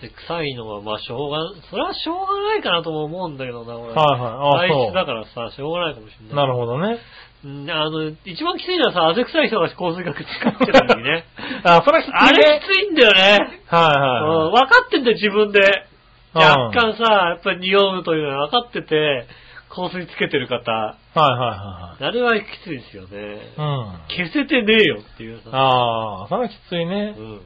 [0.06, 3.94] はで臭いのは、まあ、しょうが、それはしょうがないかなとも思うんだけどな、俺。
[3.94, 3.96] い。
[3.96, 4.68] はいはい。
[4.68, 6.28] あ体質だあ、からさ、しょうがないかもしれ。
[6.28, 6.36] ない。
[6.36, 7.00] なるほどね。
[7.46, 11.26] うんあの、一番きついのはさ、汗臭い人が香水が使ってるのにね。
[11.64, 12.18] あ、それはきついね。
[12.20, 13.62] あれきついんだよね。
[13.68, 14.22] はいはい。
[14.24, 15.60] うん分かってんだよ、自分で。
[15.60, 15.96] うん
[16.38, 19.26] 若干さ、やっぱり匂うというのは分かってて、
[19.70, 20.72] 香水つけてる方。
[20.72, 23.18] はいはいあれはきついですよね。
[23.18, 23.38] はいはい。
[23.38, 24.28] うん。
[24.28, 25.50] 消せてねえよっていうさ。
[25.54, 27.22] ああ、それはきついねう。
[27.22, 27.42] ん。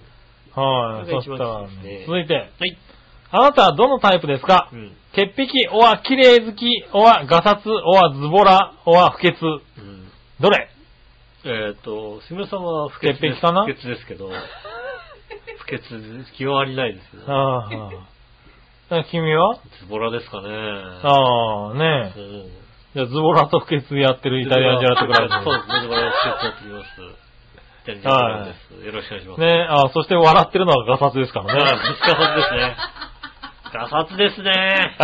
[0.60, 1.10] はい。
[1.10, 1.68] そしたら
[2.06, 2.34] 続いて。
[2.36, 2.78] はい。
[3.32, 4.70] あなたはどのタイプですか？
[4.74, 4.96] うん。
[5.14, 9.36] 潔癖、おは綺麗好き、おはガサツ、おはズボラ、おは不潔。
[9.46, 10.10] うん
[10.40, 10.70] どれ？
[11.46, 14.30] えっ、と、すみさんは不潔です潔癖かな不潔ですけど、
[15.60, 19.04] 不潔、気はありないですけど、ああ。
[19.12, 19.56] 君は？
[19.80, 20.50] ズボラですかね。
[20.50, 22.20] ああ、ねえ。
[22.20, 22.50] うん。
[22.96, 25.44] じゃあズボラと不潔やってるイタリアンジェラートクラブ。
[25.46, 27.29] そうですね、ズボラを不潔やってきます。
[27.94, 28.86] イタリアンジェラートクラブです。
[28.86, 29.42] よろしくお願いします。
[29.42, 31.60] ねえ、ああ、そして笑ってるのはガサツですからね。
[31.60, 32.78] ガサツですね。
[33.74, 34.98] ガサツですね。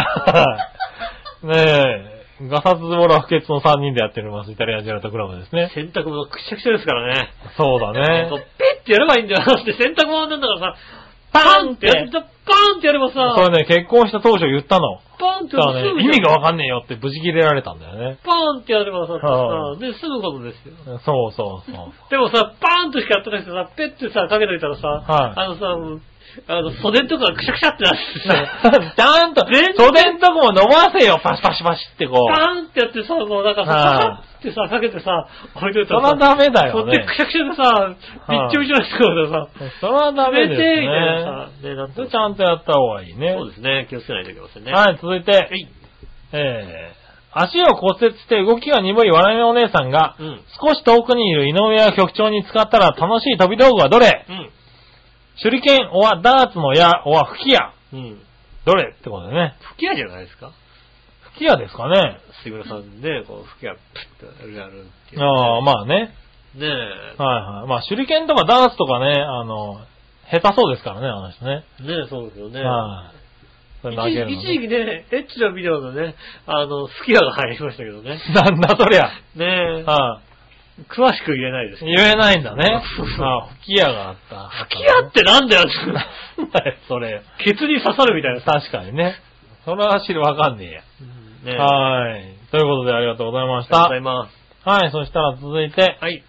[1.46, 5.70] ねえ、ガサツズボラ不潔の3人でやっております、イタリアンジェラートクラブですね。
[5.74, 7.30] 洗濯物くしゃくしゃですからね。
[7.58, 8.40] そうだねそう。
[8.40, 9.46] ペッてやればいいんだよ。
[9.46, 10.78] だって洗濯物なんだからさ、
[11.36, 11.94] パンってや
[12.46, 15.02] パンってやればさ、それね、結婚した当初言ったの。
[15.20, 18.20] パンってだからね、意味がわかんんねえよって無事切れられたんだよね。
[18.24, 21.00] パンってやればさ、はさで、済むことですよ。
[21.04, 22.10] そうそうそう。
[22.10, 25.76] でもさ、パーンとしかやってなくてさ、ペッてさ、かけといたらさ、はいあのさ、
[26.48, 32.34] あの、袖とかくしゃくしゃってなってさ、 ちゃんと、袖んとこも伸ばせよ、パシパシパシってこう。
[32.34, 37.16] パーンってやってさ、もうなんかさ、はいパカってさ、かけてさ、置いといたらさ、そらダメだよねそってく。
[37.16, 37.96] しゃくしゃでさ、
[38.30, 39.50] びっちょびちょになってくるからさ、
[39.82, 42.10] それはダメです冷てみたいなね。
[42.10, 43.34] ちゃんとやった方がいいね。
[43.38, 44.72] そうですね、気をつけないといけませんね。
[44.72, 45.68] はい、続いて、はい。
[46.34, 50.42] えー、足を骨折して動きが鈍い笑いのお姉さんが、うん。
[50.62, 54.26] 少し遠くにいる井上や局長に使ったら楽しい飛び道具はどれ？
[54.30, 54.50] うん。
[55.42, 57.74] 手裏剣、おはダーツの矢、おは吹き矢。
[57.94, 58.22] うん。
[58.66, 59.56] どれってことでね。
[59.76, 60.52] 吹き矢じゃないですか？
[61.34, 62.20] 吹き矢ですかね。
[62.44, 63.80] 杉村さんね、こう、吹き矢、プ
[64.26, 66.16] ッとやるっていう、ああ、まあね。
[66.56, 66.68] ねえ。
[67.22, 67.68] はいはい。
[67.68, 69.80] まあ手裏剣とかダーツとかね、あの、
[70.32, 71.66] 下手そうですからね、あの人ね。
[71.82, 72.62] ねえ、そうですよね。
[72.64, 73.16] はい。
[73.82, 76.16] それ投げるの一時一時期ね、エッチなビデオのね、
[76.48, 78.20] あの、吹き矢が入りましたけどね。
[78.34, 79.10] なんだそりゃ。
[79.36, 79.84] ねえ。
[79.84, 80.22] は
[80.90, 81.88] 詳しく言えないですい。
[81.88, 82.04] けど。
[82.04, 82.82] 言えないんだね。
[83.20, 84.50] あ吹き矢があった。
[84.68, 85.64] 吹き矢ってなんだよ
[86.38, 87.22] なんだよ、それ。
[87.40, 88.52] ケツに刺さるみたいなさ。
[88.60, 89.16] 確かにね。
[89.64, 90.82] それは知るわかんねえや。
[90.82, 90.88] ね
[91.54, 91.58] え。
[91.58, 92.24] はい。
[92.52, 93.90] ということでありがとうございましありがとうごた。
[93.90, 94.70] ざいます。
[94.70, 96.24] はい、そしたら続いて、はい。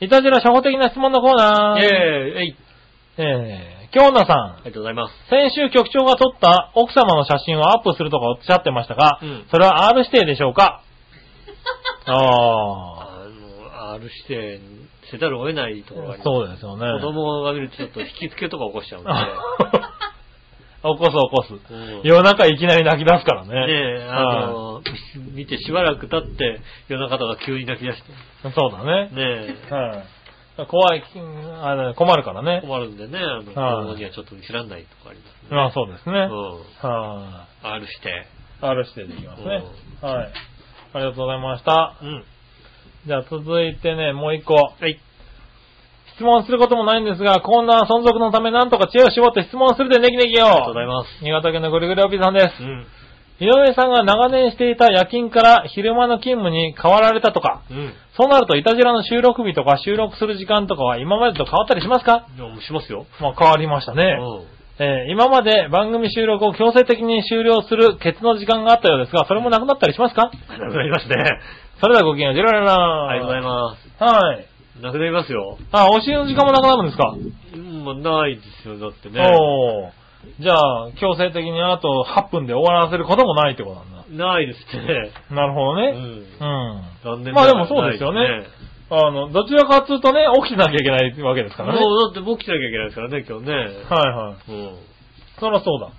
[0.00, 1.80] いたじら初歩的な質問のコーナー。
[1.80, 1.92] イェーイ
[2.38, 2.56] えい
[3.18, 4.56] えー、京奈さんあ。
[4.64, 5.14] りがとうございます。
[5.28, 10.80] 先週局長が撮った奥様の写真をアップするとかおっしゃってましたが、うんそれは R 指定でしょうか？
[12.06, 13.11] ああの、
[13.90, 14.60] R 指定
[15.10, 16.26] せざるを得ないところがああ、ります。
[16.26, 17.00] そうですよね。
[17.00, 19.10] 子供が見るとちょっと引き付けとか起こしちゃうんで。
[20.82, 21.72] 起こす起こす。
[21.72, 23.50] うん夜中いきなり泣き出すからね。
[23.50, 24.82] ねえ、あの、
[25.32, 28.12] 見てしばらく経って夜中とか急に泣き出して。
[28.42, 29.10] はいそうだね。
[29.10, 29.72] ねえ。
[29.72, 30.66] はい。
[30.66, 31.02] 怖い、
[31.62, 32.60] あの困るからね。
[32.60, 35.48] 困るんでね、あの、子はい供にはちょっと知らないとかありますね。
[35.50, 36.18] まあそうですね。
[36.18, 36.88] うん。
[36.88, 38.08] は R して。
[38.08, 38.12] い。
[38.60, 39.64] R 指定でいきますね。
[40.02, 40.32] はい。
[40.94, 41.96] ありがとうございました。
[42.02, 42.24] うん。
[43.06, 44.54] じゃあ続いてね、もう一個。
[44.54, 44.98] はい。
[46.14, 50.46] 質問することもないんですが、こんな存続のためなんとか知恵を絞って質問するでネギネギよ。
[50.46, 51.08] ありがとうございます。
[51.22, 52.66] 新潟県のぐるぐるおぴさんですう。
[52.66, 52.86] ん。
[53.40, 57.92] 井上さんが長年していた夜勤から昼間の勤務に変わられたとか、うん。
[58.16, 62.28] そうなるとイタジラの収録日とか収録する時間とかは今までと変わったりしますか？
[62.64, 63.06] しますよ。
[63.20, 64.18] まあ変わりましたね。
[64.20, 64.84] うん。
[64.84, 70.30] えー今まで番組収録を強制的に終了するケツの時間があったようですが、それもなくなったりしますか？
[70.48, 71.16] なくなりますね。
[71.82, 73.82] それではごきげんよう、ジェラララありがとうございます。
[73.82, 74.04] す。
[74.04, 74.46] はい。
[74.80, 75.58] なくなりますよ。
[75.72, 79.18] あ、お尻の時間もなくなるんですか、うん、まあ、ないですよ、だってね。
[79.18, 79.90] おー。
[80.38, 84.26] じゃあ、強制的にあと8分で終わらせることもないってことなんだ。
[84.26, 85.10] ないですね。
[85.34, 85.88] なるほどね。
[85.90, 85.98] うん。
[85.98, 86.82] うん。
[87.02, 88.50] 残念まあでもそうですよねないです
[88.94, 91.80] あの、どちらかというとね、起きてなきゃいけないわけですからね。
[91.80, 93.54] もうだって僕来なきゃいけないですからね、今日ね。
[93.54, 94.52] はいはい。
[94.52, 94.78] うん。
[95.40, 95.90] そりゃそうだ。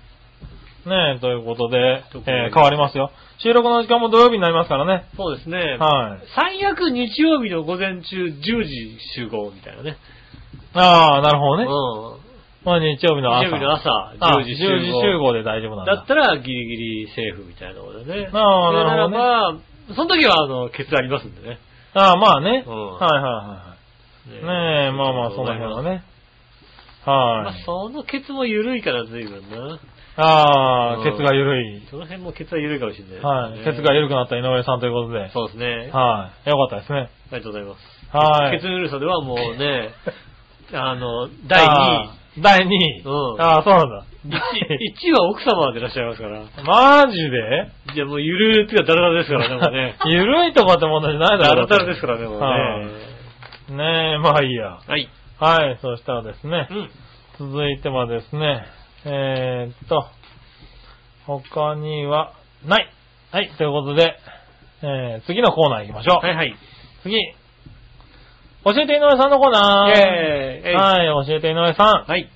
[0.86, 3.10] ねえ、ということで、えー変わりますよ。
[3.38, 5.06] 収録の時間も土曜日になりますからね。
[5.16, 5.76] そうですね。
[5.78, 6.26] はい。
[6.34, 9.96] 最悪日曜日の午前中10時集合みたいなね。
[10.74, 11.64] ああ、なるほどね。
[11.64, 12.24] うん。
[12.64, 13.46] まあ日曜日の朝。
[13.48, 15.02] 日曜日の朝、あ10時10時集合。
[15.02, 15.96] 集合で大丈夫なんだ。
[15.96, 18.30] だったらギリギリセーフみたいなことでね。
[18.32, 19.58] ああでなるほどねならば、
[19.94, 21.58] その時はあの、ケツありますんでね。
[21.94, 22.64] ああ、まあね。
[22.66, 24.30] うんはいはいはい。
[24.30, 26.02] ねえ、まあまあ、その辺はね。
[27.06, 29.78] まはい。、あそのケツも緩いから随分な。
[30.16, 31.82] ああ、うんケツが緩い。
[31.90, 33.20] その辺もケツは緩いかもしれないね。
[33.20, 33.64] はい。
[33.64, 35.30] ケツが緩くなった井上さんということで。
[35.32, 35.90] そうですね。
[35.92, 36.50] はい。
[36.50, 37.10] よかったですね。
[37.32, 38.16] ありがとうございます。
[38.16, 38.56] はい。
[38.56, 39.90] ケツ緩さではもうね、
[40.72, 43.02] あの、第2あー第2位。
[43.04, 44.04] うんああ、そうなんだ。
[44.26, 44.94] 位。
[44.94, 46.42] 1位は奥様でいらっしゃいますから。
[46.64, 47.70] マジで？
[47.94, 49.96] いやもうゆるーっていうかダラダラですからね、もうね。
[50.06, 51.66] 緩いとかって問題じゃないだろ。
[51.66, 52.92] ダラダラですからね、もうはいね。
[53.76, 54.78] ねえ、まあいいや。
[54.86, 55.08] はい。
[55.40, 56.74] はい、そしたらですねう。
[56.74, 56.90] ん。
[57.50, 58.64] 続いてはですね、
[59.06, 60.06] えーっと、
[61.26, 62.32] 他には、
[62.66, 62.88] ない。
[63.30, 64.16] はい、ということで、
[64.82, 66.26] えー、次のコーナー行きましょう。
[66.26, 66.54] はいはい。
[67.02, 67.16] 次。
[68.64, 69.90] 教えて井上さんのコーナー。
[69.90, 72.10] イェーイはい、教えて井上さん。
[72.10, 72.30] はい。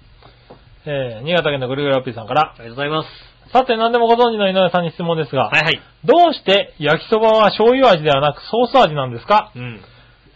[0.84, 2.54] えー、新潟県のぐるぐるおっぴーさんからあ。
[2.54, 3.08] りがとうございます。
[3.52, 5.80] さて、何でもご存知の井上さんに質問ですが、はいはい。
[6.04, 9.52] どうして焼きそばは醤油味ではなくソース味なんですか？
[9.54, 9.80] うん。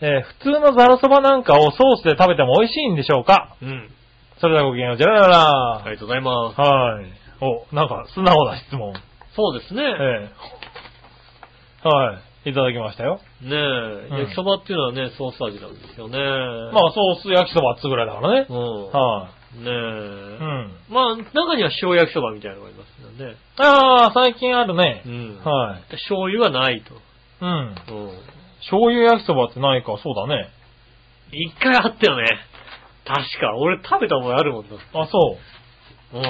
[0.00, 3.56] えー、普通のザルそばなんかをソースで食べても美味しいんでしょうか？
[3.60, 3.90] うん。
[4.42, 6.60] それではごきげんよう、じゃらららありがとうございます。
[6.60, 7.06] はい。
[7.46, 8.92] お、なんか素直な質問。
[9.36, 9.84] そうですね。
[9.84, 9.86] え
[11.86, 12.50] えはい。
[12.50, 13.20] いただきましたよ。
[13.40, 16.18] ねえ、ん焼きそばっていうのはね、ソース味なんですよね。
[16.18, 18.46] まあ、ソース焼きそばっつぐらいだからね。
[18.50, 18.90] うん。
[18.90, 19.70] はい、ねえ。
[19.70, 20.74] うん。
[20.90, 23.36] まあ、中には塩焼きそばみたいなのがありますよね。
[23.58, 25.08] ああ、最近あるねう。
[25.08, 25.38] ん。
[25.44, 25.82] はい。
[25.92, 26.96] 醤油はないと。
[27.42, 27.48] うん。
[27.48, 27.74] うん。
[28.58, 30.50] 醤油焼きそばってないか、そうだね。
[31.30, 32.26] 一回あったよね。
[33.04, 33.56] 確か。
[33.56, 34.76] 俺食べた覚えあるもんな。
[35.00, 35.38] あ、そ
[36.14, 36.20] うん。
[36.20, 36.22] う。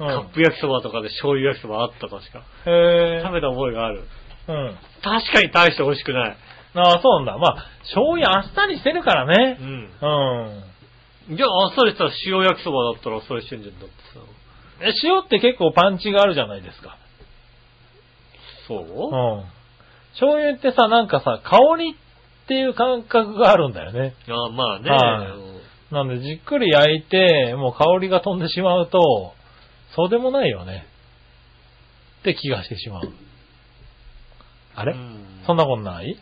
[0.00, 0.08] うん。
[0.08, 2.42] カップ焼きそばとかで醤油焼きそばあった確か。
[2.66, 3.22] へえ。
[3.22, 4.02] 食べた覚えがある。
[4.48, 4.76] うん。
[5.02, 6.36] 確かに大して美味しくない。
[6.76, 7.38] ああ、そうなんだ。
[7.38, 9.52] まあ、醤油あっさりしてるからうね。
[9.52, 9.58] ん。
[11.28, 11.36] うん。
[11.36, 14.20] じゃあ、あっさりしたら塩焼きそばだったらあっさりしてんじゃんだってさ。
[14.80, 16.98] え、塩って結構パンチがあるじゃないですか。
[18.66, 18.80] そう？
[18.82, 19.44] うん。
[20.14, 24.14] 醤油ってさ、なんかさ、香りっていう感覚があるんだよね。
[24.28, 24.90] あまあね。
[24.90, 25.36] は
[25.94, 29.32] なんで、じっくり焼いて、もう香りが飛んでしまうと、
[29.96, 30.86] そうでもないよね。
[32.20, 33.08] って気がしてしまう。
[34.76, 36.16] あれ、うんそんなことない？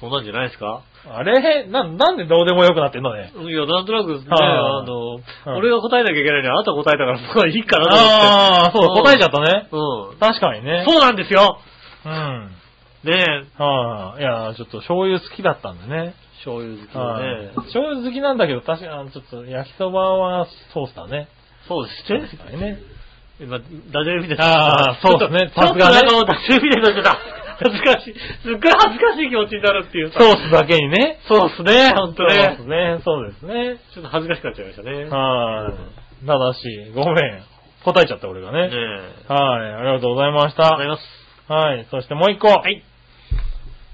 [0.00, 0.82] そうなんじゃないですか？
[1.10, 1.66] あれ？
[1.66, 3.32] な、なんでどうでもよくなってんのね？
[3.36, 5.22] いや、なんとなくね、 はああの、うん
[5.56, 9.66] 俺が答えなきゃいけないのに、あなた答えたから僕はいいかなとああ、そう、うん答えちゃったね。
[9.72, 10.18] 思って。
[10.20, 10.84] 確かにね。
[10.86, 10.92] うん。
[10.92, 11.58] そうなんですよ
[12.04, 12.52] うん。
[13.04, 13.12] ね
[13.58, 16.14] え、はい、いや、ちょっと醤油好きだったんでね。
[16.44, 17.52] 醤油好きはい、でね。
[17.54, 21.28] 醤油好きなんだけど、確かに、ちょっと焼きそばはソースだね。
[21.68, 22.20] そうですね。
[22.20, 22.78] 確かにね。
[23.40, 27.38] 今、ダジャレみたいあーそうですねさすがねダジャレみたいになっちゃった。
[27.58, 28.14] 恥ずかしい。
[28.14, 31.18] すっごい恥ずかしい気持ちになるっていうさソースだけにね。
[31.28, 32.64] そうですね、ほんとそうでねす。
[32.66, 33.00] ね。
[33.04, 33.78] そうですね。
[33.94, 35.04] ちょっと恥ずかしくなっちゃいましたね。
[35.04, 35.70] は
[36.22, 36.26] い。
[36.26, 37.42] ただし、ごめん。
[37.84, 38.68] 答えちゃった俺がね。
[38.68, 39.32] ねえ。
[39.32, 39.72] はい。
[39.74, 40.90] ありがとうございましありがとうございた。
[40.90, 41.52] ます。
[41.52, 41.86] はい。
[41.90, 42.48] そしてもう一個。
[42.48, 42.82] はい。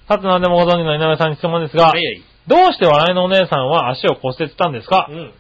[0.09, 2.23] さて何でもご存知の井上さんに質問ですが、はいはい。
[2.47, 5.33] どうして笑いのお姉さんは足を骨折したんですか、うん。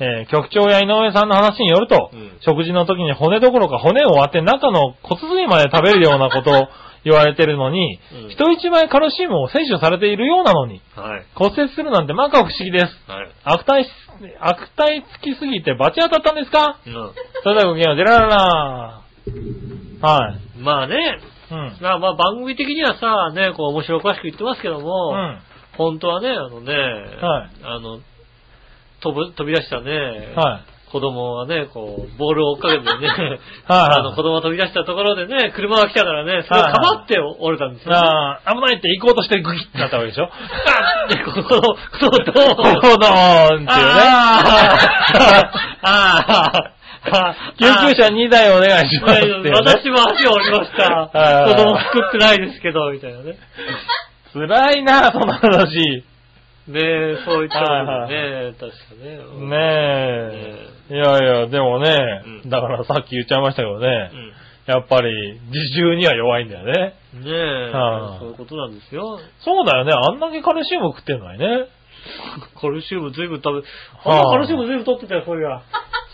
[0.00, 6.68] えー局長や井上さんの話によると、うん食事の時に骨どころか骨を割って中の骨髄まで食べるようなことを
[7.04, 11.22] 言われてるのに、うん人一倍カルシウムを摂取されているようなのに、はい。
[11.34, 12.86] 骨折するなんてまか不思議です。
[13.10, 13.28] はい。
[13.44, 13.90] 悪態し、
[14.40, 16.76] 悪態つきすぎて罰当たったんですか？
[16.86, 16.92] うん。
[17.42, 19.00] それではごきげんよう、ジェラララ
[20.00, 20.58] はい。
[20.60, 21.18] まあね、
[21.50, 21.76] うん。
[21.80, 25.38] まあまあ番組的にはさ、ね、こう面白おかしく言ってますけどうも、ん。
[25.78, 28.00] 本当はね、あのね、はいあの、
[29.00, 30.90] 飛ぶ、飛び出したね、はい。
[30.90, 32.88] 子供がね、こう、ボールを追っかけてね、
[33.68, 37.98] はいあの子供が飛び出したところでね、車が来たからね、それをかばって折れたんですよ、ね。
[37.98, 40.24] ああ、危ないって行こうとしてグキッてなったわけでしょ？
[40.24, 40.28] あ
[41.04, 43.10] って、この、この、ドーンここドー
[43.42, 43.68] ンっていうね。
[45.82, 46.72] あ
[47.10, 49.50] あ、救急車2台お願いしますね。
[49.50, 51.10] 私も足を折りました。
[51.46, 53.36] 子供作ってないですけど、みたいなね。
[54.32, 56.04] 辛いな、その話。
[56.68, 59.16] ねえ、そういったことはいね、確かね。
[59.46, 59.56] ね
[60.90, 60.94] え。
[60.94, 64.32] いやいや、でもね、うんだからさっき言っちゃいましたけどね、うん。
[64.66, 66.72] やっぱり自重には弱いんだよね。
[67.14, 69.18] ねえ、はあそういうことなんですよ。
[69.40, 71.46] そうだよね、あんだけカルシウム食ってんのにね。
[72.60, 75.62] カルシウム随分食べ、はあカルシウム随分取ってたよ、これが。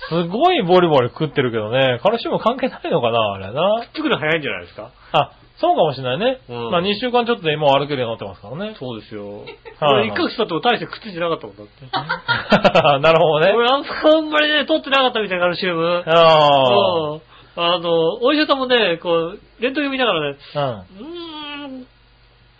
[0.08, 3.84] すごいボリボリ食ってるけどね、カルシウム関係ないのかな、あれな。
[3.92, 4.90] つくの早いんじゃないですか？
[5.12, 5.30] あ、
[5.64, 6.40] そうかもしれないね。
[6.50, 8.76] うんまあ2週間ちょっとで今歩けるようになってますからね。
[8.78, 9.48] そうですよ。
[9.80, 11.88] はい俺1ヶ月経っても大してくっついてなかったもんだって。
[13.00, 13.52] なるほどね。
[13.56, 16.04] 俺あんあんまりね、取ってなかったみたいなカルシウム。
[16.06, 17.12] ああ。
[17.12, 17.20] うん
[17.56, 20.62] あの、お医者さんもね、こう、レントゲン見ながらね、うん。
[20.62, 21.86] うーん、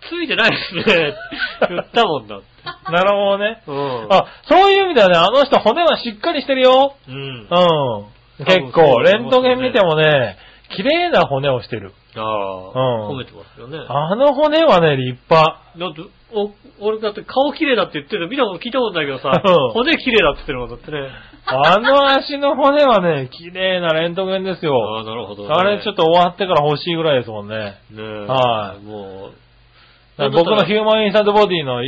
[0.08, 0.82] ついてないですね。
[0.82, 0.84] っ
[1.66, 2.92] て言ったもんだって。
[2.92, 3.62] なるほどね。
[3.66, 4.06] うん。
[4.08, 6.94] あ、そういう意味ではね、あの人骨はしっかりしてるよ。
[7.08, 7.16] うん。
[7.16, 7.46] うん。
[7.48, 10.36] 多分結構、レントゲン見てもね、
[10.76, 11.92] 綺麗な骨をしてる。
[12.16, 13.78] ああ、うん褒めてますよね。
[13.88, 15.60] あの骨はね、立派。
[15.78, 16.02] だって、
[16.34, 21.10] お、俺だって顔綺麗だって言ってるの見たこと聞いたことないけどさうん、骨綺麗だって言ってるもんだってね。
[21.46, 25.00] あの足の骨はね、綺麗なレントゲンですあよ。
[25.00, 25.54] あ、なるほど、ね。
[25.54, 27.56] あれちょっと終わってから欲しいぐらいですもんね。
[27.56, 28.02] ねえ。
[28.26, 31.86] はいもう、僕のヒューマンインサイドボディの1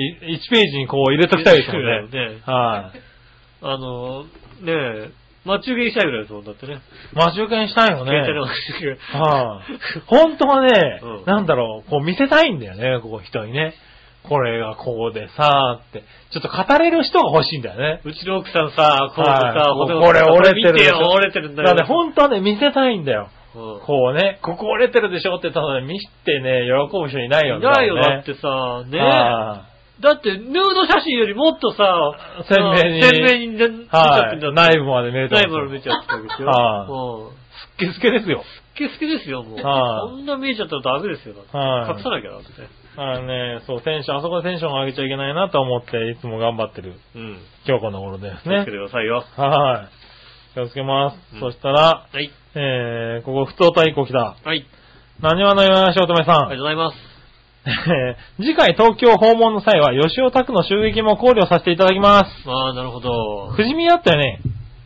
[0.51, 2.09] ページにこう入れときたいですもんね。
[2.11, 2.99] ねはい。
[3.63, 4.31] あの、ね
[4.67, 5.11] え、
[5.47, 6.81] 待ち受けにしたいぐらいですもんだってね。
[7.15, 8.43] 待ち受けにしたいよ携帯の。
[8.43, 10.03] はい。
[10.07, 13.75] 本当はね、うんなんだろう、こう見せたいんだよね、ここ人にね。
[14.29, 16.03] これがこうでさーって。
[16.33, 18.01] ちょっと語れる人が欲しいんだよね。
[18.05, 21.69] うちの奥さんさ、こうはいさ、骨をこれ折れてるでしょ見てよ、折れてるんだよ。
[21.69, 23.29] だからね、本当はね、見せたいんだよ。
[23.55, 28.03] うんこうね、ここ折れてるでしょって言ったのね、見してね、喜ぶ人いないよいないよ、ね。
[28.03, 29.65] だってさ、ねは
[30.01, 33.89] だって、ヌード写真よりもっとさ、鮮明に鮮明に出出ち。
[33.91, 36.49] ゃってんだ内部まで見れて内部まで見ちゃってたわけですよ。
[36.49, 37.31] は。
[37.57, 38.45] すっけすけですよ。
[38.75, 39.59] スケスケですよ、もう。
[39.59, 41.35] はいこんな見えちゃったらダメですよ。
[41.51, 42.47] はい隠さなきゃだって。
[42.99, 47.39] あのね、そう、テンション、あそこでテンション上げちゃいけないなと思って、いつも頑張ってる、うん。
[47.67, 48.71] 今日この頃ですね気をつけ。
[48.73, 49.25] てくださいよ。
[49.37, 49.89] は
[50.53, 50.55] い。
[50.55, 51.35] 気をつけます。
[51.35, 52.31] うんそしたら、はい。
[52.55, 54.37] えー、ここ、ふつおた以降来た。
[54.43, 54.67] はい。
[55.21, 56.35] 何話のよやしおとめさん。
[56.35, 57.16] ありがとうございます。
[57.67, 57.71] え
[58.39, 62.49] ー次回東京訪問の際は、吉尾拓の襲撃も考慮させていただきます。
[62.49, 63.53] ああ、なるほど。
[63.57, 64.41] 富士見だったよね。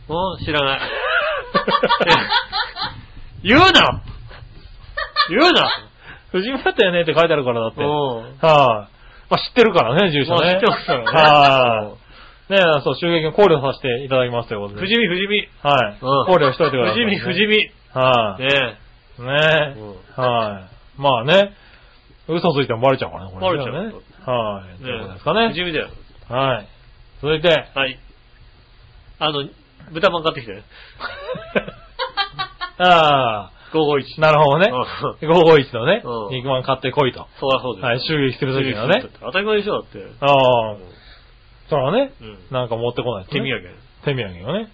[0.09, 0.79] うん、知らない。
[3.43, 4.01] 言うな
[5.29, 5.69] 言うな
[6.31, 7.83] 富士見だったよねって書いてあるからだって。
[7.83, 8.23] はい、うん。
[8.41, 8.87] ま
[9.37, 10.41] あ知ってるからね、住所ね。
[10.41, 11.91] まあ知ってますからねは
[12.49, 14.81] い、ねえ、そう、襲撃も考慮させていただきますということで。
[14.81, 15.47] 富士見、富士見。
[15.61, 17.71] はい、うん考慮しといてください、富士見、富士見。
[17.93, 18.49] はい、ね
[19.19, 19.21] え。
[19.21, 19.75] ね
[20.17, 20.61] え、は
[20.97, 21.01] い。
[21.01, 21.53] まあね、
[22.35, 23.93] 嘘ついてもバレちゃうからね、これバレちゃうね。
[24.25, 24.83] はい。
[24.83, 25.55] ということねですかね富。
[25.55, 25.89] 士見だよ。
[26.29, 26.67] はい。
[27.21, 27.99] 続いて、はい。
[29.19, 29.47] あの、
[29.91, 30.63] 豚まん買ってきてね。
[32.79, 34.03] あ551。
[34.17, 34.71] あ、なるほどね。
[34.71, 37.27] うん551のねう、ん肉まん買ってこいと。
[37.39, 37.85] そうだそうです。
[37.85, 39.03] はい、襲撃するときのね。
[39.21, 39.99] 当たり前でしょ、だって。
[40.19, 40.75] ああ、
[41.69, 42.37] そらね、うん。
[42.51, 43.75] なんか持ってこないとね手土産。
[44.03, 44.69] 手土産をね。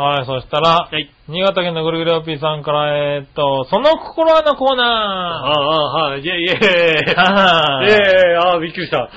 [0.00, 1.10] はい、そしたら、はい。
[1.28, 6.54] 新潟県のぐるぐるおっぴーさんから、えーっと、その心はのコーあナあ、はい、イェイイェイ。
[6.54, 7.20] イェイー。
[7.20, 7.90] はい。
[7.90, 9.10] イェイああ、びっくりした。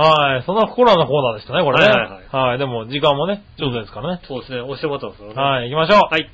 [0.00, 1.88] はい、その心はのコーナーでしたね、これね。
[1.88, 4.22] はいはいはい、でも時間もね、ちょうどですからね。
[4.28, 5.34] そうですね、押してもらったんですよね。
[5.34, 6.08] はい、行きましょう。
[6.08, 6.30] はい。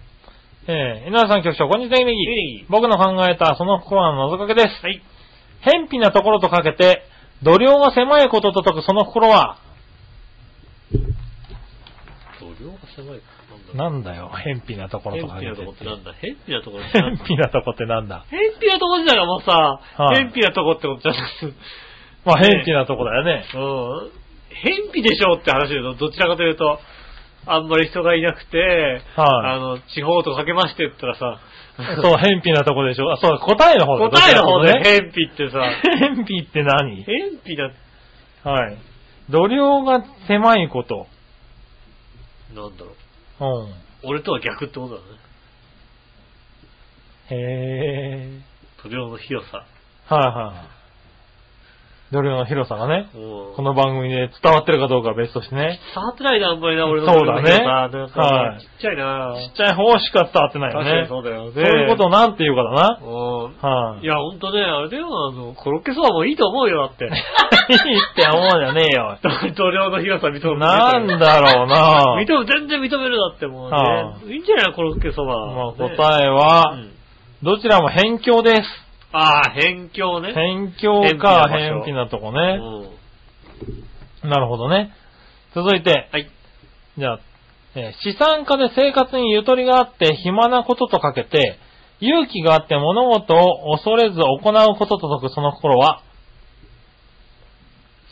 [0.66, 2.14] えー、稲田さん局長、こんにちは、ネギネ
[2.60, 4.84] ギ僕の考えたその心はの謎かけです。
[4.84, 5.00] はい。
[5.60, 7.04] 偏僻なところとかけて、
[7.42, 9.56] 度量が狭いことと解くその心は、
[10.92, 13.33] 度量が狭いか。
[13.74, 16.12] なんだよ、偏僻なところとか偏僻なとこってなんだ？
[16.14, 18.24] 偏僻なとこってなん偏だ僻なとこってなんだ？
[18.30, 20.16] 偏僻なとこ自体がもうさ、はい。
[20.16, 21.58] 偏僻なとこってことじゃなくて、
[22.24, 23.44] まあ、偏僻なとこだよね。
[23.52, 24.10] うん。
[24.54, 26.78] 偏僻でしょって話でどちらかというと、
[27.46, 29.56] あんまり人がいなくて、はい。
[29.56, 31.40] あの、地方とかけましてって言ったらさ、
[32.00, 33.12] そう、偏僻なとこでしょ？
[33.12, 34.82] あ、そう、答えの方だ答えの方でね。
[34.84, 35.58] 偏僻ってさ、
[35.98, 37.02] 偏僻って何？
[37.02, 37.56] 偏僻
[38.44, 38.78] な、はい。
[39.28, 41.08] 度量が狭いこと。
[42.54, 42.94] なんだろう。
[43.40, 43.74] うん。
[44.02, 45.06] 俺とは逆ってことだね。
[47.30, 48.40] へ
[48.82, 49.66] 度量の広さ。
[50.08, 50.14] ー。
[50.14, 50.73] はいはい。
[52.12, 55.78] 度量の広さがね、うんこの番組で伝わってるかどうかは別としてね。
[55.94, 61.08] 触ってないな、あんまりな、俺のそうだねはいちっちゃいなちっちゃい方しか伝わってないよ確かにね。
[61.08, 61.52] そうだよね。
[61.54, 62.98] そういうことをなんて言うかだな。
[63.00, 63.56] うん。
[63.56, 64.04] はい。
[64.04, 67.04] いや、ほんとね、あれだよ、あの、コロッケそばもいいと思うよ、だって。
[67.06, 69.18] いいって思うじゃねえよ。
[69.56, 70.58] 度量の広さ認める。
[70.58, 73.76] なんだろうな認め、全然認めるだってもうね。
[73.76, 75.46] はいいんじゃないコロッケそば。
[75.46, 76.90] まあね答えは、うん
[77.42, 78.83] どちらも辺境です。
[79.16, 80.34] ああ、辺境ね。
[80.34, 82.58] 辺境か偏僻なとこうね。
[84.26, 84.92] んなるほどね。
[85.54, 86.28] 続いて、はい。
[86.98, 87.20] じゃあ、
[87.76, 91.58] えー資産家で生活にゆとりがあって暇なこととかけて、
[92.00, 96.02] 勇気があって物事を恐れず行うことと解くその心は、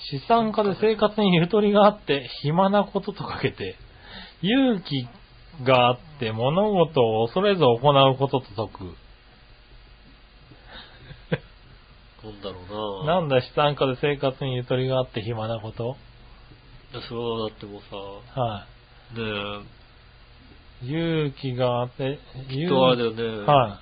[0.09, 3.75] 資産家で生活にゆとりがあって暇なこととかけて、
[4.43, 5.09] 勇気
[5.65, 8.95] があって物事を恐れず行うことと解く。
[12.25, 15.97] なんだろうななんだ資産家で生活にゆとりがあって暇なこと？
[17.09, 17.97] そうだってもうさ、
[18.41, 18.67] は
[19.15, 19.67] ね
[20.85, 20.91] い。
[20.91, 22.19] 勇気があって、え、
[22.51, 23.47] 勇人あれだよね。
[23.47, 23.81] は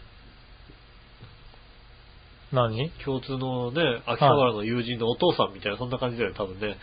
[2.53, 2.55] い。
[2.55, 2.91] 何？
[3.05, 6.77] 共通のね、秋葉原の友人のお父さんみたいな、そんな感じだよ、多分ね。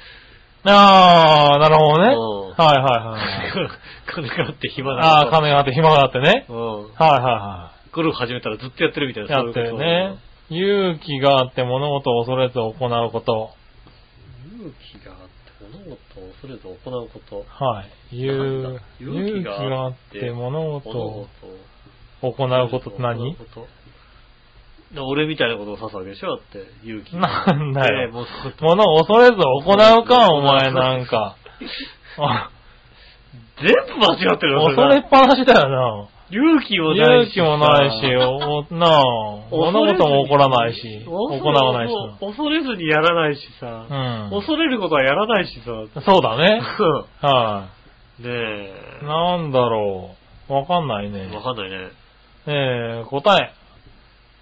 [0.63, 2.13] あー、なるほどね。
[2.13, 3.69] うんはいはいはい。
[4.07, 6.45] 金があって暇なあー、金があって暇があってね。
[6.49, 6.83] うん。
[6.83, 9.29] はいはゴルフ始めたらずっとやってるみたいな。
[9.29, 10.17] やってるね
[10.49, 12.73] 勇気があって物事を恐れず行う
[13.11, 13.51] こと。
[14.55, 15.27] 勇気があって
[15.61, 16.71] 物事を恐れず行
[17.03, 17.45] うこと。
[17.49, 18.15] はい。
[18.17, 21.27] 勇気があって物事物を
[22.21, 23.35] 行うことって何？
[24.97, 26.37] 俺みたいなことを指すわけでしょ？
[26.37, 27.17] だって、勇気。
[27.17, 28.09] なんだよ
[28.61, 31.35] 物を恐れず行うか、お前なんか。
[32.19, 32.49] あ
[33.59, 37.07] 全部間違ってる恐れっぱなしだよ勇気もな。
[37.07, 37.29] ないし。
[37.29, 39.01] 勇気もないし、おなあ、
[39.49, 44.25] 物事も起こらないし、行恐わないし恐恐れずにやらないしさ、な。
[44.25, 44.31] うん。
[44.31, 46.01] 恐れることはやらないしさ。
[46.01, 46.61] そうだね。
[47.21, 47.69] は
[48.19, 48.73] ねえ
[49.03, 49.05] い。。
[49.05, 50.15] なんだろ
[50.49, 50.53] う。
[50.53, 51.33] わかんないね。
[51.33, 51.91] わかんないね。
[52.47, 53.53] えー、答え。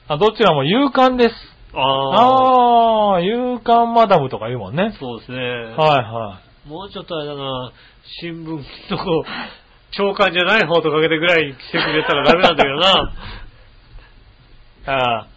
[0.08, 1.36] あ、どちらも勇敢です。
[1.74, 3.22] ああ。
[3.22, 4.96] 勇敢マダムとか言うもんね。
[5.00, 5.38] そうですね。
[5.38, 5.46] はい
[5.78, 7.72] はもうちょっとあれだな、
[8.22, 9.24] 新聞の
[9.98, 12.90] 長官じゃない方とかけてぐらいしてくれたらダメなんだけどな。
[12.90, 12.94] い。
[14.88, 15.28] あ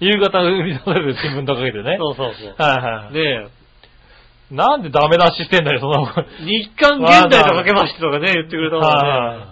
[0.00, 1.96] ー、夕方売り出される新聞とかけてね。
[1.98, 2.54] そうそうそう。
[2.58, 3.14] はいはい。
[3.14, 3.48] ね
[4.50, 6.20] なんでダメ出ししてんだよ、そんなこと。
[6.20, 9.46] え、日刊現代とかけましてとかね、 言ってくれた方がね、は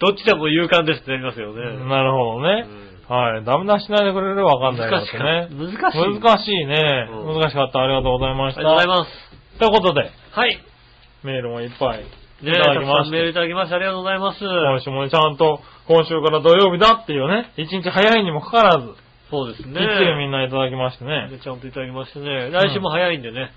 [0.00, 1.54] どっちでも勇敢ですってなりますよい。
[1.54, 1.88] ね。
[1.88, 2.66] なるほどね。
[2.66, 3.44] うんはい。
[3.44, 5.66] ダメ出ししないでくれればわかんない難しかですね。
[5.66, 6.20] 難しい。
[6.20, 7.08] 難しいね。
[7.10, 7.80] うん難しかった。
[7.80, 8.60] ありがとうございました。
[8.60, 9.58] ありがとうございます。
[9.58, 10.60] ということで、はい。
[11.24, 12.04] メールもいっぱいい
[12.42, 12.86] ねえ、たたく。
[12.86, 14.40] さんメールいただきましてありがとうございます。
[14.40, 18.94] 今週もね、ちゃんと今週から土曜日だっていうね、一日早いにもかかわらず、
[19.30, 19.74] そうですね。
[19.74, 21.30] きっちりみんないただきましてね。
[21.30, 22.50] ねちゃんといただきましてね。
[22.50, 23.52] 来週も早いんでね。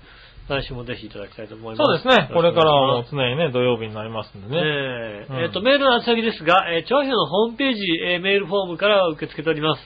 [0.48, 2.02] 来週もぜひいただきたいと思います。
[2.02, 2.28] そうですね。
[2.34, 4.62] これからはもう常にね、土曜日になりますんでねね。
[4.62, 9.80] え、うんえっと、メールの宛先ですが、えー、調和表のホームページ、えーメールフォームから受け付けております。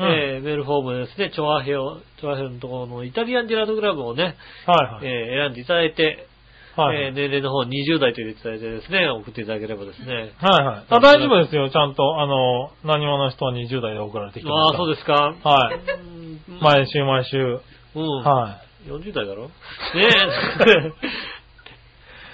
[0.00, 1.72] うんえーメールフォームですね、調和表、
[2.20, 5.06] 調和表のところのイタリアンジェラートクラブをね、はいはい。
[5.06, 6.28] えー選んでいただいて、
[6.76, 10.32] はいえー年齢の方20代と入れていただいてですね、送っていただければですね。
[10.40, 10.84] はいはい。
[10.88, 11.68] あ大丈夫ですよ。
[11.70, 14.78] ちゃんと、あの、何者の人は20代で送られてきてああ、ますから。
[14.78, 15.48] そうですか。
[15.50, 15.74] はい。
[15.76, 17.60] うん毎週毎週。
[17.94, 18.22] うん。
[18.24, 19.44] は40代だろ？
[19.94, 20.92] ねえ。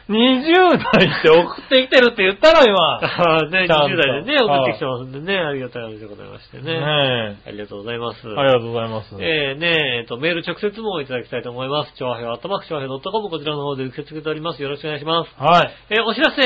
[0.09, 0.13] い。
[0.13, 3.01] 20代って送ってきてるって言ったろ、今。
[3.03, 6.73] あ ーね、ちゃんと20代でね、送ってきてますんでね、ありがたい話でございましてね。
[6.75, 8.29] ねありがとうございます。
[8.29, 8.31] え。
[8.31, 9.17] ありがとうございます。
[9.21, 11.95] えー、ねえ、と、メール直接もいただきたいと思います。
[11.97, 14.63] 調和表、あったまく調和表 .com こちらの方で受け付けております。
[14.63, 15.35] よろしくお願いします。
[15.39, 15.71] はい。
[15.91, 16.41] えーお知らせ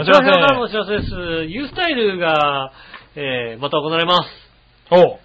[0.00, 1.14] お知らせ調和表からのお知らせです。
[1.46, 2.72] ユースタイルが、
[3.14, 4.30] えー、また行われます。
[4.90, 5.18] おう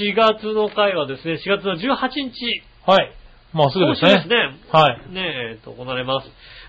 [0.00, 2.62] 4月の回はですね、4月の18日。
[2.86, 3.12] はい。
[3.52, 4.10] もうすぐですね。
[4.10, 4.36] 今週ですね。
[4.70, 5.12] はい。
[5.12, 6.28] ねえ、えっと、行われます。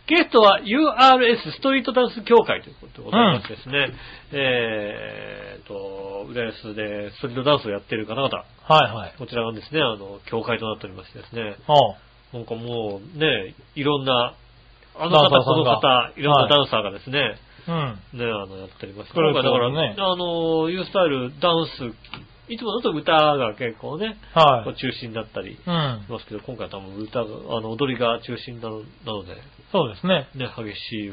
[0.09, 3.93] ゲストは URS ストリートダンス協会ということでございましてですね、
[4.33, 9.15] えーっと、浦安でストリートダンスをやっている方々、はいはい。
[9.19, 11.95] こちらがですね、あの、協会となっておりましてですね、おう
[12.33, 14.33] なんかもうね、いろんな、
[14.97, 17.37] あの方、この方、いろんなダンサーがですね、
[17.67, 18.17] うん。
[18.17, 21.93] ね、あの、やっておりまして、来る今回だからねあの、ユースタイルダンス、
[22.49, 24.75] いつもだと歌が結構ね、はい。
[24.75, 26.05] 中心だったりしうん。
[26.09, 29.37] ますけど、今回は多分歌が、あの、踊りが中心なのなので、
[29.71, 30.27] そうですね。
[30.33, 31.11] ね、激しい、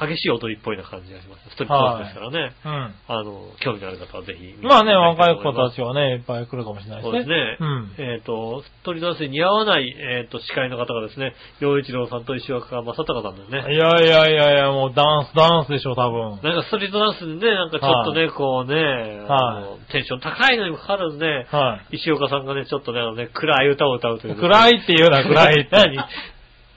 [0.00, 1.50] 激しい踊りっぽいな感じがします。
[1.50, 2.52] ストリートダンスですからね。
[2.64, 2.94] うん。
[3.06, 4.56] あの、興味のある方はぜひ。
[4.62, 5.56] まあね、若い子ち。
[5.70, 7.12] たちはね、いっぱい来るかもしれないですね。
[7.12, 7.56] そうですね。
[7.60, 7.94] うん。
[7.98, 13.74] えっ、と、ストリートダンスに似合わない、えっ、と、司会の方がですね、洋一郎さんと石若正隆さんですね。
[13.74, 16.40] いやいやいやいや、もうダンス、ダンスでしょ、多分。
[16.42, 24.34] なんかストリートダンスでね、なんかちょっとね、こうね、あのテンション高いのにもかかわらずね、は石岡さんがね、ちょっとね、あのね暗い歌を歌うという。
[24.34, 24.36] い。
[24.36, 25.68] 暗いって言うな、暗い。
[25.72, 25.96] 何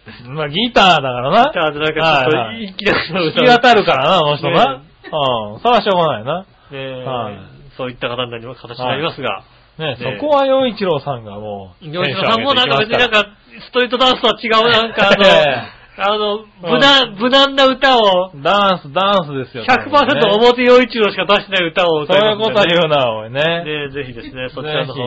[0.28, 1.46] まあ、ギターだからな。
[1.46, 4.74] ギターでなんかちょっと一気な歌を弾き当たるからな、あの人な。
[4.78, 5.60] ねうん。
[5.60, 6.46] それはしょうがないな。
[6.72, 9.44] ね、はいそういった方になります、形になりますが、
[9.80, 11.88] ね、ねそこは洋一郎さんがもう。
[11.88, 13.30] 洋一郎さんもなんか別になんか、か、
[13.68, 15.64] ストリートダンスとは違う、なんかあの、 え
[15.96, 19.64] あの、無難、無難な歌を、ダンス、ダンスですよ。
[19.64, 23.42] 100%ね表洋一郎しか出してない歌を歌そういうこと言うな、おいね。
[23.64, 25.00] ね、ぜひですね、そちらの方、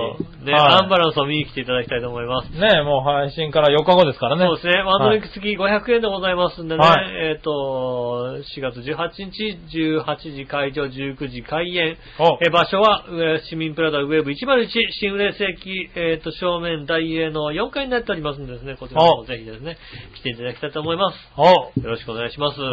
[0.44, 2.50] ね、はいアンバランスを見に来ていただきたいと思います。
[2.50, 4.44] ね、もう配信から4日後ですからね。
[4.44, 4.74] そうですね。
[4.82, 6.86] ワンドリンク付き500円でございますんでね。
[6.86, 9.58] はいえっ、と、4月18日、
[10.02, 11.96] 18時会場、19時開演。
[12.18, 14.68] おえー場所は、上市民プラザウェブ101、
[15.00, 19.76] 新浦安駅、えっ、と、正面大英の4階になっておりますんでですね、こちらもおぜひですね、
[20.16, 21.16] 来ていただきたいと思います。
[21.36, 22.60] およろしくお願いします。
[22.60, 22.70] うん。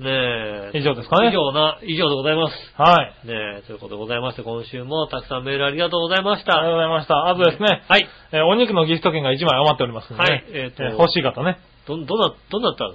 [0.00, 0.78] ねえ。
[0.78, 2.54] 以上ですかね以上な、以上でございます。
[2.76, 3.26] はい。
[3.28, 6.56] ねえ、ということでございまして、今週もたくさんメールありがとうございました。
[6.58, 7.28] ありがとうございました。
[7.28, 8.08] あとですね、はい。
[8.32, 11.58] えーお肉のギフト券が1枚余っておりますので、ねはいえーと欲しい方ね。
[11.86, 12.94] ど、どな、どなったの？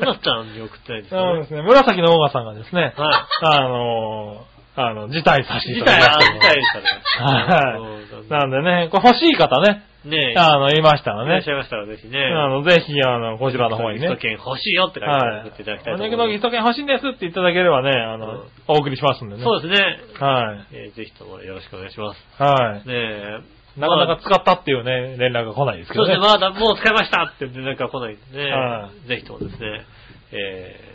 [0.00, 1.32] どなったんに送ってないんですかね？
[1.32, 3.12] そうですね、紫のオーガさんがですね、はい。
[3.44, 7.42] あのー、あの、辞退させていただきまあ、した辞退したね。
[7.44, 11.48] はいうんなんでね、これ欲しい方ね、ねあの、いましたらねいらっし。
[11.48, 12.18] ゃいましたらぜひね。
[12.24, 14.20] あの、ぜひ、あの、こちらの方にねギフト。
[14.20, 15.96] 券欲しいよって書いてはい送っていただきたい。
[15.96, 16.16] とお思います。
[16.16, 19.42] 肉のギフト券欲しいんですっていただければね、あうんの、お送りしますんでね。
[19.42, 19.98] そうですね。
[20.20, 20.76] はい。
[20.76, 22.42] えーぜひともよろしくお願いします。
[22.42, 22.88] はい。
[22.88, 23.40] ねえ。
[23.80, 26.14] なかなか使ったっていうね、連絡が来ないですけどね。
[26.14, 28.50] そうですね、まだもう使いましたって連絡が来ないんでね。
[28.50, 29.86] はぜひともですね、
[30.32, 30.87] えー、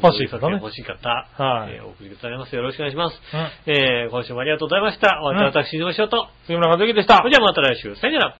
[0.00, 2.54] 欲しい方ね欲しい方、はいえーお送りくださいます。
[2.54, 3.16] よろしくお願いします。
[3.66, 5.20] うんえー、今週もありがとうございました。
[5.22, 6.28] お会いいたい私、井上翔と。
[6.46, 7.30] 杉村和之でしたそれ。
[7.30, 7.94] ではまた来週。
[7.96, 8.30] さよなら。